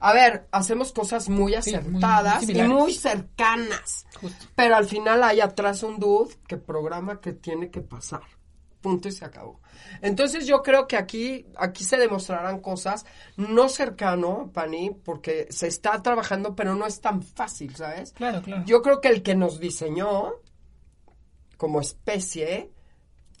A 0.00 0.12
ver, 0.12 0.46
hacemos 0.52 0.92
cosas 0.92 1.30
muy 1.30 1.54
Sí, 1.62 1.72
muy- 1.76 1.82
muy 1.92 2.04
acertadas 2.04 2.48
y 2.48 2.62
muy 2.64 2.92
cercanas. 2.92 4.06
Justo. 4.20 4.46
Pero 4.54 4.76
al 4.76 4.84
final 4.86 5.22
hay 5.22 5.40
atrás 5.40 5.82
un 5.82 5.98
dude 5.98 6.34
que 6.46 6.58
programa 6.58 7.20
que 7.20 7.32
tiene 7.32 7.70
que 7.70 7.80
pasar. 7.80 8.20
Punto 8.88 9.08
y 9.08 9.12
se 9.12 9.26
acabó. 9.26 9.60
Entonces 10.00 10.46
yo 10.46 10.62
creo 10.62 10.86
que 10.88 10.96
aquí, 10.96 11.44
aquí 11.58 11.84
se 11.84 11.98
demostrarán 11.98 12.60
cosas 12.60 13.04
no 13.36 13.68
cercano, 13.68 14.50
Pani, 14.54 14.96
porque 15.04 15.46
se 15.50 15.66
está 15.66 16.02
trabajando, 16.02 16.56
pero 16.56 16.74
no 16.74 16.86
es 16.86 17.02
tan 17.02 17.22
fácil, 17.22 17.76
¿sabes? 17.76 18.12
Claro, 18.12 18.40
claro. 18.40 18.64
Yo 18.64 18.80
creo 18.80 19.02
que 19.02 19.08
el 19.08 19.22
que 19.22 19.34
nos 19.34 19.60
diseñó 19.60 20.36
como 21.58 21.82
especie 21.82 22.70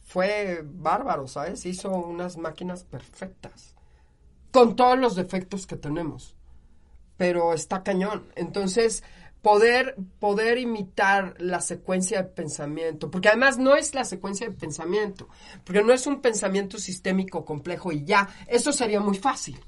fue 0.04 0.60
bárbaro, 0.62 1.26
¿sabes? 1.26 1.64
Hizo 1.64 1.92
unas 1.92 2.36
máquinas 2.36 2.84
perfectas. 2.84 3.74
Con 4.52 4.76
todos 4.76 4.98
los 4.98 5.16
defectos 5.16 5.66
que 5.66 5.76
tenemos. 5.76 6.36
Pero 7.16 7.54
está 7.54 7.82
cañón. 7.82 8.30
Entonces, 8.36 9.02
poder, 9.48 9.96
poder 10.18 10.58
imitar 10.58 11.34
la 11.38 11.62
secuencia 11.62 12.18
de 12.18 12.28
pensamiento, 12.28 13.10
porque 13.10 13.28
además 13.28 13.56
no 13.56 13.76
es 13.76 13.94
la 13.94 14.04
secuencia 14.04 14.46
de 14.46 14.54
pensamiento, 14.54 15.26
porque 15.64 15.82
no 15.82 15.94
es 15.94 16.06
un 16.06 16.20
pensamiento 16.20 16.76
sistémico 16.76 17.46
complejo 17.46 17.90
y 17.90 18.04
ya, 18.04 18.28
eso 18.46 18.72
sería 18.72 19.00
muy 19.00 19.16
fácil. 19.16 19.58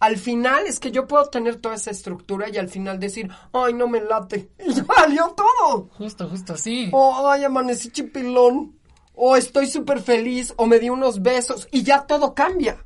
Al 0.00 0.16
final 0.16 0.66
es 0.66 0.80
que 0.80 0.90
yo 0.90 1.06
puedo 1.06 1.26
tener 1.26 1.58
toda 1.60 1.76
esa 1.76 1.92
estructura 1.92 2.48
y 2.50 2.58
al 2.58 2.68
final 2.68 2.98
decir, 2.98 3.30
ay, 3.52 3.72
no 3.72 3.86
me 3.86 4.00
late, 4.00 4.50
y 4.66 4.74
ya 4.74 4.82
valió 4.82 5.32
todo. 5.36 5.88
Justo, 5.96 6.28
justo, 6.28 6.56
sí. 6.56 6.90
O, 6.92 7.28
ay, 7.28 7.44
amanecí 7.44 7.88
chipilón, 7.90 8.80
o 9.14 9.36
estoy 9.36 9.68
súper 9.68 10.00
feliz, 10.00 10.52
o 10.56 10.66
me 10.66 10.80
di 10.80 10.90
unos 10.90 11.22
besos, 11.22 11.68
y 11.70 11.84
ya 11.84 12.04
todo 12.04 12.34
cambia. 12.34 12.84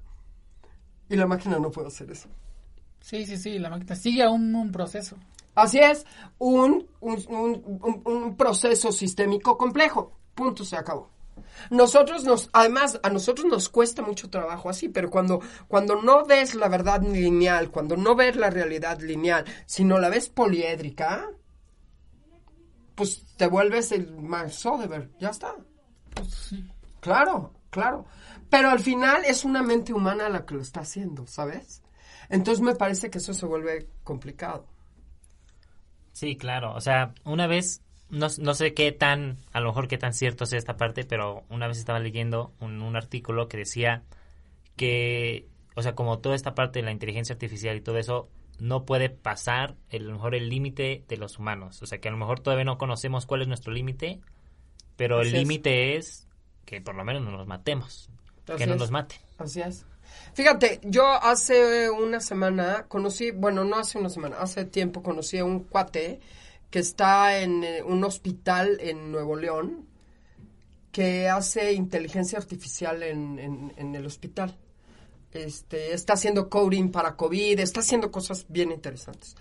Y 1.08 1.16
la 1.16 1.26
máquina 1.26 1.58
no 1.58 1.70
puede 1.70 1.88
hacer 1.88 2.10
eso. 2.10 2.28
Sí, 3.00 3.24
sí, 3.24 3.38
sí, 3.38 3.58
la 3.58 3.70
máquina 3.70 3.96
sigue 3.96 4.22
aún 4.22 4.54
un 4.54 4.70
proceso. 4.70 5.16
Así 5.56 5.78
es, 5.80 6.06
un, 6.38 6.86
un, 7.00 7.24
un- 7.28 8.02
un- 8.04 8.36
proceso 8.36 8.92
sistémico 8.92 9.58
complejo. 9.58 10.12
Punto, 10.34 10.64
se 10.64 10.76
acabó. 10.76 11.10
Nosotros 11.70 12.24
nos, 12.24 12.48
además, 12.52 13.00
a 13.02 13.08
nosotros 13.10 13.46
nos 13.46 13.68
cuesta 13.68 14.02
mucho 14.02 14.30
trabajo 14.30 14.68
así, 14.68 14.88
pero 14.88 15.10
cuando, 15.10 15.40
cuando 15.66 16.00
no 16.02 16.24
ves 16.24 16.54
la 16.54 16.68
verdad 16.68 17.02
lineal, 17.02 17.70
cuando 17.70 17.96
no 17.96 18.14
ves 18.14 18.36
la 18.36 18.50
realidad 18.50 19.00
lineal, 19.00 19.44
sino 19.66 19.98
la 19.98 20.08
ves 20.10 20.28
poliédrica, 20.28 21.30
pues 22.94 23.24
te 23.36 23.46
vuelves 23.46 23.92
el 23.92 24.14
Mark 24.16 24.50
Soderbergh, 24.52 25.10
ya 25.18 25.30
está. 25.30 25.54
Claro, 27.00 27.52
claro. 27.70 28.06
Pero 28.50 28.70
al 28.70 28.80
final 28.80 29.24
es 29.24 29.44
una 29.44 29.62
mente 29.62 29.92
humana 29.92 30.28
la 30.28 30.44
que 30.46 30.54
lo 30.54 30.62
está 30.62 30.80
haciendo, 30.80 31.26
¿sabes? 31.26 31.82
Entonces 32.28 32.62
me 32.62 32.74
parece 32.74 33.10
que 33.10 33.18
eso 33.18 33.34
se 33.34 33.46
vuelve 33.46 33.88
complicado. 34.04 34.66
Sí, 36.16 36.36
claro. 36.36 36.72
O 36.74 36.80
sea, 36.80 37.12
una 37.24 37.46
vez, 37.46 37.82
no, 38.08 38.28
no 38.38 38.54
sé 38.54 38.72
qué 38.72 38.90
tan, 38.90 39.36
a 39.52 39.60
lo 39.60 39.66
mejor 39.68 39.86
qué 39.86 39.98
tan 39.98 40.14
cierto 40.14 40.46
sea 40.46 40.58
esta 40.58 40.78
parte, 40.78 41.04
pero 41.04 41.44
una 41.50 41.68
vez 41.68 41.76
estaba 41.76 41.98
leyendo 41.98 42.54
un, 42.58 42.80
un 42.80 42.96
artículo 42.96 43.48
que 43.48 43.58
decía 43.58 44.02
que, 44.76 45.46
o 45.74 45.82
sea, 45.82 45.94
como 45.94 46.18
toda 46.20 46.34
esta 46.34 46.54
parte 46.54 46.78
de 46.80 46.84
la 46.86 46.92
inteligencia 46.92 47.34
artificial 47.34 47.76
y 47.76 47.82
todo 47.82 47.98
eso, 47.98 48.30
no 48.58 48.84
puede 48.86 49.10
pasar 49.10 49.76
el- 49.90 50.04
a 50.04 50.06
lo 50.06 50.12
mejor 50.14 50.34
el 50.34 50.48
límite 50.48 51.04
de 51.06 51.16
los 51.18 51.38
humanos. 51.38 51.82
O 51.82 51.86
sea, 51.86 51.98
que 51.98 52.08
a 52.08 52.12
lo 52.12 52.16
mejor 52.18 52.40
todavía 52.40 52.64
no 52.64 52.78
conocemos 52.78 53.26
cuál 53.26 53.42
es 53.42 53.48
nuestro 53.48 53.72
límite, 53.74 54.20
pero 54.96 55.20
el 55.20 55.28
Así 55.28 55.36
límite 55.38 55.96
es 55.96 56.26
que 56.64 56.80
por 56.80 56.94
lo 56.94 57.04
menos 57.04 57.22
no 57.22 57.30
nos 57.32 57.46
matemos. 57.46 58.08
Así 58.48 58.58
que 58.58 58.66
no 58.66 58.74
es. 58.74 58.80
nos 58.80 58.90
mate. 58.90 59.16
Así 59.38 59.60
es. 59.60 59.84
Fíjate, 60.34 60.80
yo 60.84 61.06
hace 61.06 61.88
una 61.90 62.20
semana 62.20 62.84
conocí, 62.88 63.30
bueno, 63.30 63.64
no 63.64 63.76
hace 63.76 63.98
una 63.98 64.10
semana, 64.10 64.36
hace 64.38 64.64
tiempo 64.64 65.02
conocí 65.02 65.38
a 65.38 65.44
un 65.44 65.60
cuate 65.64 66.20
que 66.70 66.78
está 66.80 67.38
en 67.40 67.64
eh, 67.64 67.82
un 67.82 68.02
hospital 68.04 68.78
en 68.80 69.10
Nuevo 69.12 69.36
León 69.36 69.86
que 70.92 71.28
hace 71.28 71.72
inteligencia 71.72 72.38
artificial 72.38 73.02
en, 73.02 73.38
en- 73.38 73.72
en 73.76 73.94
el 73.94 74.06
hospital. 74.06 74.56
Este, 75.32 75.92
está 75.92 76.14
haciendo 76.14 76.48
coding 76.48 76.90
para 76.90 77.16
COVID, 77.16 77.60
está 77.60 77.80
haciendo 77.80 78.10
cosas 78.10 78.46
bien 78.48 78.72
interesantes. 78.72 79.36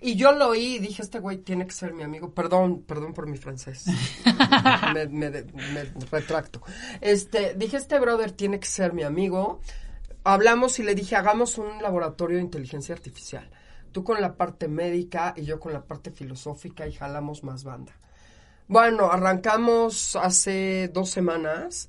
Y 0.00 0.14
yo 0.14 0.32
lo 0.32 0.48
oí 0.50 0.76
y 0.76 0.78
dije, 0.78 1.02
este 1.02 1.18
güey 1.18 1.38
tiene 1.38 1.66
que 1.66 1.72
ser 1.72 1.92
mi 1.92 2.02
amigo. 2.04 2.30
Perdón, 2.32 2.82
perdón 2.82 3.12
por 3.12 3.26
mi 3.26 3.36
francés. 3.36 3.84
me, 4.94 5.06
me 5.08 5.30
me 5.30 5.84
retracto. 6.10 6.62
Este, 7.00 7.54
dije, 7.54 7.76
este 7.76 7.98
brother 7.98 8.30
tiene 8.32 8.58
que 8.60 8.66
ser 8.66 8.92
mi 8.94 9.02
amigo. 9.02 9.60
Hablamos 10.24 10.78
y 10.78 10.82
le 10.82 10.94
dije, 10.94 11.16
hagamos 11.16 11.56
un 11.58 11.82
laboratorio 11.82 12.36
de 12.36 12.42
inteligencia 12.42 12.94
artificial. 12.94 13.48
Tú 13.92 14.04
con 14.04 14.20
la 14.20 14.36
parte 14.36 14.68
médica 14.68 15.34
y 15.36 15.44
yo 15.44 15.58
con 15.58 15.72
la 15.72 15.82
parte 15.82 16.10
filosófica 16.10 16.86
y 16.86 16.92
jalamos 16.92 17.42
más 17.42 17.64
banda. 17.64 17.92
Bueno, 18.68 19.10
arrancamos 19.10 20.14
hace 20.16 20.88
dos 20.92 21.10
semanas. 21.10 21.88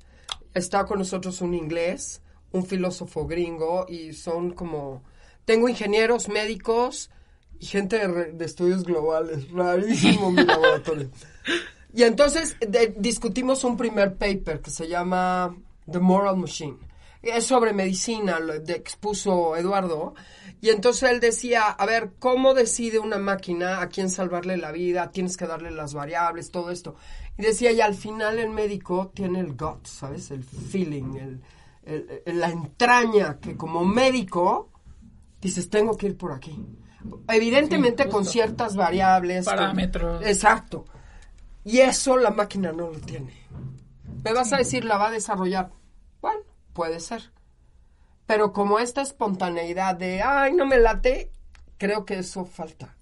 Está 0.54 0.84
con 0.84 0.98
nosotros 0.98 1.40
un 1.40 1.54
inglés, 1.54 2.22
un 2.50 2.66
filósofo 2.66 3.26
gringo 3.26 3.86
y 3.88 4.12
son 4.14 4.52
como... 4.52 5.02
Tengo 5.44 5.68
ingenieros, 5.68 6.28
médicos 6.28 7.10
y 7.58 7.66
gente 7.66 8.08
de, 8.08 8.44
estudios 8.44 8.84
globales. 8.84 9.50
Rarísimo 9.52 10.32
mi 10.32 10.44
laboratorio. 10.44 11.10
Y 11.94 12.04
entonces 12.04 12.56
discutimos 12.96 13.64
un 13.64 13.76
primer 13.76 14.16
paper 14.16 14.60
que 14.60 14.70
se 14.70 14.88
llama 14.88 15.54
The 15.90 16.00
Moral 16.00 16.36
Machine. 16.38 16.78
Es 17.22 17.46
sobre 17.46 17.72
medicina, 17.72 18.40
lo 18.40 18.58
de- 18.58 18.72
expuso 18.74 19.56
Eduardo. 19.56 20.14
Y 20.60 20.70
entonces 20.70 21.10
él 21.10 21.20
decía, 21.20 21.68
a 21.70 21.86
ver, 21.86 22.12
¿cómo 22.18 22.54
decide 22.54 22.98
una 22.98 23.18
máquina 23.18 23.80
a 23.80 23.88
quién 23.88 24.10
salvarle 24.10 24.56
la 24.56 24.70
vida? 24.72 25.10
Tienes 25.10 25.36
que 25.36 25.46
darle 25.46 25.70
las 25.70 25.94
variables, 25.94 26.50
todo 26.50 26.70
esto. 26.70 26.94
Y 27.38 27.42
decía, 27.42 27.72
y 27.72 27.80
al 27.80 27.94
final 27.94 28.38
el 28.38 28.50
médico 28.50 29.10
tiene 29.14 29.40
el 29.40 29.56
gut, 29.56 29.86
¿sabes? 29.86 30.30
El 30.30 30.44
feeling, 30.44 31.14
el, 31.16 31.40
el- 31.84 32.22
el- 32.26 32.38
la 32.40 32.48
entraña, 32.50 33.38
que 33.40 33.56
como 33.56 33.84
médico 33.84 34.70
dices, 35.40 35.68
tengo 35.70 35.96
que 35.96 36.06
ir 36.06 36.16
por 36.16 36.32
aquí. 36.32 36.64
Evidentemente 37.28 38.04
Sí, 38.04 38.08
con 38.10 38.24
ciertas 38.24 38.76
variables. 38.76 39.44
con- 39.44 39.56
Parámetros. 39.56 40.24
exacto. 40.24 40.84
Y 41.64 41.78
eso 41.78 42.16
la 42.16 42.30
máquina 42.30 42.70
no 42.72 42.90
lo 42.90 42.98
tiene. 43.00 43.32
Me 44.24 44.32
vas 44.32 44.52
a 44.52 44.56
decir, 44.58 44.84
la 44.84 44.98
va 44.98 45.08
a 45.08 45.10
desarrollar. 45.10 45.70
Bueno, 46.20 46.40
puede 46.72 47.00
ser. 47.00 47.30
Pero 48.26 48.52
como 48.52 48.78
esta 48.78 49.02
espontaneidad 49.02 49.96
de, 49.96 50.22
ay, 50.22 50.54
no 50.54 50.66
me 50.66 50.78
late, 50.78 51.30
creo 51.78 52.04
que 52.04 52.18
eso 52.18 52.44
falta. 52.44 52.96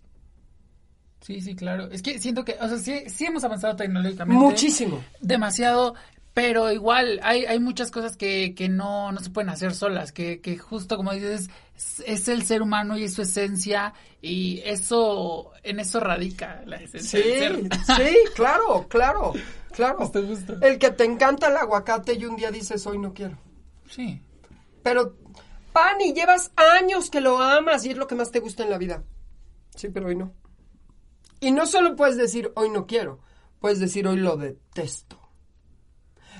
Sí, 1.21 1.41
sí, 1.41 1.55
claro. 1.55 1.91
Es 1.91 2.03
que 2.03 2.19
siento 2.19 2.45
que, 2.45 2.57
o 2.61 2.69
sea, 2.69 2.79
sí, 2.79 3.05
sí 3.09 3.27
hemos 3.27 3.45
avanzado 3.45 3.77
tecnológicamente. 3.77 4.43
Muchísimo. 4.43 5.05
Demasiado, 5.21 5.95
pero 6.33 6.73
igual 6.73 7.21
hay, 7.23 7.45
hay 7.45 7.59
muchas 7.59 7.91
cosas 7.91 8.17
que, 8.17 8.55
que 8.55 8.69
no, 8.69 9.13
no 9.13 9.21
se 9.21 9.31
pueden 9.31 9.51
hacer 9.51 9.75
solas, 9.75 10.13
que, 10.13 10.41
que 10.41 10.57
justo 10.57 10.97
como 10.97 11.13
dices, 11.13 11.51
es, 11.77 12.03
es 12.07 12.29
el 12.29 12.45
ser 12.45 12.63
humano 12.63 12.97
y 12.97 13.05
es 13.05 13.15
su 13.15 13.23
esencia 13.23 13.93
y 14.23 14.63
eso, 14.65 15.53
en 15.63 15.81
eso 15.81 16.01
radica 16.01 16.63
la 16.67 16.77
esencia 16.77 17.21
Sí, 17.21 17.69
sí, 17.97 18.17
claro, 18.35 18.87
claro, 18.89 19.33
claro. 19.73 19.99
Justo, 20.01 20.27
justo. 20.27 20.57
El 20.63 20.79
que 20.79 20.91
te 20.91 21.05
encanta 21.05 21.49
el 21.49 21.57
aguacate 21.57 22.15
y 22.15 22.25
un 22.25 22.37
día 22.37 22.51
dices, 22.51 22.87
hoy 22.87 22.99
no 22.99 23.13
quiero. 23.13 23.37
Sí. 23.91 24.23
Pero, 24.83 25.17
Pani, 25.73 26.13
llevas 26.15 26.51
años 26.57 27.11
que 27.11 27.21
lo 27.21 27.39
amas 27.39 27.85
y 27.85 27.91
es 27.91 27.97
lo 27.97 28.07
que 28.07 28.15
más 28.15 28.31
te 28.31 28.41
gusta 28.41 28.63
en 28.65 28.71
la 28.71 28.79
vida. 28.79 29.05
Sí, 29.75 29.89
pero 29.89 30.07
hoy 30.09 30.17
no. 30.17 30.33
Y 31.41 31.53
no 31.53 31.67
solo 31.67 31.97
puedes 31.97 32.17
decir, 32.17 32.53
hoy 32.57 32.71
no 32.71 32.87
quiero, 32.87 33.21
puedes 33.61 33.79
decir, 33.79 34.07
hoy 34.07 34.17
lo 34.17 34.37
detesto. 34.37 35.19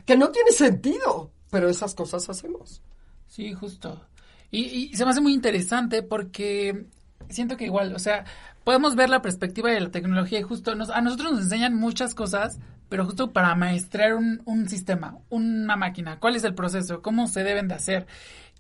Que 0.07 0.17
no 0.17 0.31
tiene 0.31 0.51
sentido, 0.53 1.33
pero 1.51 1.69
esas 1.69 1.95
cosas 1.95 2.29
hacemos. 2.29 2.83
Sí, 3.27 3.53
justo. 3.55 4.07
Y, 4.51 4.65
y 4.65 4.95
se 4.97 5.05
me 5.05 5.11
hace 5.13 5.21
muy 5.21 5.33
interesante 5.33 6.03
porque 6.03 6.87
siento 7.29 7.57
que 7.57 7.67
igual, 7.67 7.95
o 7.95 7.99
sea, 7.99 8.25
podemos 8.65 8.97
ver 8.97 9.09
la 9.11 9.23
perspectiva 9.23 9.71
de 9.71 9.81
la 9.81 9.91
tecnología 9.91 10.41
y 10.41 10.43
justo 10.43 10.75
nos- 10.75 10.91
a 10.91 11.01
nosotros 11.01 11.33
nos 11.33 11.41
enseñan 11.43 11.75
muchas 11.77 12.15
cosas, 12.15 12.59
pero 12.91 13.07
justo 13.07 13.33
para 13.33 13.55
maestrar 13.55 14.15
un, 14.15 14.43
un 14.45 14.69
sistema, 14.69 15.17
una 15.31 15.77
máquina, 15.77 16.19
cuál 16.19 16.37
es 16.37 16.45
el 16.45 16.55
proceso, 16.55 17.01
cómo 17.01 17.29
se 17.29 17.45
deben 17.45 17.69
de 17.69 17.75
hacer. 17.75 18.07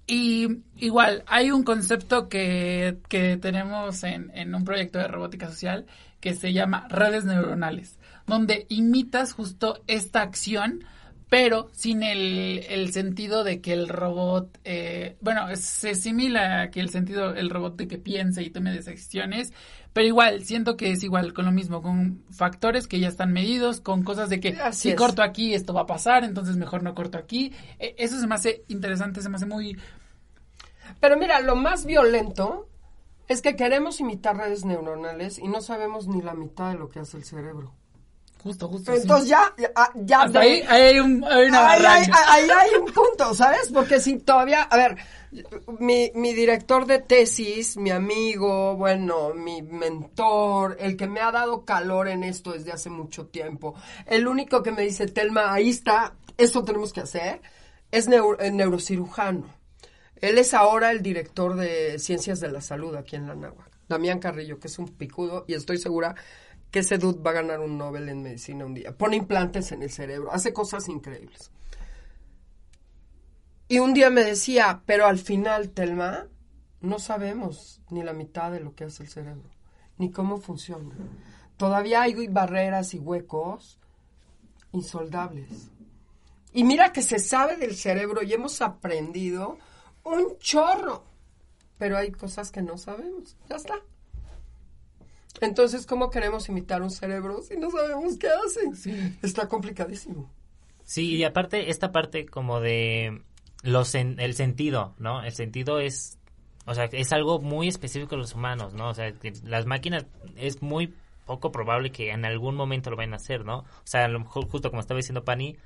Y 0.07 0.62
igual, 0.77 1.25
hay 1.27 1.51
un 1.51 1.64
concepto 1.64 2.29
que, 2.29 2.99
que 3.09 3.37
tenemos 3.37 4.03
en, 4.05 4.31
en 4.35 4.55
un 4.55 4.64
proyecto 4.64 4.99
de 4.99 5.09
robótica 5.09 5.49
social 5.49 5.85
que 6.21 6.35
se 6.35 6.53
llama 6.53 6.87
redes 6.88 7.25
neuronales, 7.25 7.99
donde 8.27 8.66
imitas 8.69 9.33
justo 9.33 9.83
esta 9.88 10.23
acción, 10.23 10.85
pero 11.31 11.71
sin 11.73 12.03
el, 12.03 12.66
el 12.69 12.93
sentido 12.93 13.45
de 13.45 13.61
que 13.62 13.73
el 13.73 13.88
robot, 13.88 14.59
eh, 14.64 15.16
bueno, 15.23 15.47
se 15.55 15.90
asimila 15.90 16.62
a 16.62 16.71
que 16.71 16.81
el 16.81 16.90
sentido, 16.90 17.35
el 17.35 17.49
robot 17.51 17.77
de 17.77 17.88
que 17.88 17.99
piense 17.99 18.43
y 18.43 18.51
tome 18.51 18.73
decisiones, 18.73 19.53
pero 19.93 20.07
igual, 20.09 20.45
siento 20.45 20.77
que 20.77 20.90
es 20.90 21.03
igual 21.05 21.33
con 21.33 21.45
lo 21.47 21.53
mismo, 21.53 21.83
con 21.83 22.25
factores 22.31 22.88
que 22.88 22.99
ya 23.01 23.09
están 23.09 23.33
medidos, 23.33 23.81
con 23.81 24.03
cosas 24.03 24.29
de 24.29 24.40
que 24.40 24.59
Así 24.61 24.83
si 24.83 24.90
es. 24.90 24.97
corto 24.97 25.23
aquí 25.23 25.55
esto 25.55 25.73
va 25.73 25.83
a 25.83 25.87
pasar, 25.87 26.25
entonces 26.25 26.57
mejor 26.57 26.83
no 26.83 26.95
corto 26.97 27.16
aquí. 27.16 27.53
Eh, 27.79 27.95
Eso 27.97 28.21
se 28.21 28.27
me 28.27 28.35
hace 28.35 28.64
interesante, 28.69 29.23
se 29.23 29.29
me 29.29 29.37
hace 29.37 29.47
muy... 29.47 29.79
Pero 31.01 31.16
mira, 31.16 31.40
lo 31.40 31.55
más 31.57 31.87
violento 31.87 32.69
es 33.29 33.40
que 33.43 33.55
queremos 33.57 34.01
imitar 34.01 34.37
redes 34.37 34.64
neuronales 34.64 35.38
y 35.38 35.47
no 35.47 35.61
sabemos 35.61 36.09
ni 36.09 36.23
la 36.23 36.35
mitad 36.35 36.73
de 36.73 36.79
lo 36.79 36.88
que 36.90 36.99
hace 36.99 37.16
el 37.16 37.25
cerebro. 37.25 37.75
Justo, 38.42 38.68
justo. 38.68 38.92
sí. 38.94 39.00
Entonces 39.03 39.29
ya, 39.29 39.55
ya, 39.59 39.70
ya 39.96 40.22
Hasta 40.22 40.40
de- 40.40 40.46
ahí, 40.46 40.64
ahí 40.68 40.83
hay, 40.83 40.98
un, 41.00 41.22
hay 41.24 41.48
una 41.48 41.70
Ahí 41.72 41.85
hay, 41.85 42.05
ahí 42.29 42.50
hay 42.50 42.70
un 42.81 42.87
punto, 42.92 43.35
¿sabes? 43.35 43.70
Porque 43.72 44.00
si 44.00 44.16
todavía, 44.18 44.62
a 44.62 44.76
ver, 44.76 44.96
mi, 45.79 46.11
mi 46.14 46.33
director 46.33 46.87
de 46.87 47.00
tesis, 47.00 47.76
mi 47.76 47.90
amigo, 47.90 48.76
bueno, 48.76 49.35
mi 49.35 49.61
mentor, 49.62 50.76
el 50.81 50.96
que 50.96 51.07
me 51.07 51.20
ha 51.20 51.31
dado 51.31 51.64
calor 51.64 52.09
en 52.09 52.24
esto 52.24 52.53
desde 52.53 52.72
hace 52.72 52.88
mucho 52.90 53.26
tiempo, 53.26 53.74
el 54.07 54.26
único 54.26 54.62
que 54.62 54.72
me 54.72 54.83
dice, 54.83 55.07
Telma, 55.07 55.53
ahí 55.53 55.68
está, 55.70 56.14
esto 56.38 56.64
tenemos 56.64 56.92
que 56.94 57.00
hacer, 57.00 57.42
es 57.90 58.09
neu- 58.09 58.37
el 58.40 58.57
neurocirujano. 58.57 59.44
Él 60.20 60.38
es 60.38 60.53
ahora 60.55 60.90
el 60.90 61.03
director 61.03 61.57
de 61.57 61.98
Ciencias 61.98 62.40
de 62.40 62.50
la 62.50 62.61
Salud 62.61 62.94
aquí 62.94 63.16
en 63.16 63.26
la 63.26 63.35
Náhuac. 63.35 63.68
Damián 63.88 64.18
Carrillo, 64.20 64.61
que 64.61 64.68
es 64.68 64.79
un 64.79 64.87
picudo, 64.88 65.44
y 65.48 65.55
estoy 65.55 65.76
segura 65.79 66.14
que 66.70 66.80
ese 66.80 66.98
dude 66.98 67.20
va 67.20 67.30
a 67.30 67.35
ganar 67.35 67.61
un 67.61 67.76
Nobel 67.76 68.09
en 68.09 68.22
medicina 68.22 68.64
un 68.64 68.74
día. 68.74 68.96
Pone 68.96 69.16
implantes 69.16 69.72
en 69.72 69.83
el 69.83 69.90
cerebro, 69.90 70.33
hace 70.33 70.52
cosas 70.52 70.88
increíbles. 70.88 71.50
Y 73.68 73.78
un 73.78 73.94
día 73.94 74.11
me 74.11 74.24
decía, 74.24 74.83
pero 74.87 75.06
al 75.06 75.18
final, 75.18 75.70
Telma, 75.70 76.26
no 76.80 76.98
sabemos 76.98 77.80
ni 77.90 78.02
la 78.02 78.12
mitad 78.12 78.50
de 78.50 78.61
lo 78.61 78.74
que 78.74 78.85
hace 78.85 79.04
el 79.04 79.09
cerebro, 79.09 79.48
ni 79.98 80.11
cómo 80.11 80.38
funciona. 80.38 80.94
Todavía 81.56 82.02
hay 82.02 82.26
barreras 82.28 82.94
y 82.94 82.98
huecos 82.98 83.78
insoldables. 84.72 85.70
Y 86.52 86.64
mira 86.64 86.92
que 86.92 87.02
se 87.02 87.18
sabe 87.18 87.56
del 87.56 87.76
cerebro 87.76 88.22
y 88.22 88.33
hemos 88.33 88.61
aprendido 88.61 89.59
un 90.02 90.37
chorro, 90.38 91.04
pero 91.78 91.96
hay 91.96 92.11
cosas 92.11 92.50
que 92.50 92.62
no 92.62 92.76
sabemos. 92.76 93.37
Ya 93.48 93.56
está. 93.56 93.74
Entonces, 95.40 95.87
¿cómo 95.87 96.11
queremos 96.11 96.49
imitar 96.49 96.83
un 96.83 96.90
cerebro 96.90 97.43
si 97.43 97.57
no 97.57 97.71
sabemos 97.71 98.16
qué 98.19 98.29
hace? 98.29 99.14
Está 99.23 99.49
complicadísimo. 99.49 100.31
Sí, 100.85 101.14
y 101.14 101.25
aparte, 101.25 101.71
esta 101.71 101.93
parte 101.93 102.27
como 102.27 102.61
de 102.61 103.23
los 103.62 103.95
el 103.95 104.35
sentido, 104.35 104.95
¿no? 104.99 105.23
El 105.23 105.33
sentido 105.33 105.79
es, 105.79 106.19
o 106.66 106.75
sea, 106.75 106.87
es 106.87 107.12
algo 107.12 107.40
muy 107.40 107.69
específico 107.69 108.16
de 108.16 108.23
los 108.23 108.35
humanos, 108.35 108.75
¿no? 108.75 108.88
O 108.88 108.95
sea, 108.95 109.12
que 109.12 109.33
las 109.45 109.66
máquinas 109.66 110.07
es 110.37 110.62
muy 110.62 110.95
poco 111.27 111.53
probable 111.53 111.93
que 111.93 112.11
en 112.11 112.25
algún 112.25 112.57
momento 112.57 112.90
lo 112.90 112.97
vayan 112.97 113.12
a 113.12 113.16
hacer, 113.16 113.45
¿no? 113.45 113.59
O 113.59 113.85
sea, 113.85 114.05
a 114.05 114.09
lo 114.09 114.19
mejor, 114.19 114.49
justo 114.49 114.71
como 114.71 114.81
estaba 114.81 114.99
diciendo 114.99 115.25
Pani, 115.25 115.57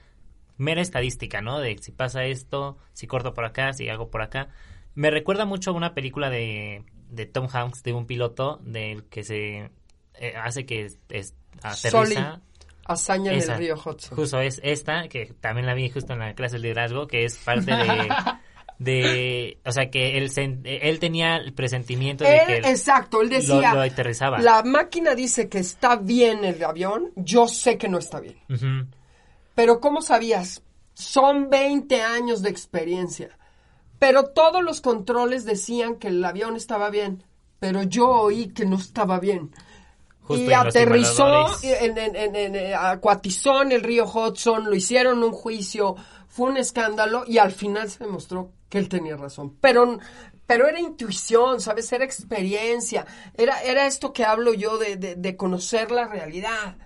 mera 0.58 0.82
estadística, 0.82 1.40
¿no? 1.40 1.58
De 1.58 1.78
si 1.78 1.90
pasa 1.90 2.24
esto, 2.26 2.76
si 2.92 3.06
corto 3.06 3.32
por 3.34 3.44
acá, 3.44 3.72
si 3.72 3.88
hago 3.88 4.10
por 4.10 4.22
acá. 4.22 4.48
Me 4.94 5.10
recuerda 5.10 5.44
mucho 5.44 5.70
a 5.70 5.74
una 5.74 5.94
película 5.94 6.30
de, 6.30 6.84
de 7.14 7.26
Tom 7.26 7.48
Hanks, 7.52 7.82
de 7.82 7.92
un 7.92 8.06
piloto, 8.06 8.60
del 8.62 9.04
que 9.04 9.24
se 9.24 9.70
eh, 10.14 10.34
hace 10.36 10.66
que 10.66 10.86
es, 11.08 11.34
aterriza. 11.62 12.40
hazaña 12.84 13.32
en 13.32 13.42
el 13.42 13.56
río 13.56 13.74
Hudson. 13.74 14.16
Justo 14.16 14.40
es 14.40 14.60
esta, 14.62 15.08
que 15.08 15.32
también 15.40 15.66
la 15.66 15.74
vi 15.74 15.90
justo 15.90 16.12
en 16.12 16.20
la 16.20 16.34
clase 16.34 16.56
de 16.56 16.62
liderazgo, 16.62 17.06
que 17.06 17.24
es 17.24 17.36
parte 17.38 17.72
de... 17.72 18.08
de 18.78 19.58
o 19.64 19.70
sea, 19.70 19.88
que 19.88 20.18
él, 20.18 20.30
él 20.64 20.98
tenía 20.98 21.36
el 21.36 21.52
presentimiento 21.52 22.24
de 22.24 22.42
que 22.44 22.56
exacto, 22.68 23.22
él 23.22 23.28
decía, 23.28 23.70
lo, 23.70 23.76
lo 23.76 23.82
aterrizaba. 23.82 24.40
la 24.40 24.64
máquina 24.64 25.14
dice 25.14 25.48
que 25.48 25.58
está 25.58 25.94
bien 25.94 26.44
el 26.44 26.62
avión, 26.64 27.12
yo 27.14 27.46
sé 27.46 27.78
que 27.78 27.88
no 27.88 27.98
está 27.98 28.20
bien. 28.20 28.36
Pero 29.54 29.80
¿cómo 29.80 30.02
sabías? 30.02 30.62
Son 30.94 31.48
20 31.50 32.02
años 32.02 32.42
de 32.42 32.50
experiencia. 32.50 33.30
Pero 33.98 34.24
todos 34.26 34.62
los 34.62 34.80
controles 34.80 35.44
decían 35.44 35.96
que 35.96 36.08
el 36.08 36.24
avión 36.24 36.56
estaba 36.56 36.90
bien, 36.90 37.24
pero 37.58 37.82
yo 37.82 38.08
oí 38.08 38.48
que 38.48 38.66
no 38.66 38.76
estaba 38.76 39.18
bien. 39.20 39.50
Justo 40.22 40.42
y 40.50 40.52
aterrizó 40.54 41.46
en, 41.62 41.98
en, 41.98 42.16
en- 42.16 42.36
en- 42.36 42.56
eh, 42.56 42.74
acuatizó 42.74 43.62
en 43.62 43.72
el 43.72 43.82
río 43.82 44.06
Hudson, 44.06 44.64
lo 44.64 44.74
hicieron 44.74 45.22
un 45.22 45.32
juicio, 45.32 45.96
fue 46.28 46.48
un 46.50 46.56
escándalo 46.56 47.24
y 47.26 47.38
al 47.38 47.52
final 47.52 47.90
se 47.90 48.04
demostró 48.04 48.50
que 48.70 48.78
él 48.78 48.88
tenía 48.88 49.16
razón. 49.16 49.56
Pero, 49.60 49.98
pero 50.46 50.66
era 50.66 50.80
intuición, 50.80 51.60
¿sabes? 51.60 51.92
Era 51.92 52.04
experiencia, 52.04 53.06
era, 53.36 53.62
era 53.62 53.86
esto 53.86 54.12
que 54.14 54.24
hablo 54.24 54.54
yo 54.54 54.78
de, 54.78 54.96
de, 54.96 55.14
de 55.14 55.36
conocer 55.36 55.90
la 55.90 56.06
realidad. 56.08 56.76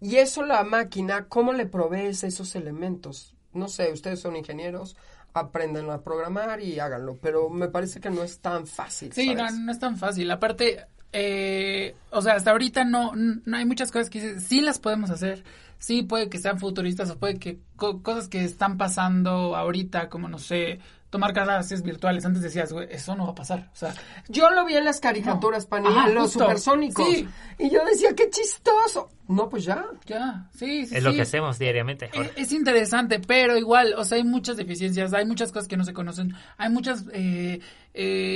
Y 0.00 0.16
eso 0.16 0.42
la 0.44 0.64
máquina, 0.64 1.26
¿cómo 1.28 1.52
le 1.52 1.66
provees 1.66 2.24
esos 2.24 2.56
elementos? 2.56 3.36
No 3.52 3.68
sé, 3.68 3.92
ustedes 3.92 4.18
son 4.20 4.34
ingenieros, 4.34 4.96
aprendan 5.34 5.90
a 5.90 6.02
programar 6.02 6.60
y 6.60 6.78
háganlo. 6.78 7.18
Pero 7.20 7.48
me 7.50 7.68
parece 7.68 8.00
que 8.00 8.10
no 8.10 8.22
es 8.22 8.40
tan 8.40 8.66
fácil. 8.66 9.12
Sí, 9.12 9.34
no, 9.34 9.40
¿sabes? 9.40 9.54
no 9.58 9.72
es 9.72 9.78
tan 9.78 9.96
fácil. 9.96 10.30
Aparte, 10.30 10.86
eh, 11.12 11.94
o 12.10 12.22
sea, 12.22 12.34
hasta 12.34 12.50
ahorita 12.52 12.84
no, 12.84 13.12
no 13.14 13.56
hay 13.56 13.64
muchas 13.64 13.90
cosas 13.92 14.10
que 14.10 14.40
sí 14.40 14.60
las 14.60 14.78
podemos 14.78 15.10
hacer. 15.10 15.44
Sí, 15.78 16.02
puede 16.02 16.28
que 16.28 16.38
sean 16.38 16.60
futuristas 16.60 17.10
o 17.10 17.18
puede 17.18 17.38
que 17.38 17.58
co- 17.76 18.02
cosas 18.02 18.28
que 18.28 18.44
están 18.44 18.78
pasando 18.78 19.56
ahorita, 19.56 20.08
como 20.08 20.28
no 20.28 20.38
sé, 20.38 20.78
tomar 21.12 21.34
clases 21.34 21.82
virtuales. 21.82 22.24
Antes 22.24 22.40
decías, 22.42 22.72
güey, 22.72 22.88
eso 22.90 23.14
no 23.14 23.26
va 23.26 23.32
a 23.32 23.34
pasar. 23.34 23.68
O 23.70 23.76
sea, 23.76 23.94
Yo 24.28 24.50
lo 24.50 24.64
vi 24.64 24.74
en 24.76 24.84
las 24.86 24.98
caricaturas, 24.98 25.64
No. 25.64 25.68
Pani, 25.68 25.88
Ajá, 25.88 26.08
en 26.08 26.14
los 26.14 26.24
justo. 26.24 26.38
supersónicos. 26.40 27.06
Sí. 27.06 27.28
Y 27.58 27.68
yo 27.70 27.84
decía, 27.84 28.14
qué 28.16 28.30
chistoso. 28.30 29.10
No, 29.28 29.48
pues 29.50 29.64
ya. 29.64 29.84
ya, 30.06 30.48
sí, 30.56 30.86
sí. 30.86 30.96
Es 30.96 31.02
lo 31.04 31.12
que 31.12 31.20
hacemos 31.22 31.58
diariamente, 31.58 32.06
Eh, 32.06 32.10
Jorge. 32.14 32.32
Es 32.40 32.52
interesante, 32.52 33.20
pero 33.20 33.58
igual, 33.58 33.94
o 33.98 34.04
sea, 34.06 34.16
hay 34.16 34.24
muchas 34.24 34.56
deficiencias, 34.56 35.12
hay 35.12 35.26
muchas 35.26 35.52
cosas 35.52 35.68
que 35.68 35.76
no 35.76 35.84
se 35.84 35.92
conocen, 35.92 36.34
hay 36.56 36.70
muchos 36.70 37.04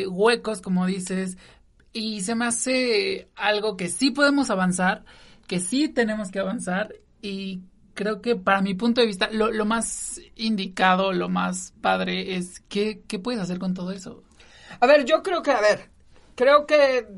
huecos, 0.08 0.60
como 0.60 0.86
dices, 0.86 1.38
y 1.94 2.20
se 2.20 2.34
me 2.34 2.44
hace 2.46 3.28
algo 3.36 3.76
que 3.78 3.88
sí 3.88 4.10
podemos 4.10 4.50
avanzar, 4.50 5.04
que 5.46 5.60
sí 5.60 5.88
tenemos 5.88 6.30
que 6.30 6.40
avanzar, 6.40 6.94
y 7.22 7.62
creo 7.96 8.22
que 8.22 8.36
para 8.36 8.60
mi 8.60 8.74
punto 8.74 9.00
de 9.00 9.08
vista, 9.08 9.28
lo, 9.32 9.50
lo 9.50 9.64
más 9.64 10.20
indicado, 10.36 11.12
lo 11.12 11.28
más 11.28 11.74
padre 11.80 12.36
es 12.36 12.60
qué, 12.68 13.02
qué 13.08 13.18
puedes 13.18 13.40
hacer 13.40 13.58
con 13.58 13.74
todo 13.74 13.90
eso. 13.90 14.22
A 14.78 14.86
ver, 14.86 15.04
yo 15.04 15.24
creo 15.24 15.42
que, 15.42 15.50
a 15.50 15.60
ver, 15.60 15.90
creo 16.36 16.66
que 16.66 17.08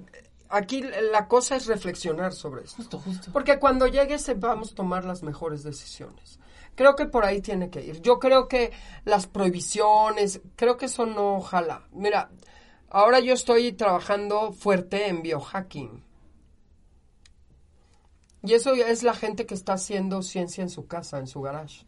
aquí 0.48 0.82
la 1.12 1.28
cosa 1.28 1.56
es 1.56 1.66
reflexionar 1.66 2.32
sobre 2.32 2.64
esto. 2.64 2.76
Justo, 2.76 2.98
justo. 2.98 3.30
Porque 3.32 3.58
cuando 3.58 3.86
llegue 3.86 4.18
sepamos 4.18 4.74
tomar 4.74 5.04
las 5.04 5.22
mejores 5.22 5.62
decisiones. 5.62 6.38
Creo 6.74 6.94
que 6.94 7.06
por 7.06 7.24
ahí 7.24 7.42
tiene 7.42 7.70
que 7.70 7.84
ir. 7.84 8.00
Yo 8.00 8.20
creo 8.20 8.46
que 8.46 8.70
las 9.04 9.26
prohibiciones, 9.26 10.40
creo 10.54 10.76
que 10.76 10.86
eso 10.86 11.06
no 11.06 11.38
ojalá. 11.38 11.82
Mira, 11.92 12.30
ahora 12.88 13.18
yo 13.18 13.34
estoy 13.34 13.72
trabajando 13.72 14.52
fuerte 14.52 15.08
en 15.08 15.22
biohacking. 15.22 16.07
Y 18.48 18.54
eso 18.54 18.72
es 18.72 19.02
la 19.02 19.12
gente 19.12 19.44
que 19.44 19.52
está 19.52 19.74
haciendo 19.74 20.22
ciencia 20.22 20.62
en 20.62 20.70
su 20.70 20.86
casa, 20.86 21.18
en 21.18 21.26
su 21.26 21.42
garage. 21.42 21.84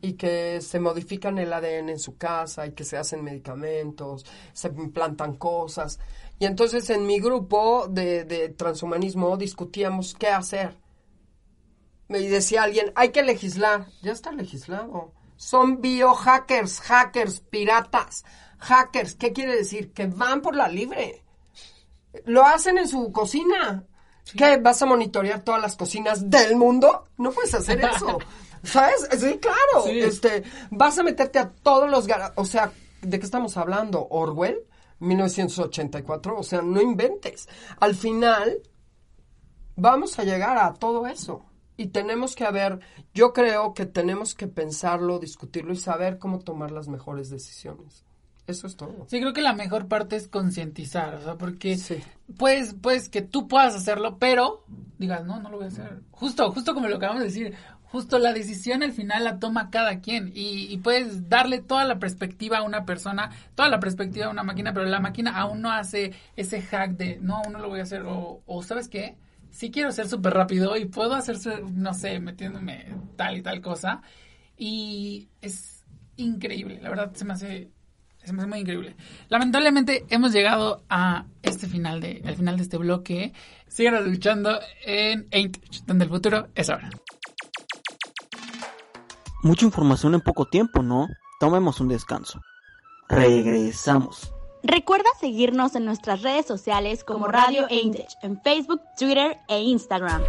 Y 0.00 0.14
que 0.14 0.62
se 0.62 0.80
modifican 0.80 1.36
el 1.36 1.52
ADN 1.52 1.90
en 1.90 1.98
su 1.98 2.16
casa 2.16 2.66
y 2.66 2.72
que 2.72 2.82
se 2.82 2.96
hacen 2.96 3.22
medicamentos, 3.22 4.24
se 4.54 4.68
implantan 4.68 5.36
cosas. 5.36 5.98
Y 6.38 6.46
entonces 6.46 6.88
en 6.88 7.04
mi 7.04 7.20
grupo 7.20 7.88
de, 7.88 8.24
de 8.24 8.48
transhumanismo 8.48 9.36
discutíamos 9.36 10.14
qué 10.14 10.28
hacer. 10.28 10.78
Y 12.08 12.26
decía 12.28 12.62
alguien, 12.62 12.90
hay 12.94 13.10
que 13.10 13.22
legislar. 13.22 13.86
Ya 14.00 14.12
está 14.12 14.32
legislado. 14.32 15.12
Son 15.36 15.82
biohackers, 15.82 16.80
hackers, 16.80 17.40
piratas, 17.40 18.24
hackers. 18.60 19.14
¿Qué 19.14 19.34
quiere 19.34 19.54
decir? 19.54 19.92
Que 19.92 20.06
van 20.06 20.40
por 20.40 20.56
la 20.56 20.68
libre. 20.68 21.22
Lo 22.24 22.46
hacen 22.46 22.78
en 22.78 22.88
su 22.88 23.12
cocina. 23.12 23.86
¿Qué? 24.34 24.58
¿Vas 24.58 24.82
a 24.82 24.86
monitorear 24.86 25.42
todas 25.42 25.60
las 25.60 25.76
cocinas 25.76 26.28
del 26.30 26.56
mundo? 26.56 27.04
No 27.18 27.30
puedes 27.32 27.54
hacer 27.54 27.80
eso. 27.96 28.18
¿Sabes? 28.62 29.08
Sí, 29.18 29.38
claro. 29.38 29.84
Sí. 29.84 30.00
Este, 30.00 30.42
vas 30.70 30.98
a 30.98 31.02
meterte 31.02 31.38
a 31.38 31.50
todos 31.50 31.88
los... 31.90 32.06
O 32.34 32.44
sea, 32.44 32.72
¿de 33.02 33.18
qué 33.18 33.24
estamos 33.24 33.56
hablando? 33.56 34.06
¿Orwell? 34.10 34.64
1984. 34.98 36.38
O 36.38 36.42
sea, 36.42 36.62
no 36.62 36.80
inventes. 36.80 37.48
Al 37.78 37.94
final, 37.94 38.60
vamos 39.76 40.18
a 40.18 40.24
llegar 40.24 40.58
a 40.58 40.74
todo 40.74 41.06
eso. 41.06 41.44
Y 41.76 41.88
tenemos 41.88 42.34
que 42.34 42.44
haber, 42.44 42.80
yo 43.12 43.34
creo 43.34 43.74
que 43.74 43.84
tenemos 43.84 44.34
que 44.34 44.48
pensarlo, 44.48 45.18
discutirlo 45.18 45.74
y 45.74 45.76
saber 45.76 46.18
cómo 46.18 46.38
tomar 46.38 46.70
las 46.70 46.88
mejores 46.88 47.28
decisiones. 47.28 48.05
Eso 48.46 48.66
es 48.68 48.76
todo. 48.76 49.06
Sí, 49.08 49.18
creo 49.20 49.32
que 49.32 49.42
la 49.42 49.54
mejor 49.54 49.88
parte 49.88 50.14
es 50.16 50.28
concientizar, 50.28 51.14
o 51.16 51.20
sea, 51.22 51.34
porque 51.36 51.76
Sí. 51.76 51.96
puedes, 52.36 52.74
puedes 52.74 53.08
que 53.08 53.22
tú 53.22 53.48
puedas 53.48 53.74
hacerlo, 53.74 54.18
pero 54.18 54.64
digas, 54.98 55.24
no, 55.24 55.40
no 55.40 55.50
lo 55.50 55.56
voy 55.56 55.64
a 55.66 55.68
hacer. 55.68 56.00
Justo, 56.12 56.50
justo 56.52 56.72
como 56.72 56.86
lo 56.86 56.96
acabamos 56.96 57.22
de 57.22 57.26
decir, 57.28 57.54
justo 57.84 58.18
la 58.20 58.32
decisión 58.32 58.82
al 58.84 58.92
final 58.92 59.24
la 59.24 59.38
toma 59.40 59.70
cada 59.70 60.00
quien 60.00 60.30
y, 60.34 60.72
y 60.72 60.76
puedes 60.78 61.28
darle 61.28 61.60
toda 61.60 61.84
la 61.84 61.98
perspectiva 61.98 62.58
a 62.58 62.62
una 62.62 62.84
persona, 62.84 63.30
toda 63.56 63.68
la 63.68 63.80
perspectiva 63.80 64.26
a 64.26 64.30
una 64.30 64.44
máquina, 64.44 64.72
pero 64.72 64.86
la 64.86 65.00
máquina 65.00 65.36
aún 65.36 65.60
no 65.60 65.72
hace 65.72 66.12
ese 66.36 66.62
hack 66.62 66.92
de, 66.92 67.18
no, 67.20 67.38
aún 67.38 67.52
no 67.52 67.58
lo 67.58 67.68
voy 67.68 67.80
a 67.80 67.84
hacer, 67.84 68.02
o, 68.02 68.42
o 68.46 68.62
¿sabes 68.62 68.88
qué? 68.88 69.16
Sí 69.50 69.70
quiero 69.72 69.90
ser 69.90 70.06
súper 70.08 70.34
rápido 70.34 70.76
y 70.76 70.84
puedo 70.84 71.14
hacer, 71.14 71.36
no 71.72 71.94
sé, 71.94 72.20
metiéndome 72.20 72.94
tal 73.16 73.36
y 73.38 73.42
tal 73.42 73.60
cosa. 73.60 74.02
Y 74.56 75.28
es 75.40 75.84
increíble, 76.16 76.80
la 76.80 76.90
verdad 76.90 77.12
se 77.14 77.24
me 77.24 77.32
hace 77.34 77.70
se 78.26 78.32
me 78.32 78.42
hace 78.42 78.48
muy 78.48 78.58
increíble. 78.58 78.96
Lamentablemente 79.28 80.04
hemos 80.10 80.32
llegado 80.32 80.82
a 80.88 81.24
este 81.42 81.68
final 81.68 82.00
de, 82.00 82.22
al 82.26 82.34
final 82.34 82.56
de 82.56 82.62
este 82.64 82.76
bloque. 82.76 83.32
Sigan 83.68 84.04
luchando 84.04 84.58
en 84.84 85.28
Ain't, 85.32 85.58
donde 85.86 86.04
el 86.04 86.10
futuro 86.10 86.48
es 86.54 86.68
ahora. 86.68 86.90
Mucha 89.42 89.64
información 89.64 90.14
en 90.14 90.22
poco 90.22 90.46
tiempo, 90.46 90.82
¿no? 90.82 91.08
Tomemos 91.38 91.80
un 91.80 91.88
descanso. 91.88 92.40
Regresamos. 93.08 94.32
Recuerda 94.64 95.08
seguirnos 95.20 95.76
en 95.76 95.84
nuestras 95.84 96.22
redes 96.22 96.46
sociales 96.46 97.04
como 97.04 97.28
Radio 97.28 97.66
Aintech 97.70 98.08
en 98.22 98.40
Facebook, 98.42 98.80
Twitter 98.98 99.36
e 99.46 99.60
Instagram. 99.60 100.22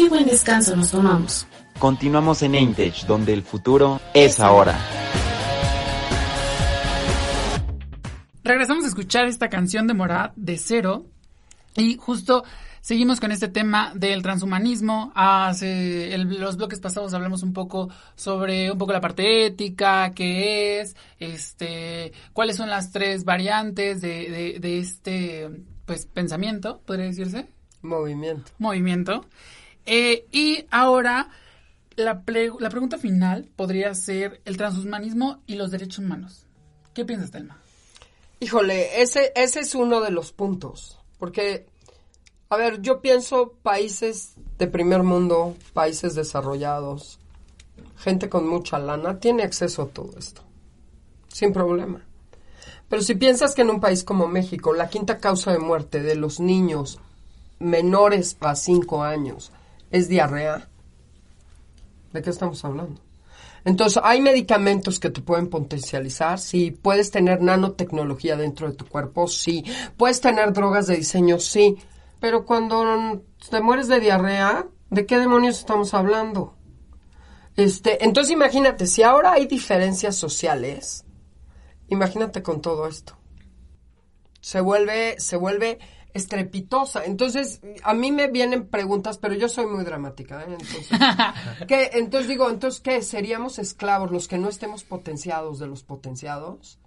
Qué 0.00 0.08
buen 0.08 0.24
descanso 0.24 0.74
nos 0.76 0.92
tomamos. 0.92 1.46
Continuamos 1.78 2.40
en 2.40 2.54
Intech, 2.54 3.04
donde 3.04 3.34
el 3.34 3.42
futuro 3.42 4.00
es 4.14 4.40
ahora. 4.40 4.78
Regresamos 8.42 8.86
a 8.86 8.88
escuchar 8.88 9.26
esta 9.26 9.50
canción 9.50 9.86
de 9.86 9.92
Morat 9.92 10.32
de 10.36 10.56
Cero 10.56 11.04
y 11.76 11.98
justo 11.98 12.44
seguimos 12.80 13.20
con 13.20 13.30
este 13.30 13.48
tema 13.48 13.92
del 13.94 14.22
transhumanismo. 14.22 15.12
Hace 15.14 16.14
el- 16.14 16.40
los 16.40 16.56
bloques 16.56 16.80
pasados 16.80 17.12
hablamos 17.12 17.42
un 17.42 17.52
poco 17.52 17.90
sobre 18.14 18.72
un 18.72 18.78
poco 18.78 18.94
la 18.94 19.02
parte 19.02 19.44
ética, 19.44 20.12
qué 20.14 20.80
es, 20.80 20.96
este, 21.18 22.12
cuáles 22.32 22.56
son 22.56 22.70
las 22.70 22.90
tres 22.90 23.26
variantes 23.26 24.00
de, 24.00 24.30
de, 24.30 24.58
de 24.60 24.78
este 24.78 25.50
pues 25.84 26.06
pensamiento, 26.06 26.80
podría 26.86 27.04
decirse. 27.04 27.48
Movimiento. 27.82 28.50
movimiento. 28.58 29.26
Eh, 29.92 30.28
y 30.30 30.66
ahora 30.70 31.30
la, 31.96 32.22
la 32.24 32.68
pregunta 32.70 32.96
final 32.96 33.48
podría 33.56 33.92
ser 33.94 34.40
el 34.44 34.56
transhumanismo 34.56 35.42
y 35.48 35.56
los 35.56 35.72
derechos 35.72 35.98
humanos. 35.98 36.46
¿Qué 36.94 37.04
piensas, 37.04 37.32
Telma? 37.32 37.60
Híjole, 38.38 39.02
ese, 39.02 39.32
ese 39.34 39.58
es 39.58 39.74
uno 39.74 40.00
de 40.00 40.12
los 40.12 40.30
puntos. 40.30 41.00
Porque, 41.18 41.66
a 42.50 42.56
ver, 42.56 42.80
yo 42.82 43.00
pienso 43.00 43.54
países 43.64 44.34
de 44.58 44.68
primer 44.68 45.02
mundo, 45.02 45.56
países 45.72 46.14
desarrollados, 46.14 47.18
gente 47.96 48.28
con 48.28 48.48
mucha 48.48 48.78
lana, 48.78 49.18
tiene 49.18 49.42
acceso 49.42 49.82
a 49.82 49.88
todo 49.88 50.16
esto. 50.16 50.42
Sin 51.26 51.52
problema. 51.52 52.00
Pero 52.88 53.02
si 53.02 53.16
piensas 53.16 53.56
que 53.56 53.62
en 53.62 53.70
un 53.70 53.80
país 53.80 54.04
como 54.04 54.28
México, 54.28 54.72
la 54.72 54.88
quinta 54.88 55.18
causa 55.18 55.50
de 55.50 55.58
muerte 55.58 56.00
de 56.00 56.14
los 56.14 56.38
niños 56.38 57.00
menores 57.58 58.36
a 58.38 58.54
5 58.54 59.02
años 59.02 59.50
es 59.90 60.08
diarrea, 60.08 60.68
¿de 62.12 62.22
qué 62.22 62.30
estamos 62.30 62.64
hablando? 62.64 63.00
Entonces, 63.64 64.00
hay 64.04 64.20
medicamentos 64.20 64.98
que 64.98 65.10
te 65.10 65.20
pueden 65.20 65.48
potencializar, 65.48 66.38
sí. 66.38 66.70
Puedes 66.70 67.10
tener 67.10 67.42
nanotecnología 67.42 68.36
dentro 68.36 68.70
de 68.70 68.76
tu 68.76 68.86
cuerpo, 68.86 69.28
sí. 69.28 69.64
Puedes 69.96 70.20
tener 70.20 70.52
drogas 70.52 70.86
de 70.86 70.96
diseño, 70.96 71.38
sí. 71.38 71.76
Pero 72.20 72.46
cuando 72.46 73.22
te 73.50 73.60
mueres 73.60 73.88
de 73.88 74.00
diarrea, 74.00 74.66
¿de 74.88 75.06
qué 75.06 75.18
demonios 75.18 75.58
estamos 75.58 75.92
hablando? 75.94 76.54
Este, 77.56 78.04
entonces 78.04 78.32
imagínate, 78.32 78.86
si 78.86 79.02
ahora 79.02 79.32
hay 79.32 79.46
diferencias 79.46 80.16
sociales, 80.16 81.04
imagínate 81.88 82.42
con 82.42 82.62
todo 82.62 82.86
esto. 82.86 83.18
Se 84.40 84.60
vuelve, 84.60 85.20
se 85.20 85.36
vuelve 85.36 85.78
estrepitosa. 86.14 87.04
Entonces, 87.04 87.60
a 87.82 87.94
mí 87.94 88.12
me 88.12 88.28
vienen 88.28 88.68
preguntas, 88.68 89.18
pero 89.18 89.34
yo 89.34 89.48
soy 89.48 89.66
muy 89.66 89.84
dramática, 89.84 90.42
¿eh? 90.42 90.56
Entonces, 90.58 90.88
¿qué? 91.68 91.90
Entonces 91.94 92.28
digo, 92.28 92.48
entonces 92.48 92.80
¿qué? 92.80 93.02
¿Seríamos 93.02 93.58
esclavos 93.58 94.10
los 94.10 94.28
que 94.28 94.38
no 94.38 94.48
estemos 94.48 94.84
potenciados 94.84 95.58
de 95.58 95.66
los 95.66 95.82
potenciados? 95.82 96.78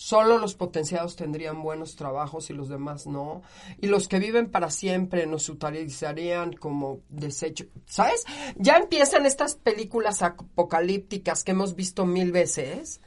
Solo 0.00 0.38
los 0.38 0.54
potenciados 0.54 1.14
tendrían 1.14 1.62
buenos 1.62 1.94
trabajos 1.94 2.48
y 2.48 2.54
los 2.54 2.70
demás 2.70 3.06
no. 3.06 3.42
Y 3.82 3.88
los 3.88 4.08
que 4.08 4.18
viven 4.18 4.50
para 4.50 4.70
siempre 4.70 5.26
nos 5.26 5.46
utilizarían 5.50 6.54
como 6.54 7.00
desecho. 7.10 7.66
¿Sabes? 7.84 8.24
Ya 8.56 8.78
empiezan 8.78 9.26
estas 9.26 9.56
películas 9.56 10.22
apocalípticas 10.22 11.44
que 11.44 11.50
hemos 11.50 11.76
visto 11.76 12.06
mil 12.06 12.32
veces. 12.32 13.02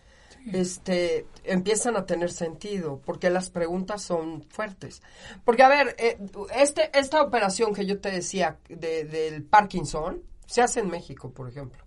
Este, 0.52 1.26
empiezan 1.44 1.96
a 1.96 2.06
tener 2.06 2.32
sentido, 2.32 3.02
porque 3.06 3.30
las 3.30 3.50
preguntas 3.50 4.02
son 4.02 4.44
fuertes. 4.44 5.02
Porque, 5.46 5.64
a 5.64 5.70
ver, 5.70 5.96
eh, 5.98 6.18
este, 6.56 6.90
esta 6.98 7.22
operación 7.22 7.74
que 7.74 7.86
yo 7.86 8.00
te 8.00 8.12
decía 8.12 8.60
de- 8.68 9.06
del 9.06 9.44
Parkinson, 9.44 10.22
se 10.46 10.62
hace 10.62 10.82
en 10.82 10.90
México, 10.90 11.32
por 11.32 11.48
ejemplo. 11.48 11.84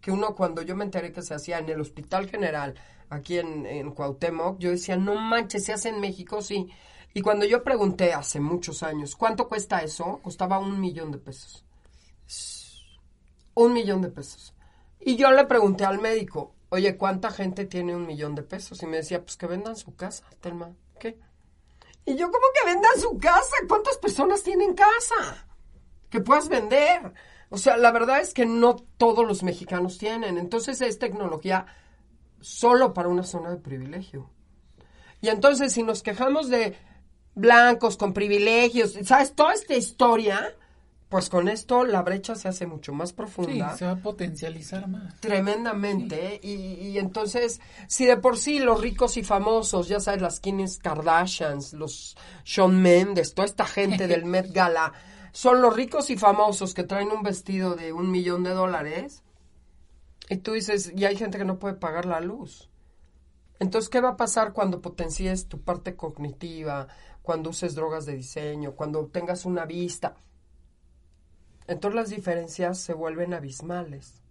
Que 0.00 0.12
uno, 0.12 0.34
cuando 0.36 0.62
yo 0.62 0.76
me 0.76 0.84
enteré 0.84 1.12
que 1.12 1.22
se 1.22 1.34
hacía 1.34 1.58
en 1.58 1.68
el 1.68 1.80
Hospital 1.80 2.28
General, 2.28 2.74
aquí 3.08 3.38
en, 3.38 3.66
en 3.66 3.90
Cuauhtémoc, 3.90 4.58
yo 4.58 4.70
decía, 4.70 4.96
no 4.96 5.14
manches, 5.16 5.64
se 5.64 5.72
hace 5.72 5.88
en 5.88 6.00
México, 6.00 6.42
sí. 6.42 6.68
Y 7.14 7.22
cuando 7.22 7.44
yo 7.46 7.64
pregunté 7.64 8.12
hace 8.12 8.40
muchos 8.40 8.82
años, 8.82 9.16
¿cuánto 9.16 9.48
cuesta 9.48 9.80
eso? 9.82 10.20
Costaba 10.22 10.58
un 10.58 10.78
millón 10.80 11.10
de 11.10 11.18
pesos. 11.18 11.64
Un 13.54 13.72
millón 13.72 14.02
de 14.02 14.10
pesos. 14.10 14.54
Y 15.00 15.16
yo 15.16 15.30
le 15.30 15.44
pregunté 15.46 15.84
al 15.84 15.98
médico, 16.00 16.54
oye, 16.76 16.96
¿cuánta 16.96 17.30
gente 17.30 17.64
tiene 17.64 17.96
un 17.96 18.06
millón 18.06 18.34
de 18.34 18.42
pesos? 18.42 18.82
Y 18.82 18.86
me 18.86 18.98
decía, 18.98 19.22
pues 19.22 19.36
que 19.36 19.46
vendan 19.46 19.76
su 19.76 19.94
casa, 19.94 20.24
Telma. 20.40 20.72
¿Qué? 20.98 21.18
Y 22.04 22.16
yo, 22.16 22.30
¿cómo 22.30 22.44
que 22.54 22.72
vendan 22.72 23.00
su 23.00 23.18
casa? 23.18 23.56
¿Cuántas 23.68 23.98
personas 23.98 24.42
tienen 24.42 24.74
casa? 24.74 25.46
Que 26.08 26.20
puedas 26.20 26.48
vender. 26.48 27.12
O 27.50 27.58
sea, 27.58 27.76
la 27.76 27.90
verdad 27.92 28.20
es 28.20 28.32
que 28.32 28.46
no 28.46 28.76
todos 28.96 29.26
los 29.26 29.42
mexicanos 29.42 29.98
tienen. 29.98 30.38
Entonces 30.38 30.80
es 30.80 30.98
tecnología 30.98 31.66
solo 32.40 32.92
para 32.92 33.08
una 33.08 33.24
zona 33.24 33.50
de 33.50 33.56
privilegio. 33.56 34.30
Y 35.20 35.28
entonces 35.28 35.72
si 35.72 35.82
nos 35.82 36.02
quejamos 36.02 36.48
de 36.48 36.76
blancos 37.34 37.96
con 37.96 38.12
privilegios, 38.12 38.98
¿sabes? 39.04 39.34
Toda 39.34 39.54
esta 39.54 39.74
historia, 39.74 40.54
pues 41.08 41.28
con 41.28 41.48
esto 41.48 41.84
la 41.84 42.02
brecha 42.02 42.34
se 42.34 42.48
hace 42.48 42.66
mucho 42.66 42.92
más 42.92 43.10
Sí, 43.10 43.14
profunda. 43.14 43.76
se 43.76 43.84
va 43.84 43.92
a 43.92 43.96
potencializar 44.02 44.88
más. 44.88 45.20
Tremendamente. 45.20 46.40
Y, 46.42 46.54
y 46.88 46.98
entonces, 46.98 47.60
si 47.86 48.06
de 48.06 48.16
por 48.16 48.36
sí 48.38 48.58
los 48.58 48.80
ricos 48.80 49.16
y 49.16 49.22
famosos, 49.22 49.88
ya 49.88 50.00
sabes, 50.00 50.20
las 50.22 50.40
Kim 50.40 50.58
Kardashians, 50.82 51.72
los 51.74 52.16
Shawn 52.44 52.80
Mendes, 52.80 53.34
toda 53.34 53.46
esta 53.46 53.66
gente 53.66 54.08
del 54.08 54.24
Met 54.26 54.52
Gala, 54.52 54.92
son 55.32 55.60
los 55.62 55.76
ricos 55.76 56.10
y 56.10 56.16
famosos 56.16 56.74
que 56.74 56.82
traen 56.84 57.12
un 57.12 57.22
vestido 57.22 57.76
de 57.76 57.92
un 57.92 58.10
millón 58.10 58.42
de 58.42 58.50
dólares, 58.50 59.22
y 60.28 60.38
tú 60.38 60.52
dices, 60.54 60.92
y 60.96 61.04
hay 61.04 61.16
gente 61.16 61.38
que 61.38 61.44
no 61.44 61.58
puede 61.60 61.74
pagar 61.74 62.04
la 62.06 62.20
luz. 62.20 62.68
Entonces, 63.60 63.88
¿qué 63.88 64.00
va 64.00 64.10
a 64.10 64.16
pasar 64.16 64.52
cuando 64.52 64.80
potencies 64.82 65.46
tu 65.46 65.60
parte 65.60 65.94
cognitiva, 65.94 66.88
cuando 67.22 67.50
uses 67.50 67.74
drogas 67.74 68.06
de 68.06 68.16
diseño, 68.16 68.72
cuando 68.72 69.06
tengas 69.06 69.44
una 69.44 69.66
vista? 69.66 70.16
Entonces 71.68 71.96
las 71.96 72.10
diferencias 72.10 72.78
se 72.78 72.94
vuelven 72.94 73.34
abismales. 73.34 74.22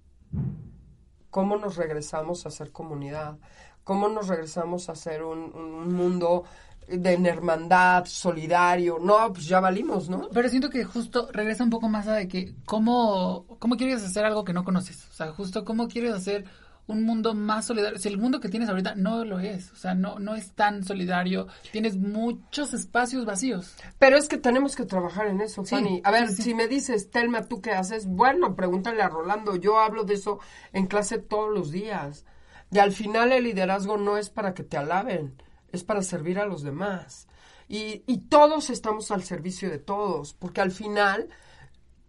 ¿Cómo 1.29 1.57
nos 1.57 1.75
regresamos 1.75 2.45
a 2.45 2.51
ser 2.51 2.71
comunidad? 2.71 3.37
¿Cómo 3.83 4.07
nos 4.09 4.27
regresamos 4.27 4.89
a 4.89 4.95
ser 4.95 5.23
un, 5.23 5.53
un 5.53 5.93
mundo 5.93 6.45
de 6.87 7.13
hermandad, 7.13 8.05
solidario? 8.05 8.97
No, 8.99 9.33
pues 9.33 9.45
ya 9.45 9.59
valimos, 9.59 10.09
¿no? 10.09 10.29
Pero 10.33 10.49
siento 10.49 10.69
que 10.69 10.83
justo 10.83 11.29
regresa 11.31 11.63
un 11.63 11.69
poco 11.69 11.89
más 11.89 12.07
a 12.07 12.13
de 12.13 12.27
que 12.27 12.55
cómo, 12.65 13.45
cómo 13.59 13.75
quieres 13.75 14.03
hacer 14.03 14.25
algo 14.25 14.43
que 14.43 14.53
no 14.53 14.63
conoces. 14.63 15.07
O 15.09 15.13
sea, 15.13 15.31
justo 15.33 15.65
cómo 15.65 15.87
quieres 15.87 16.13
hacer 16.13 16.45
un 16.87 17.03
mundo 17.03 17.33
más 17.33 17.65
solidario. 17.65 17.97
Si 17.97 18.07
el 18.07 18.17
mundo 18.17 18.39
que 18.39 18.49
tienes 18.49 18.69
ahorita 18.69 18.95
no 18.95 19.25
lo 19.25 19.39
es. 19.39 19.71
O 19.71 19.75
sea, 19.75 19.95
no, 19.95 20.19
no 20.19 20.35
es 20.35 20.51
tan 20.51 20.83
solidario. 20.83 21.47
Tienes 21.71 21.97
muchos 21.97 22.73
espacios 22.73 23.25
vacíos. 23.25 23.75
Pero 23.97 24.17
es 24.17 24.27
que 24.27 24.37
tenemos 24.37 24.75
que 24.75 24.85
trabajar 24.85 25.27
en 25.27 25.41
eso, 25.41 25.63
Sí, 25.63 25.75
Fanny. 25.75 26.01
A 26.03 26.11
ver, 26.11 26.29
sí, 26.29 26.43
si 26.43 26.53
me 26.53 26.67
dices, 26.67 27.09
Telma, 27.09 27.43
¿tú 27.43 27.61
qué 27.61 27.71
haces? 27.71 28.05
Bueno, 28.05 28.55
pregúntale 28.55 29.01
a 29.01 29.09
Rolando. 29.09 29.55
Yo 29.55 29.79
hablo 29.79 30.03
de 30.03 30.15
eso 30.15 30.39
en 30.73 30.87
clase 30.87 31.17
todos 31.17 31.51
los 31.51 31.71
días. 31.71 32.25
De 32.69 32.79
al 32.81 32.91
final 32.91 33.31
el 33.31 33.43
liderazgo 33.45 33.97
no 33.97 34.17
es 34.17 34.29
para 34.29 34.53
que 34.53 34.63
te 34.63 34.77
alaben, 34.77 35.41
es 35.71 35.83
para 35.83 36.01
servir 36.01 36.39
a 36.39 36.45
los 36.45 36.63
demás. 36.63 37.27
Y, 37.67 38.03
y 38.05 38.17
todos 38.27 38.69
estamos 38.69 39.09
al 39.11 39.23
servicio 39.23 39.69
de 39.69 39.79
todos, 39.79 40.33
porque 40.33 40.61
al 40.61 40.71
final 40.71 41.29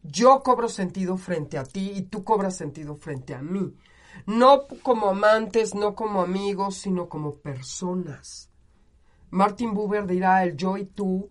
yo 0.02 0.42
cobro 0.42 0.68
sentido 0.68 1.16
frente 1.16 1.58
a 1.58 1.64
ti 1.64 1.92
y 1.94 2.02
tú 2.02 2.24
cobras 2.24 2.56
sentido 2.56 2.94
frente 2.96 3.34
a 3.34 3.42
mí. 3.42 3.74
No 4.26 4.66
como 4.82 5.08
amantes, 5.10 5.74
no 5.74 5.94
como 5.94 6.22
amigos, 6.22 6.76
sino 6.76 7.08
como 7.08 7.36
personas. 7.36 8.50
Martin 9.30 9.72
Buber 9.72 10.06
dirá 10.06 10.42
el 10.42 10.56
yo 10.56 10.76
y 10.76 10.86
tú, 10.86 11.28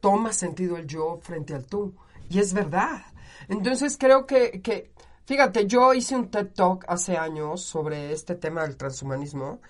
toma 0.00 0.32
sentido 0.32 0.76
el 0.76 0.86
yo 0.86 1.18
frente 1.22 1.54
al 1.54 1.66
tú. 1.66 1.94
Y 2.28 2.38
es 2.38 2.52
verdad. 2.52 3.02
Entonces 3.48 3.96
creo 3.98 4.26
que, 4.26 4.60
que, 4.62 4.92
fíjate, 5.24 5.66
yo 5.66 5.94
hice 5.94 6.16
un 6.16 6.30
TED 6.30 6.52
Talk 6.54 6.84
hace 6.88 7.16
años 7.16 7.62
sobre 7.62 8.12
este 8.12 8.34
tema 8.34 8.62
del 8.62 8.76
transhumanismo 8.76 9.60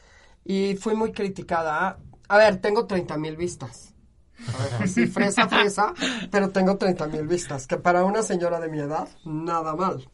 y 0.45 0.77
fui 0.77 0.95
muy 0.95 1.13
criticada. 1.13 1.99
A 2.29 2.39
ver, 2.39 2.61
tengo 2.61 2.87
30 2.87 3.17
mil 3.19 3.37
vistas. 3.37 3.95
A 4.39 4.63
ver, 4.63 4.83
así 4.83 5.07
fresa, 5.07 5.49
fresa, 5.49 5.95
pero 6.31 6.51
tengo 6.51 6.77
30 6.77 7.07
mil 7.07 7.27
vistas, 7.27 7.67
que 7.67 7.79
para 7.79 8.05
una 8.05 8.23
señora 8.23 8.61
de 8.61 8.69
mi 8.69 8.81
edad, 8.81 9.09
nada 9.25 9.75
mal. 9.75 10.07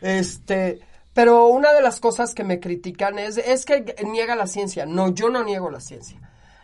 Este, 0.00 0.80
pero 1.16 1.46
una 1.46 1.72
de 1.72 1.80
las 1.80 1.98
cosas 1.98 2.34
que 2.34 2.44
me 2.44 2.60
critican 2.60 3.18
es, 3.18 3.38
es 3.38 3.64
que 3.64 3.96
niega 4.06 4.36
la 4.36 4.46
ciencia. 4.46 4.84
No, 4.84 5.08
yo 5.08 5.30
no 5.30 5.42
niego 5.44 5.70
la 5.70 5.80
ciencia. 5.80 6.20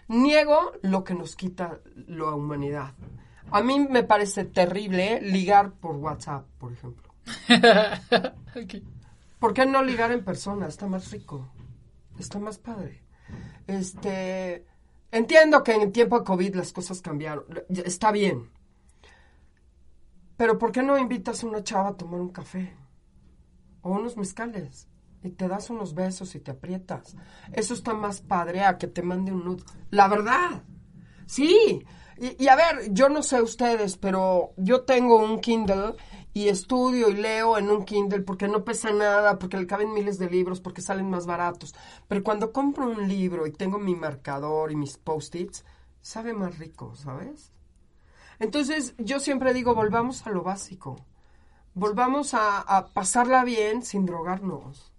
Niego 0.09 0.73
lo 0.83 1.05
que 1.05 1.15
nos 1.15 1.37
quita 1.37 1.81
la 2.07 2.35
humanidad. 2.35 2.93
A 3.51 3.63
mí 3.63 3.81
me 3.81 4.05
parece 4.05 4.45
terrible 4.45 5.23
ligar 5.23 5.73
por 5.73 5.97
WhatsApp, 5.97 6.45
por 6.59 6.71
ejemplo. 6.71 7.15
¿Por 9.39 9.55
qué 9.55 9.65
no 9.65 9.83
ligar 9.83 10.13
en 10.13 10.23
persona? 10.23 10.67
Está 10.67 10.87
más 10.87 11.11
rico. 11.11 11.49
Está 12.19 12.39
más 12.39 12.59
padre. 12.59 13.03
Este. 13.67 14.67
Entiendo 15.11 15.65
que 15.65 15.73
en 15.73 15.93
tiempo 15.93 16.19
de 16.19 16.27
COVID 16.27 16.57
las 16.57 16.75
cosas 16.75 17.01
cambiaron. 17.01 17.47
Está 17.71 18.13
bien. 18.13 18.51
Pero 20.37 20.59
¿por 20.59 20.73
qué 20.73 20.83
no 20.83 20.99
invitas 20.99 21.43
a 21.43 21.47
una 21.47 21.65
chava 21.65 21.89
a 21.89 21.97
tomar 21.97 22.21
un 22.21 22.33
café? 22.33 22.82
O 23.83 23.91
unos 23.91 24.17
mezcales. 24.17 24.89
Y 25.23 25.31
te 25.31 25.47
das 25.47 25.71
unos 25.71 25.95
besos 25.95 26.35
y 26.35 26.41
te 26.41 26.51
aprietas. 26.51 27.17
Eso 27.53 27.75
está 27.75 27.95
más 27.95 28.21
padre 28.21 28.63
a 28.63 28.79
que 28.79 28.89
te 28.89 29.03
mande 29.03 29.33
un 29.33 29.45
nudo. 29.45 29.65
La 29.91 30.09
verdad. 30.09 30.65
Sí. 31.27 31.85
Y, 32.19 32.43
y 32.45 32.49
a 32.49 32.57
ver, 32.57 32.93
yo 32.93 33.09
no 33.09 33.23
sé 33.23 33.41
ustedes, 33.41 33.97
pero 33.97 34.53
yo 34.57 34.83
tengo 34.83 35.17
un 35.17 35.41
Kindle 35.41 35.95
y 36.35 36.49
estudio 36.49 37.11
y 37.11 37.15
leo 37.15 37.59
en 37.59 37.71
un 37.71 37.85
Kindle 37.85 38.23
porque 38.23 38.49
no 38.49 38.65
pesa 38.65 38.91
nada, 38.91 39.39
porque 39.39 39.59
le 39.59 39.67
caben 39.67 39.93
miles 39.93 40.19
de 40.19 40.31
libros, 40.31 40.61
porque 40.61 40.81
salen 40.81 41.11
más 41.11 41.27
baratos. 41.27 41.75
Pero 42.09 42.23
cuando 42.23 42.53
compro 42.53 42.89
un 42.89 43.07
libro 43.09 43.47
y 43.47 43.53
tengo 43.53 43.79
mi 43.79 43.95
marcador 43.95 44.73
y 44.73 44.77
mis 44.77 44.97
post-its, 44.97 45.65
sabe 46.01 46.33
más 46.33 46.59
rico, 46.59 46.95
¿sabes? 46.95 47.53
Entonces, 48.39 48.95
yo 48.99 49.21
siempre 49.21 49.53
digo, 49.53 49.75
volvamos 49.75 50.27
a 50.27 50.31
lo 50.31 50.43
básico. 50.43 51.05
Volvamos 51.75 52.35
a, 52.35 52.61
a 52.61 52.87
pasarla 52.87 53.45
bien 53.45 53.83
sin 53.83 54.07
drogarnos. 54.07 54.93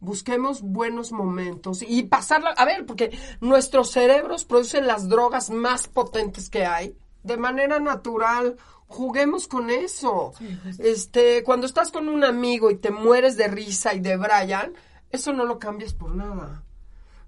Busquemos 0.00 0.62
buenos 0.62 1.10
momentos 1.10 1.82
y 1.82 2.04
pasarla, 2.04 2.50
a 2.50 2.64
ver, 2.64 2.86
porque 2.86 3.18
nuestros 3.40 3.90
cerebros 3.90 4.44
producen 4.44 4.86
las 4.86 5.08
drogas 5.08 5.50
más 5.50 5.88
potentes 5.88 6.50
que 6.50 6.64
hay 6.64 6.96
de 7.22 7.36
manera 7.36 7.78
natural. 7.80 8.56
Juguemos 8.86 9.46
con 9.48 9.70
eso. 9.70 10.32
Este, 10.78 11.44
cuando 11.44 11.66
estás 11.66 11.92
con 11.92 12.08
un 12.08 12.24
amigo 12.24 12.70
y 12.70 12.76
te 12.76 12.90
mueres 12.90 13.36
de 13.36 13.48
risa 13.48 13.94
y 13.94 14.00
de 14.00 14.16
Brian, 14.16 14.72
eso 15.10 15.32
no 15.32 15.44
lo 15.44 15.58
cambias 15.58 15.94
por 15.94 16.14
nada. 16.14 16.62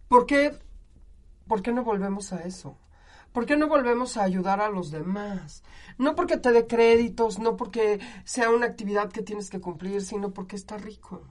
¿Por 0.09 0.27
qué, 0.27 0.59
¿Por 1.47 1.63
qué 1.63 1.73
no 1.73 1.85
volvemos 1.85 2.33
a 2.33 2.41
eso? 2.45 2.77
¿Por 3.33 3.47
qué 3.47 3.57
no 3.57 3.69
volvemos 3.69 4.17
a 4.17 4.25
ayudar 4.25 4.61
a 4.61 4.69
los 4.69 4.91
demás? 4.91 5.63
No 5.99 6.15
porque 6.15 6.37
te 6.37 6.53
dé 6.53 6.67
créditos, 6.67 7.39
no 7.39 7.57
porque 7.57 8.01
sea 8.25 8.51
una 8.51 8.67
actividad 8.67 9.11
que 9.11 9.23
tienes 9.23 9.51
que 9.51 9.61
cumplir, 9.61 10.03
sino 10.03 10.33
porque 10.33 10.57
está 10.57 10.77
rico. 10.79 11.23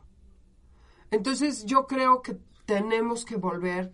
Entonces 1.12 1.66
yo 1.66 1.88
creo 1.88 2.22
que 2.22 2.38
tenemos 2.66 3.26
que 3.26 3.36
volver 3.36 3.91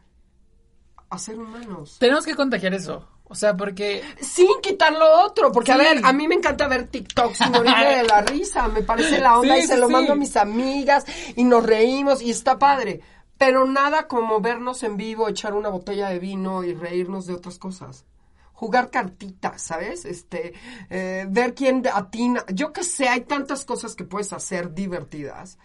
a 1.09 1.17
ser 1.17 1.39
humanos. 1.39 1.97
Tenemos 1.99 2.25
que 2.25 2.35
contagiar 2.35 2.73
eso. 2.73 3.07
O 3.27 3.33
sea, 3.33 3.57
porque 3.57 4.03
Sin 4.21 4.47
quitar 4.61 4.93
lo 4.93 5.23
otro, 5.23 5.51
porque 5.51 5.71
a 5.71 5.77
ver, 5.77 5.99
a 6.03 6.13
mí 6.13 6.27
me 6.27 6.35
encanta 6.35 6.67
ver 6.67 6.87
TikToks 6.87 7.41
y 7.41 7.49
morirme 7.49 7.95
de 7.97 8.03
la 8.03 8.21
risa, 8.21 8.67
me 8.67 8.83
parece 8.83 9.19
la 9.19 9.39
onda 9.39 9.55
Sí, 9.55 9.61
y 9.63 9.67
se 9.67 9.73
sí, 9.73 9.79
lo 9.79 9.89
mando 9.89 10.13
a 10.13 10.15
mis 10.15 10.35
amigas 10.35 11.05
y 11.35 11.43
nos 11.43 11.65
reímos 11.65 12.21
y 12.21 12.29
está 12.29 12.59
padre. 12.59 13.01
Pero 13.37 13.65
nada 13.65 14.07
como 14.07 14.39
vernos 14.39 14.83
en 14.83 14.97
vivo, 14.97 15.27
echar 15.27 15.53
una 15.53 15.69
botella 15.69 16.09
de 16.09 16.19
vino 16.19 16.63
y 16.63 16.73
reírnos 16.73 17.27
de 17.27 17.33
otras 17.33 17.57
cosas. 17.57 18.05
Jugar 18.53 18.89
cartitas, 18.89 19.61
¿sabes? 19.61 20.05
Este, 20.05 20.53
eh, 20.89 21.25
ver 21.29 21.53
quién 21.53 21.83
atina. 21.93 22.45
Yo 22.53 22.71
qué 22.71 22.83
sé, 22.83 23.09
hay 23.09 23.21
tantas 23.21 23.65
cosas 23.65 23.95
que 23.95 24.05
puedes 24.05 24.31
hacer 24.31 24.73
divertidas. 24.73 25.57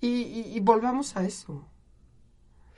Y 0.00 0.58
volvamos 0.60 1.16
a 1.16 1.24
eso. 1.24 1.68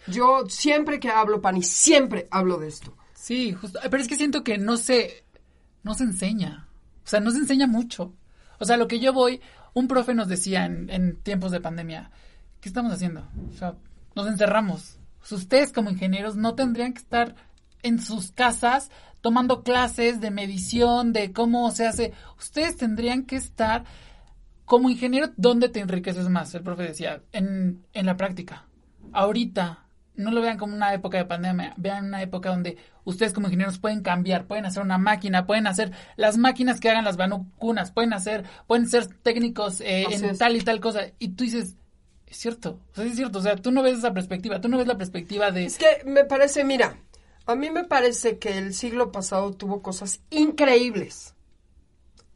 Yo 0.06 0.44
siempre 0.48 1.00
que 1.00 1.10
hablo, 1.10 1.40
Pani, 1.40 1.62
siempre 1.62 2.28
hablo 2.30 2.58
de 2.58 2.68
esto. 2.68 2.96
sí, 3.14 3.52
justo. 3.52 3.78
Pero 3.82 4.02
es 4.02 4.08
que 4.08 4.16
siento 4.16 4.44
que 4.44 4.58
no 4.58 4.76
se, 4.76 5.24
no 5.82 5.94
se 5.94 6.04
enseña. 6.04 6.68
O 7.04 7.08
sea, 7.08 7.20
no 7.20 7.30
se 7.30 7.38
enseña 7.38 7.66
mucho. 7.66 8.12
O 8.58 8.64
sea, 8.64 8.76
lo 8.76 8.88
que 8.88 9.00
yo 9.00 9.12
voy, 9.12 9.40
un 9.72 9.88
profe 9.88 10.14
nos 10.14 10.28
decía 10.28 10.66
en, 10.66 10.90
en 10.90 11.16
tiempos 11.16 11.52
de 11.52 11.60
pandemia, 11.60 12.10
¿qué 12.60 12.68
estamos 12.68 12.92
haciendo? 12.92 13.28
O 13.50 13.56
sea, 13.56 13.76
nos 14.14 14.26
encerramos. 14.26 14.98
Ustedes 15.30 15.72
como 15.72 15.90
ingenieros 15.90 16.36
no 16.36 16.54
tendrían 16.54 16.92
que 16.92 17.00
estar 17.00 17.34
en 17.82 18.00
sus 18.00 18.32
casas 18.32 18.90
tomando 19.20 19.62
clases 19.62 20.20
de 20.20 20.30
medición, 20.30 21.12
de 21.12 21.32
cómo 21.32 21.70
se 21.70 21.86
hace. 21.86 22.12
Ustedes 22.38 22.76
tendrían 22.76 23.24
que 23.24 23.36
estar 23.36 23.84
como 24.64 24.90
ingeniero, 24.90 25.30
¿dónde 25.36 25.68
te 25.68 25.80
enriqueces 25.80 26.28
más? 26.28 26.54
El 26.54 26.62
profe 26.62 26.84
decía, 26.84 27.22
en, 27.32 27.86
en 27.92 28.06
la 28.06 28.16
práctica. 28.16 28.66
Ahorita, 29.12 29.84
no 30.16 30.30
lo 30.30 30.40
vean 30.40 30.58
como 30.58 30.74
una 30.74 30.94
época 30.94 31.18
de 31.18 31.24
pandemia, 31.24 31.74
vean 31.76 32.06
una 32.06 32.22
época 32.22 32.50
donde 32.50 32.76
ustedes 33.04 33.32
como 33.32 33.48
ingenieros 33.48 33.78
pueden 33.78 34.02
cambiar, 34.02 34.46
pueden 34.46 34.64
hacer 34.64 34.82
una 34.82 34.98
máquina, 34.98 35.46
pueden 35.46 35.66
hacer 35.66 35.92
las 36.16 36.36
máquinas 36.36 36.80
que 36.80 36.90
hagan 36.90 37.04
las 37.04 37.16
vacunas, 37.16 37.90
pueden 37.90 38.12
hacer, 38.12 38.44
pueden 38.66 38.88
ser 38.88 39.06
técnicos 39.06 39.80
eh, 39.80 40.04
en 40.10 40.24
es. 40.24 40.38
tal 40.38 40.56
y 40.56 40.60
tal 40.60 40.80
cosa. 40.80 41.02
Y 41.18 41.30
tú 41.30 41.44
dices, 41.44 41.76
es 42.34 42.40
cierto, 42.40 42.80
o 42.90 42.94
sea, 42.96 43.04
es 43.04 43.14
cierto, 43.14 43.38
o 43.38 43.42
sea, 43.42 43.54
tú 43.54 43.70
no 43.70 43.80
ves 43.80 43.98
esa 43.98 44.12
perspectiva, 44.12 44.60
tú 44.60 44.68
no 44.68 44.76
ves 44.76 44.88
la 44.88 44.98
perspectiva 44.98 45.52
de... 45.52 45.66
Es 45.66 45.78
que 45.78 46.02
me 46.04 46.24
parece, 46.24 46.64
mira, 46.64 46.98
a 47.46 47.54
mí 47.54 47.70
me 47.70 47.84
parece 47.84 48.38
que 48.40 48.58
el 48.58 48.74
siglo 48.74 49.12
pasado 49.12 49.52
tuvo 49.52 49.82
cosas 49.82 50.20
increíbles. 50.30 51.36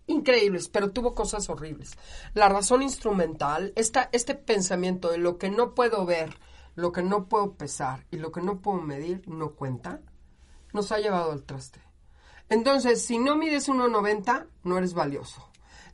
Increíbles, 0.06 0.68
pero 0.68 0.92
tuvo 0.92 1.16
cosas 1.16 1.50
horribles. 1.50 1.98
La 2.32 2.48
razón 2.48 2.82
instrumental, 2.82 3.72
esta, 3.74 4.08
este 4.12 4.36
pensamiento 4.36 5.10
de 5.10 5.18
lo 5.18 5.36
que 5.36 5.50
no 5.50 5.74
puedo 5.74 6.06
ver, 6.06 6.38
lo 6.76 6.92
que 6.92 7.02
no 7.02 7.26
puedo 7.26 7.54
pesar 7.54 8.06
y 8.12 8.18
lo 8.18 8.30
que 8.30 8.40
no 8.40 8.60
puedo 8.60 8.80
medir 8.80 9.28
no 9.28 9.56
cuenta, 9.56 10.00
nos 10.72 10.92
ha 10.92 10.98
llevado 11.00 11.32
al 11.32 11.42
traste. 11.42 11.80
Entonces, 12.48 13.04
si 13.04 13.18
no 13.18 13.34
mides 13.34 13.68
1,90, 13.68 14.46
no 14.62 14.78
eres 14.78 14.94
valioso. 14.94 15.47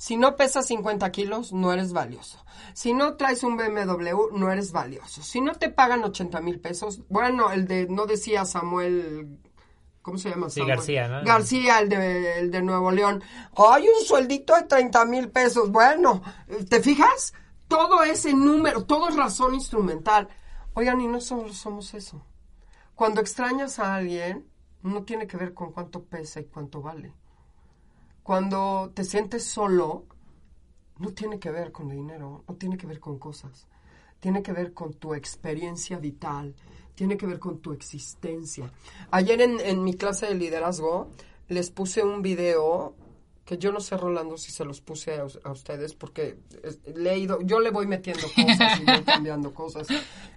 Si 0.05 0.19
no 0.19 0.37
pesas 0.37 0.67
50 0.67 1.11
kilos, 1.13 1.55
no 1.55 1.73
eres 1.73 1.95
valioso. 1.95 2.45
Si 2.75 2.93
no 2.93 3.15
traes 3.15 3.43
un 3.43 3.57
BMW, 3.57 4.37
no 4.37 4.53
eres 4.53 4.71
valioso. 4.71 5.23
Si 5.23 5.41
no 5.41 5.55
te 5.55 5.71
pagan 5.71 6.05
80 6.05 6.43
mil 6.43 6.61
pesos, 6.61 7.01
bueno, 7.09 7.51
el 7.51 7.67
de, 7.67 7.87
no 7.89 8.05
decía 8.05 8.45
Samuel, 8.45 9.39
¿cómo 10.03 10.19
se 10.19 10.29
llama? 10.29 10.51
Sí, 10.51 10.61
Samuel? 10.61 10.77
García, 10.77 11.09
¿no? 11.09 11.25
García, 11.25 11.79
el 11.79 11.89
de, 11.89 12.39
el 12.39 12.51
de 12.51 12.61
Nuevo 12.61 12.91
León. 12.91 13.23
Hay 13.57 13.89
un 13.89 14.05
sueldito 14.05 14.55
de 14.55 14.65
30 14.65 15.07
mil 15.07 15.31
pesos. 15.31 15.71
Bueno, 15.73 16.21
¿te 16.69 16.83
fijas? 16.83 17.33
Todo 17.67 18.03
ese 18.03 18.35
número, 18.35 18.85
todo 18.85 19.09
es 19.09 19.17
razón 19.17 19.55
instrumental. 19.55 20.29
Oigan, 20.75 21.01
y 21.01 21.09
no 21.09 21.23
solo 21.23 21.51
somos 21.55 21.95
eso. 21.95 22.23
Cuando 22.95 23.23
extrañas 23.23 23.79
a 23.79 23.95
alguien, 23.95 24.47
no 24.83 25.05
tiene 25.05 25.27
que 25.27 25.39
ver 25.39 25.55
con 25.55 25.73
cuánto 25.73 26.05
pesa 26.05 26.41
y 26.41 26.45
cuánto 26.45 26.83
vale. 26.83 27.15
Cuando 28.25 28.91
te 28.95 29.05
sientes 29.05 29.45
solo, 29.45 30.07
no 30.99 31.13
tiene 31.13 31.39
que 31.39 31.51
ver 31.51 31.73
con 31.73 31.91
dinero, 31.91 32.43
no 32.49 32.55
tiene 32.55 32.79
que 32.79 32.87
ver 32.87 32.99
con 32.99 33.19
cosas. 33.19 33.69
Tiene 34.19 34.43
que 34.43 34.55
ver 34.55 34.73
con 34.73 34.95
tu 34.95 35.13
experiencia 35.13 35.99
vital, 35.99 36.55
tiene 36.95 37.19
que 37.19 37.27
ver 37.27 37.39
con 37.39 37.59
tu 37.59 37.75
existencia. 37.75 38.73
Ayer 39.11 39.43
en, 39.43 39.61
en 39.61 39.85
mi 39.85 39.93
clase 39.93 40.25
de 40.25 40.37
liderazgo 40.37 41.11
les 41.49 41.71
puse 41.71 42.03
un 42.03 42.23
video 42.23 42.97
que 43.45 43.59
yo 43.59 43.73
no 43.73 43.81
sé, 43.81 43.95
Rolando, 43.99 44.39
si 44.39 44.53
se 44.53 44.65
los 44.65 44.81
puse 44.81 45.21
a, 45.21 45.27
a 45.45 45.53
ustedes 45.53 45.93
porque 45.93 46.39
le 46.95 47.13
he 47.13 47.19
ido, 47.19 47.43
yo 47.43 47.61
le 47.61 47.69
voy 47.69 47.87
metiendo 47.87 48.23
cosas 48.23 48.81
y 48.81 48.85
voy 48.87 49.03
cambiando 49.05 49.53
cosas 49.53 49.87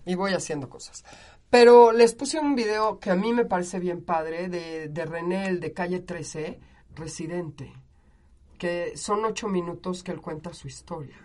y 0.06 0.14
voy 0.16 0.34
haciendo 0.34 0.68
cosas. 0.68 1.06
Pero 1.50 1.94
les 1.94 2.14
puse 2.16 2.38
un 2.38 2.54
video 2.54 3.00
que 3.00 3.12
a 3.12 3.16
mí 3.16 3.32
me 3.32 3.46
parece 3.46 3.80
bien 3.80 4.04
padre 4.04 4.50
de, 4.50 4.90
de 4.90 5.06
René, 5.06 5.48
el 5.48 5.62
de 5.62 5.72
calle 5.72 6.02
13, 6.02 6.60
residente, 6.98 7.74
que 8.58 8.98
son 8.98 9.24
ocho 9.26 9.48
minutos 9.48 10.04
que 10.04 10.12
él 10.12 10.22
cuenta 10.22 10.54
su 10.54 10.68
historia. 10.68 11.18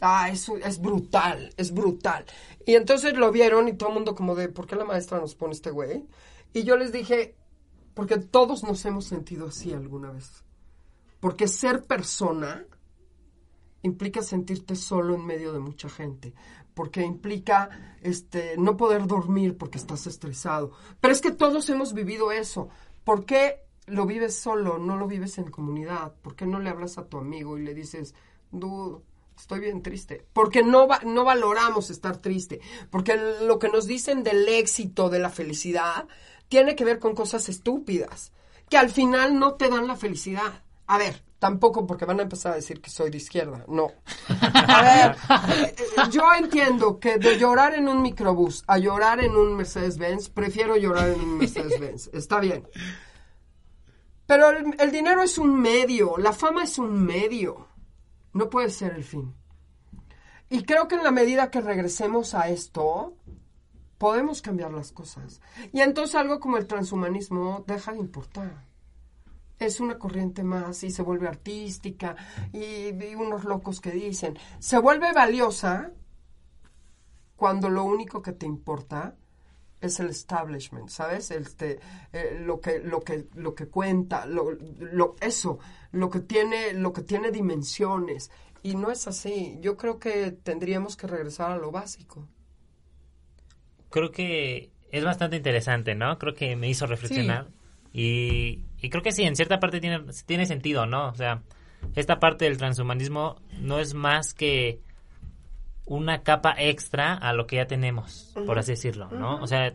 Ah, 0.00 0.28
es, 0.30 0.48
es 0.48 0.80
brutal, 0.80 1.52
es 1.56 1.72
brutal. 1.72 2.24
Y 2.66 2.74
entonces 2.74 3.14
lo 3.16 3.32
vieron 3.32 3.68
y 3.68 3.74
todo 3.74 3.88
el 3.90 3.96
mundo 3.96 4.14
como 4.14 4.34
de, 4.34 4.48
¿por 4.48 4.66
qué 4.66 4.76
la 4.76 4.84
maestra 4.84 5.20
nos 5.20 5.34
pone 5.34 5.54
este 5.54 5.70
güey? 5.70 6.06
Y 6.52 6.62
yo 6.62 6.76
les 6.76 6.92
dije, 6.92 7.36
porque 7.94 8.18
todos 8.18 8.62
nos 8.62 8.84
hemos 8.84 9.06
sentido 9.06 9.48
así 9.48 9.72
alguna 9.72 10.12
vez. 10.12 10.44
Porque 11.20 11.48
ser 11.48 11.82
persona 11.84 12.64
implica 13.82 14.22
sentirte 14.22 14.76
solo 14.76 15.14
en 15.14 15.26
medio 15.26 15.52
de 15.52 15.58
mucha 15.58 15.88
gente, 15.88 16.32
porque 16.74 17.02
implica 17.02 17.96
este 18.00 18.56
no 18.56 18.76
poder 18.76 19.06
dormir 19.06 19.56
porque 19.58 19.78
estás 19.78 20.06
estresado. 20.06 20.72
Pero 21.00 21.12
es 21.12 21.20
que 21.20 21.32
todos 21.32 21.68
hemos 21.70 21.92
vivido 21.92 22.30
eso. 22.30 22.68
¿Por 23.02 23.24
qué 23.24 23.67
lo 23.88 24.06
vives 24.06 24.36
solo, 24.36 24.78
no 24.78 24.96
lo 24.96 25.06
vives 25.06 25.38
en 25.38 25.50
comunidad? 25.50 26.12
¿Por 26.22 26.34
qué 26.36 26.46
no 26.46 26.60
le 26.60 26.70
hablas 26.70 26.98
a 26.98 27.06
tu 27.06 27.18
amigo 27.18 27.58
y 27.58 27.62
le 27.64 27.74
dices, 27.74 28.14
dude, 28.50 29.00
estoy 29.36 29.60
bien 29.60 29.82
triste? 29.82 30.24
Porque 30.32 30.62
no, 30.62 30.86
va- 30.88 31.00
no 31.04 31.24
valoramos 31.24 31.90
estar 31.90 32.16
triste, 32.18 32.60
porque 32.90 33.16
lo 33.42 33.58
que 33.58 33.68
nos 33.68 33.86
dicen 33.86 34.22
del 34.22 34.48
éxito, 34.48 35.08
de 35.10 35.18
la 35.18 35.30
felicidad, 35.30 36.06
tiene 36.48 36.74
que 36.76 36.84
ver 36.84 36.98
con 36.98 37.14
cosas 37.14 37.48
estúpidas, 37.48 38.32
que 38.68 38.78
al 38.78 38.90
final 38.90 39.38
no 39.38 39.54
te 39.54 39.68
dan 39.68 39.86
la 39.86 39.96
felicidad. 39.96 40.62
A 40.86 40.96
ver, 40.96 41.22
tampoco 41.38 41.86
porque 41.86 42.06
van 42.06 42.18
a 42.18 42.22
empezar 42.22 42.52
a 42.52 42.56
decir 42.56 42.80
que 42.80 42.88
soy 42.88 43.10
de 43.10 43.18
izquierda, 43.18 43.64
no. 43.68 43.90
A 44.28 44.82
ver, 44.82 45.16
eh, 45.66 45.74
yo 46.10 46.22
entiendo 46.36 46.98
que 46.98 47.18
de 47.18 47.38
llorar 47.38 47.74
en 47.74 47.88
un 47.88 48.00
microbús 48.00 48.64
a 48.66 48.78
llorar 48.78 49.20
en 49.22 49.36
un 49.36 49.54
Mercedes-Benz, 49.54 50.30
prefiero 50.30 50.76
llorar 50.76 51.10
en 51.10 51.20
un 51.20 51.36
Mercedes-Benz, 51.38 52.08
está 52.14 52.40
bien. 52.40 52.66
Pero 54.28 54.50
el, 54.50 54.92
dinero 54.92 55.22
es 55.22 55.38
un 55.38 55.58
medio, 55.58 56.18
la 56.18 56.34
fama 56.34 56.64
es 56.64 56.76
un 56.76 57.02
medio, 57.02 57.66
no 58.34 58.50
puede 58.50 58.68
ser 58.68 58.92
el 58.92 59.02
fin. 59.02 59.34
Y 60.50 60.64
creo 60.64 60.86
que 60.86 60.96
en 60.96 61.02
la 61.02 61.10
medida 61.10 61.50
que 61.50 61.62
regresemos 61.62 62.34
a 62.34 62.50
esto, 62.50 63.16
podemos 63.96 64.42
cambiar 64.42 64.70
las 64.70 64.92
cosas. 64.92 65.40
Y 65.72 65.80
entonces 65.80 66.14
algo 66.14 66.40
como 66.40 66.58
el 66.58 66.66
transhumanismo 66.66 67.64
deja 67.66 67.92
de 67.92 68.00
importar. 68.00 68.66
Es 69.58 69.80
una 69.80 69.98
corriente 69.98 70.44
más 70.44 70.84
y 70.84 70.90
se 70.90 71.00
vuelve 71.00 71.26
artística 71.26 72.14
y, 72.52 72.90
y 72.90 73.14
unos 73.14 73.44
locos 73.44 73.80
que 73.80 73.92
dicen, 73.92 74.38
se 74.58 74.78
vuelve 74.78 75.10
valiosa 75.14 75.90
cuando 77.34 77.70
lo 77.70 77.82
único 77.84 78.20
que 78.20 78.32
te 78.32 78.44
importa 78.44 79.16
es 79.80 80.00
el 80.00 80.08
establishment, 80.10 80.88
¿sabes? 80.88 81.30
Este, 81.30 81.80
eh, 82.12 82.38
lo 82.44 82.60
que 82.60 82.80
lo 82.80 83.00
que 83.00 83.26
lo 83.34 83.54
que 83.54 83.68
cuenta, 83.68 84.26
lo, 84.26 84.50
lo- 84.52 85.16
eso, 85.20 85.58
lo 85.92 86.10
que 86.10 86.20
tiene 86.20 86.72
lo 86.74 86.92
que 86.92 87.02
tiene 87.02 87.30
dimensiones 87.30 88.30
y 88.62 88.74
no 88.76 88.90
es 88.90 89.06
así. 89.08 89.56
Yo 89.60 89.76
creo 89.76 89.98
que 89.98 90.32
tendríamos 90.32 90.96
que 90.96 91.06
regresar 91.06 91.50
a 91.52 91.56
lo 91.58 91.70
básico. 91.70 92.28
creo 93.90 94.10
que 94.10 94.72
es 94.90 95.04
bastante 95.04 95.36
interesante, 95.36 95.94
¿no? 95.94 96.18
Creo 96.18 96.34
que 96.34 96.56
me 96.56 96.68
hizo 96.68 96.86
reflexionar. 96.86 97.50
Y, 97.92 98.60
y 98.80 98.90
creo 98.90 99.02
que 99.02 99.12
sí, 99.12 99.22
en 99.24 99.36
cierta 99.36 99.60
parte 99.60 99.80
tiene, 99.80 100.00
tiene 100.26 100.46
sentido, 100.46 100.86
¿no? 100.86 101.08
O 101.08 101.14
sea, 101.14 101.42
esta 101.94 102.20
parte 102.20 102.44
del 102.44 102.58
transhumanismo 102.58 103.40
no 103.60 103.80
es 103.80 103.94
más 103.94 104.34
que 104.34 104.80
una 105.88 106.22
capa 106.22 106.54
extra 106.58 107.14
a 107.14 107.32
lo 107.32 107.46
que 107.46 107.56
ya 107.56 107.66
tenemos, 107.66 108.32
por 108.46 108.58
así 108.58 108.72
decirlo, 108.72 109.08
¿no? 109.10 109.40
O 109.42 109.46
sea, 109.46 109.74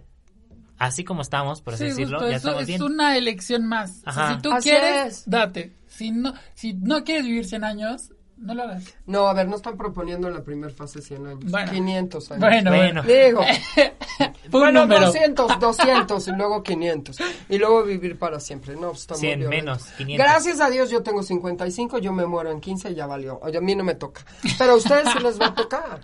así 0.78 1.04
como 1.04 1.22
estamos, 1.22 1.62
por 1.62 1.74
así 1.74 1.84
Sí, 1.84 1.90
decirlo, 1.90 2.20
justo, 2.20 2.30
ya 2.32 2.38
eso 2.38 2.48
estamos 2.50 2.62
es 2.62 2.68
bien. 2.68 2.84
una 2.84 3.18
elección 3.18 3.66
más. 3.66 4.02
O 4.06 4.12
sea, 4.12 4.24
Ajá. 4.26 4.36
si 4.36 4.42
tú 4.42 4.52
Así 4.52 4.70
quieres, 4.70 5.06
es. 5.20 5.30
date. 5.30 5.74
Si 5.88 6.12
no, 6.12 6.34
si 6.56 6.74
no 6.74 7.04
quieres 7.04 7.26
vivir 7.26 7.46
100 7.46 7.64
años, 7.64 8.12
no 8.44 8.54
lo 8.54 8.64
hagas. 8.64 8.96
No, 9.06 9.28
a 9.28 9.34
ver, 9.34 9.48
no 9.48 9.56
están 9.56 9.78
proponiendo 9.78 10.28
en 10.28 10.34
la 10.34 10.44
primera 10.44 10.74
fase 10.74 11.02
100 11.02 11.26
años, 11.28 11.52
Bueno. 11.52 11.72
500 11.72 12.32
años. 12.32 12.40
Bueno, 12.42 12.72
Bueno. 12.72 13.04
Digo, 13.04 13.42
bueno, 14.50 14.82
número. 14.82 15.06
200, 15.08 15.60
200 15.60 16.28
y 16.28 16.32
luego 16.32 16.64
500. 16.64 17.18
Y 17.50 17.58
luego 17.58 17.84
vivir 17.84 18.18
para 18.20 18.40
siempre. 18.40 18.76
No, 18.76 18.90
pues 18.90 19.02
está 19.02 19.14
muy 19.16 19.22
100 19.22 19.40
violento. 19.40 19.66
menos, 19.66 19.84
500. 19.98 20.26
Gracias 20.26 20.60
a 20.62 20.70
Dios 20.70 20.90
yo 20.90 21.02
tengo 21.04 21.24
55, 21.24 22.00
yo 22.00 22.12
me 22.14 22.26
muero 22.26 22.52
en 22.52 22.60
15 22.62 22.92
y 22.92 22.96
ya 22.96 23.06
valió. 23.08 23.40
Oye, 23.42 23.58
a 23.58 23.62
mí 23.62 23.76
no 23.76 23.84
me 23.84 23.96
toca. 23.96 24.26
Pero 24.58 24.74
a 24.74 24.76
ustedes 24.76 25.10
sí 25.12 25.20
les 25.24 25.40
va 25.40 25.48
a 25.48 25.56
tocar. 25.56 26.02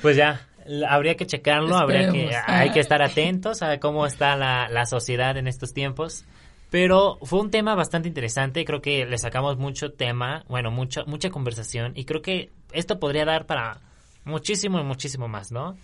Pues 0.00 0.16
ya, 0.16 0.46
habría 0.88 1.16
que 1.16 1.26
checarlo, 1.26 1.76
habría 1.76 2.10
que, 2.10 2.30
hay 2.46 2.70
que 2.70 2.80
estar 2.80 3.02
atentos 3.02 3.62
a 3.62 3.78
cómo 3.78 4.04
está 4.06 4.36
la, 4.36 4.68
la 4.68 4.84
sociedad 4.86 5.36
en 5.36 5.46
estos 5.46 5.72
tiempos. 5.72 6.24
Pero 6.72 7.18
fue 7.22 7.38
un 7.40 7.50
tema 7.50 7.74
bastante 7.74 8.08
interesante, 8.08 8.64
creo 8.64 8.80
que 8.80 9.04
le 9.04 9.18
sacamos 9.18 9.58
mucho 9.58 9.92
tema, 9.92 10.42
bueno, 10.48 10.70
mucha, 10.70 11.04
mucha 11.04 11.28
conversación 11.28 11.92
y 11.94 12.06
creo 12.06 12.22
que 12.22 12.50
esto 12.72 12.98
podría 12.98 13.26
dar 13.26 13.44
para 13.44 13.78
muchísimo 14.24 14.80
y 14.80 14.82
muchísimo 14.82 15.28
más, 15.28 15.52
¿no? 15.52 15.76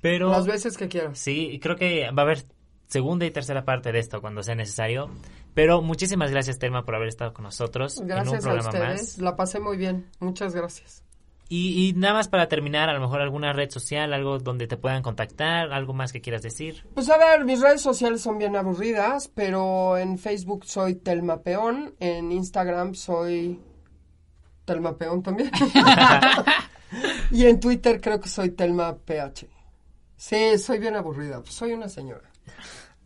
Pero 0.00 0.30
Las 0.30 0.46
veces 0.46 0.78
que 0.78 0.88
quieras. 0.88 1.18
sí, 1.18 1.60
creo 1.62 1.76
que 1.76 2.10
va 2.12 2.22
a 2.22 2.24
haber 2.24 2.46
segunda 2.86 3.26
y 3.26 3.30
tercera 3.30 3.66
parte 3.66 3.92
de 3.92 3.98
esto 3.98 4.22
cuando 4.22 4.42
sea 4.42 4.54
necesario. 4.54 5.10
Pero 5.52 5.82
muchísimas 5.82 6.30
gracias, 6.30 6.58
Telma, 6.58 6.84
por 6.86 6.94
haber 6.94 7.08
estado 7.08 7.34
con 7.34 7.44
nosotros 7.44 7.98
en 7.98 8.04
un 8.04 8.08
Gracias 8.08 8.46
a 8.46 8.48
programa 8.50 8.68
ustedes. 8.70 9.00
más. 9.02 9.18
La 9.18 9.36
pasé 9.36 9.60
muy 9.60 9.76
bien. 9.76 10.06
Muchas 10.18 10.54
gracias. 10.54 11.05
Y, 11.48 11.88
y 11.88 11.92
nada 11.92 12.14
más 12.14 12.28
para 12.28 12.48
terminar, 12.48 12.88
a 12.88 12.94
lo 12.94 13.00
mejor 13.00 13.20
alguna 13.20 13.52
red 13.52 13.70
social, 13.70 14.12
algo 14.12 14.38
donde 14.38 14.66
te 14.66 14.76
puedan 14.76 15.02
contactar, 15.02 15.72
algo 15.72 15.92
más 15.92 16.12
que 16.12 16.20
quieras 16.20 16.42
decir. 16.42 16.84
Pues 16.94 17.08
a 17.08 17.18
ver, 17.18 17.44
mis 17.44 17.60
redes 17.60 17.80
sociales 17.80 18.20
son 18.20 18.38
bien 18.38 18.56
aburridas, 18.56 19.28
pero 19.28 19.96
en 19.96 20.18
Facebook 20.18 20.64
soy 20.64 20.96
Telma 20.96 21.42
Peón, 21.42 21.94
en 22.00 22.32
Instagram 22.32 22.94
soy 22.94 23.60
Telma 24.64 24.96
Peón 24.96 25.22
también. 25.22 25.50
y 27.30 27.46
en 27.46 27.60
Twitter 27.60 28.00
creo 28.00 28.20
que 28.20 28.28
soy 28.28 28.50
Telma 28.50 28.96
PH. 28.96 29.48
Sí, 30.16 30.58
soy 30.58 30.78
bien 30.78 30.96
aburrida, 30.96 31.40
pues 31.40 31.54
soy 31.54 31.72
una 31.72 31.88
señora. 31.88 32.30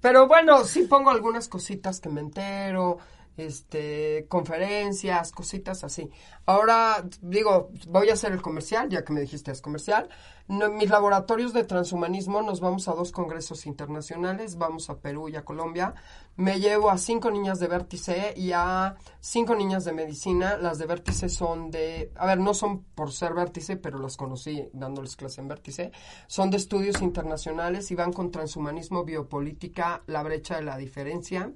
Pero 0.01 0.27
bueno, 0.27 0.65
sí 0.65 0.85
pongo 0.85 1.11
algunas 1.11 1.49
cositas 1.49 2.01
que 2.01 2.09
me 2.09 2.21
entero, 2.21 2.99
este, 3.37 4.27
conferencias, 4.29 5.33
cositas 5.33 5.85
así. 5.85 6.11
Ahora, 6.47 7.05
digo, 7.23 7.71
voy 7.89 8.11
a 8.11 8.15
hacer 8.15 8.33
el 8.33 8.43
comercial, 8.43 8.89
ya 8.89 9.05
que 9.05 9.13
me 9.13 9.21
dijiste 9.21 9.51
es 9.51 9.63
comercial. 9.63 10.09
Mis 10.49 10.91
laboratorios 10.91 11.53
de 11.53 11.63
transhumanismo 11.63 12.43
nos 12.43 12.61
vamos 12.61 12.89
a 12.89 12.95
dos 12.95 13.13
congresos 13.13 13.67
internacionales, 13.67 14.57
vamos 14.57 14.91
a 14.91 14.99
Perú 14.99 15.29
y 15.29 15.37
a 15.37 15.45
Colombia. 15.45 15.95
Me 16.35 16.59
llevo 16.59 16.91
a 16.91 16.99
cinco 16.99 17.31
niñas 17.31 17.61
de 17.61 17.69
vértice 17.69 18.35
y 18.37 18.51
a 18.51 18.97
cinco 19.21 19.55
niñas 19.55 19.85
de 19.85 19.93
medicina. 19.93 20.57
Las 20.57 20.79
de 20.79 20.87
vértice 20.87 21.29
son 21.29 21.71
de, 21.71 22.11
a 22.17 22.27
ver, 22.27 22.41
no 22.41 22.53
son 22.53 22.83
por 22.83 23.13
ser 23.13 23.33
vértice, 23.33 23.77
pero 23.77 24.01
las 24.01 24.17
conocí 24.17 24.69
dándoles 24.73 25.15
clase 25.15 25.41
en 25.41 25.47
vértice. 25.47 25.93
Son 26.27 26.51
de 26.51 26.57
estudios 26.57 27.01
internacionales 27.01 27.89
y 27.93 27.95
van 27.95 28.13
con 28.13 28.33
transhumanismo, 28.33 29.05
biopolítica, 29.05 30.03
la 30.09 30.25
brecha 30.25 30.57
de 30.57 30.63
la 30.63 30.77
diferencia 30.77 31.53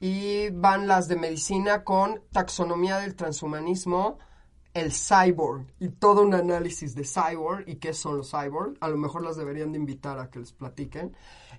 y 0.00 0.50
van 0.50 0.86
las 0.86 1.08
de 1.08 1.16
medicina 1.16 1.84
con 1.84 2.22
taxonomía 2.32 2.98
del 2.98 3.16
transhumanismo, 3.16 4.18
el 4.74 4.92
cyborg 4.92 5.66
y 5.80 5.88
todo 5.88 6.22
un 6.22 6.34
análisis 6.34 6.94
de 6.94 7.04
cyborg 7.04 7.68
y 7.68 7.76
qué 7.76 7.92
son 7.92 8.18
los 8.18 8.30
cyborg. 8.30 8.76
A 8.80 8.88
lo 8.88 8.96
mejor 8.96 9.24
las 9.24 9.36
deberían 9.36 9.72
de 9.72 9.78
invitar 9.78 10.18
a 10.18 10.30
que 10.30 10.38
les 10.38 10.52
platiquen. 10.52 11.16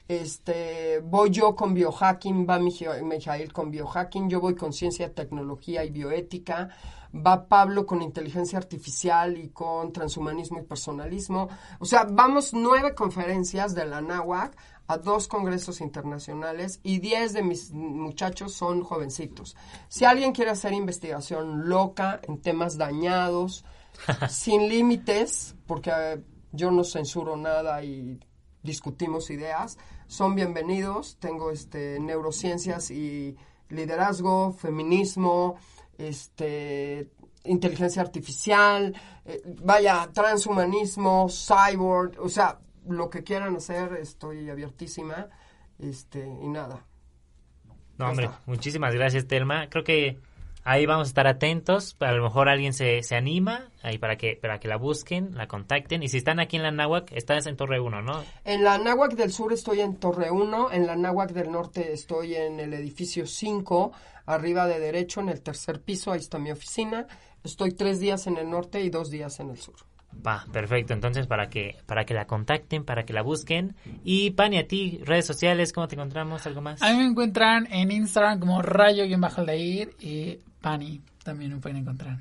Este, 0.07 0.99
voy 1.03 1.29
yo 1.29 1.55
con 1.55 1.73
biohacking, 1.73 2.47
va 2.47 2.59
Mijail 2.59 3.53
con 3.53 3.71
biohacking, 3.71 4.29
yo 4.29 4.39
voy 4.39 4.55
con 4.55 4.73
ciencia, 4.73 5.13
tecnología 5.13 5.83
y 5.83 5.91
bioética, 5.91 6.69
va 7.13 7.47
Pablo 7.47 7.85
con 7.85 8.01
inteligencia 8.01 8.57
artificial 8.57 9.37
y 9.37 9.49
con 9.49 9.91
transhumanismo 9.91 10.59
y 10.59 10.63
personalismo. 10.63 11.49
O 11.79 11.85
sea, 11.85 12.05
vamos 12.09 12.53
nueve 12.53 12.95
conferencias 12.95 13.75
de 13.75 13.85
la 13.85 14.01
NAWAC 14.01 14.55
a 14.89 14.97
dos 14.97 15.27
congresos 15.27 15.81
internacionales 15.81 16.79
y 16.81 16.97
diez 16.97 17.33
de 17.33 17.43
mis 17.43 17.71
muchachos 17.71 18.53
son 18.53 18.83
jovencitos. 18.83 19.55
Si 19.87 20.03
alguien 20.03 20.31
quiere 20.31 20.49
hacer 20.49 20.73
investigación 20.73 21.69
loca 21.69 22.19
en 22.23 22.41
temas 22.41 22.75
dañados, 22.75 23.63
sin 24.29 24.67
límites, 24.67 25.55
porque 25.67 25.91
eh, 25.93 26.23
yo 26.53 26.71
no 26.71 26.83
censuro 26.83 27.37
nada 27.37 27.83
y 27.83 28.19
discutimos 28.63 29.29
ideas, 29.29 29.77
son 30.07 30.33
bienvenidos. 30.33 31.17
Tengo 31.19 31.51
este 31.51 31.99
neurociencias 31.99 32.89
y 32.89 33.37
liderazgo, 33.69 34.53
feminismo, 34.53 35.57
este 35.99 37.11
inteligencia 37.43 38.01
artificial, 38.01 38.95
eh, 39.23 39.39
vaya, 39.61 40.09
transhumanismo, 40.11 41.27
cyborg, 41.29 42.19
o 42.19 42.27
sea, 42.27 42.59
lo 42.89 43.09
que 43.09 43.23
quieran 43.23 43.55
hacer, 43.55 43.93
estoy 43.93 44.49
abiertísima. 44.49 45.27
Este, 45.79 46.19
y 46.19 46.47
nada. 46.49 46.85
No, 47.97 48.09
hombre, 48.09 48.29
muchísimas 48.45 48.93
gracias, 48.93 49.27
Telma. 49.27 49.69
Creo 49.69 49.83
que 49.83 50.17
ahí 50.63 50.85
vamos 50.85 51.07
a 51.07 51.09
estar 51.09 51.27
atentos. 51.27 51.95
A 51.99 52.11
lo 52.11 52.23
mejor 52.23 52.49
alguien 52.49 52.73
se, 52.73 53.03
se 53.03 53.15
anima 53.15 53.69
ahí 53.81 53.97
para 53.97 54.17
que, 54.17 54.37
para 54.41 54.59
que 54.59 54.67
la 54.67 54.77
busquen, 54.77 55.35
la 55.35 55.47
contacten. 55.47 56.03
Y 56.03 56.09
si 56.09 56.17
están 56.17 56.39
aquí 56.39 56.57
en 56.57 56.63
la 56.63 56.71
Náhuac, 56.71 57.11
estás 57.13 57.45
en 57.45 57.55
Torre 57.55 57.79
1, 57.79 58.01
¿no? 58.01 58.23
En 58.45 58.63
la 58.63 58.77
Náhuac 58.77 59.13
del 59.13 59.31
Sur 59.31 59.53
estoy 59.53 59.81
en 59.81 59.97
Torre 59.97 60.31
1. 60.31 60.71
En 60.71 60.87
la 60.87 60.95
Náhuac 60.95 61.31
del 61.31 61.51
Norte 61.51 61.93
estoy 61.93 62.35
en 62.35 62.59
el 62.59 62.73
edificio 62.73 63.25
5, 63.25 63.91
arriba 64.25 64.67
de 64.67 64.79
derecho, 64.79 65.21
en 65.21 65.29
el 65.29 65.41
tercer 65.41 65.81
piso. 65.81 66.11
Ahí 66.11 66.19
está 66.19 66.39
mi 66.39 66.51
oficina. 66.51 67.07
Estoy 67.43 67.71
tres 67.71 67.99
días 67.99 68.27
en 68.27 68.37
el 68.37 68.49
norte 68.49 68.81
y 68.81 68.89
dos 68.89 69.09
días 69.09 69.39
en 69.39 69.49
el 69.49 69.57
sur. 69.57 69.88
Va, 70.25 70.45
perfecto. 70.51 70.93
Entonces, 70.93 71.27
para 71.27 71.49
que, 71.49 71.77
para 71.85 72.05
que 72.05 72.13
la 72.13 72.25
contacten, 72.25 72.83
para 72.83 73.03
que 73.03 73.13
la 73.13 73.21
busquen. 73.21 73.75
Y 74.03 74.31
Pani, 74.31 74.57
a 74.57 74.67
ti, 74.67 74.99
redes 75.03 75.25
sociales, 75.25 75.71
¿cómo 75.71 75.87
te 75.87 75.95
encontramos? 75.95 76.45
¿Algo 76.45 76.61
más? 76.61 76.81
A 76.81 76.91
mí 76.91 76.97
me 76.97 77.05
encuentran 77.05 77.67
en 77.71 77.91
Instagram 77.91 78.39
como 78.39 78.61
rayo-leir 78.61 79.95
y 79.99 80.39
Pani 80.61 81.01
también 81.23 81.53
me 81.53 81.59
pueden 81.59 81.77
encontrar. 81.77 82.17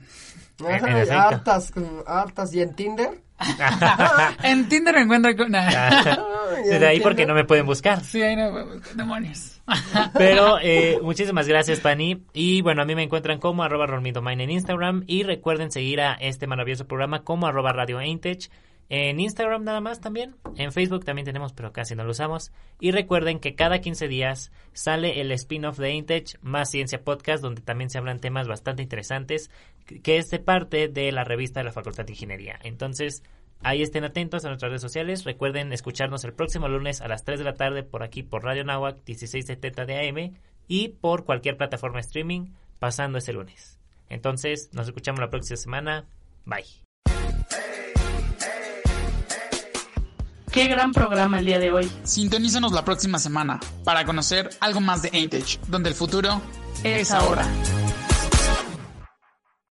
Hartas, 1.11 1.73
hartas. 2.07 2.55
¿Y 2.55 2.61
en 2.61 2.75
Tinder? 2.75 3.28
en 4.43 4.69
Tinder 4.69 4.95
me 4.95 5.03
encuentran 5.03 5.37
con... 5.37 5.53
Desde 6.65 6.87
ahí 6.87 7.01
porque 7.01 7.27
no 7.27 7.35
me 7.35 7.45
pueden 7.45 7.67
buscar. 7.67 8.03
Sí, 8.03 8.23
ahí 8.23 8.37
no 8.37 8.51
demonios. 8.95 9.61
Pero 10.15 10.59
eh, 10.61 10.99
muchísimas 11.03 11.47
gracias, 11.47 11.81
Pani. 11.81 12.23
Y 12.33 12.63
bueno, 12.63 12.83
a 12.83 12.85
mí 12.85 12.95
me 12.95 13.03
encuentran 13.03 13.39
como 13.39 13.63
arroba 13.63 13.87
en 13.87 14.51
Instagram. 14.51 15.05
Y 15.07 15.23
recuerden 15.23 15.71
seguir 15.71 16.01
a 16.01 16.15
este 16.15 16.47
maravilloso 16.47 16.87
programa 16.87 17.23
como 17.23 17.47
arroba 17.47 17.73
Radio 17.73 17.99
Aintech. 17.99 18.51
En 18.91 19.21
Instagram 19.21 19.65
nada 19.65 19.81
más 19.81 20.01
también. 20.01 20.37
En 20.57 20.73
Facebook 20.73 21.05
también 21.05 21.27
tenemos, 21.27 21.53
pero 21.53 21.73
casi 21.73 21.95
no 21.95 22.05
lo 22.05 22.13
usamos. 22.13 22.53
Y 22.81 22.91
recuerden 22.91 23.39
que 23.39 23.55
cada 23.55 23.81
15 23.81 24.09
días 24.09 24.51
sale 24.73 25.21
el 25.21 25.31
spin-off 25.33 25.79
de 25.79 25.93
Intech, 25.93 26.39
Más 26.41 26.71
Ciencia 26.71 27.05
Podcast, 27.05 27.43
donde 27.43 27.61
también 27.61 27.91
se 27.91 27.99
hablan 27.99 28.21
temas 28.21 28.49
bastante 28.49 28.83
interesantes, 28.83 29.51
que 30.03 30.17
es 30.17 30.31
de 30.31 30.39
parte 30.39 30.89
de 30.89 31.13
la 31.13 31.25
revista 31.25 31.61
de 31.61 31.65
la 31.65 31.73
Facultad 31.73 32.07
de 32.07 32.13
Ingeniería. 32.13 32.59
Entonces, 32.63 33.23
ahí 33.61 33.83
estén 33.83 34.05
atentos 34.05 34.45
a 34.45 34.49
nuestras 34.49 34.71
redes 34.71 34.83
sociales. 34.83 35.25
Recuerden 35.25 35.73
escucharnos 35.73 36.25
el 36.25 36.33
próximo 36.33 36.69
lunes 36.69 37.03
a 37.03 37.09
las 37.09 37.25
3 37.25 37.39
de 37.39 37.45
la 37.45 37.55
tarde 37.55 37.83
por 37.83 38.03
aquí 38.03 38.23
por 38.23 38.43
Radio 38.43 38.65
Nahuac 38.65 38.97
1670 39.07 39.85
de 39.85 40.09
AM 40.09 40.37
y 40.67 40.89
por 40.89 41.25
cualquier 41.27 41.59
plataforma 41.59 42.01
streaming 42.01 42.53
pasando 42.79 43.19
ese 43.19 43.35
lunes. 43.35 43.79
Entonces, 44.09 44.71
nos 44.73 44.87
escuchamos 44.87 45.21
la 45.21 45.29
próxima 45.29 45.57
semana. 45.57 46.07
Bye. 46.47 46.88
Qué 50.59 50.67
gran 50.67 50.91
programa 50.91 51.39
el 51.39 51.45
día 51.45 51.61
de 51.61 51.71
hoy. 51.71 51.89
Sintonízanos 52.03 52.73
la 52.73 52.85
próxima 52.85 53.21
semana 53.21 53.61
para 53.85 54.05
conocer 54.05 54.51
algo 54.59 54.81
más 54.81 55.03
de 55.03 55.11
Aintech, 55.13 55.61
donde 55.69 55.89
el 55.89 55.95
futuro 55.95 56.43
es 56.83 57.13
ahora. 57.13 57.47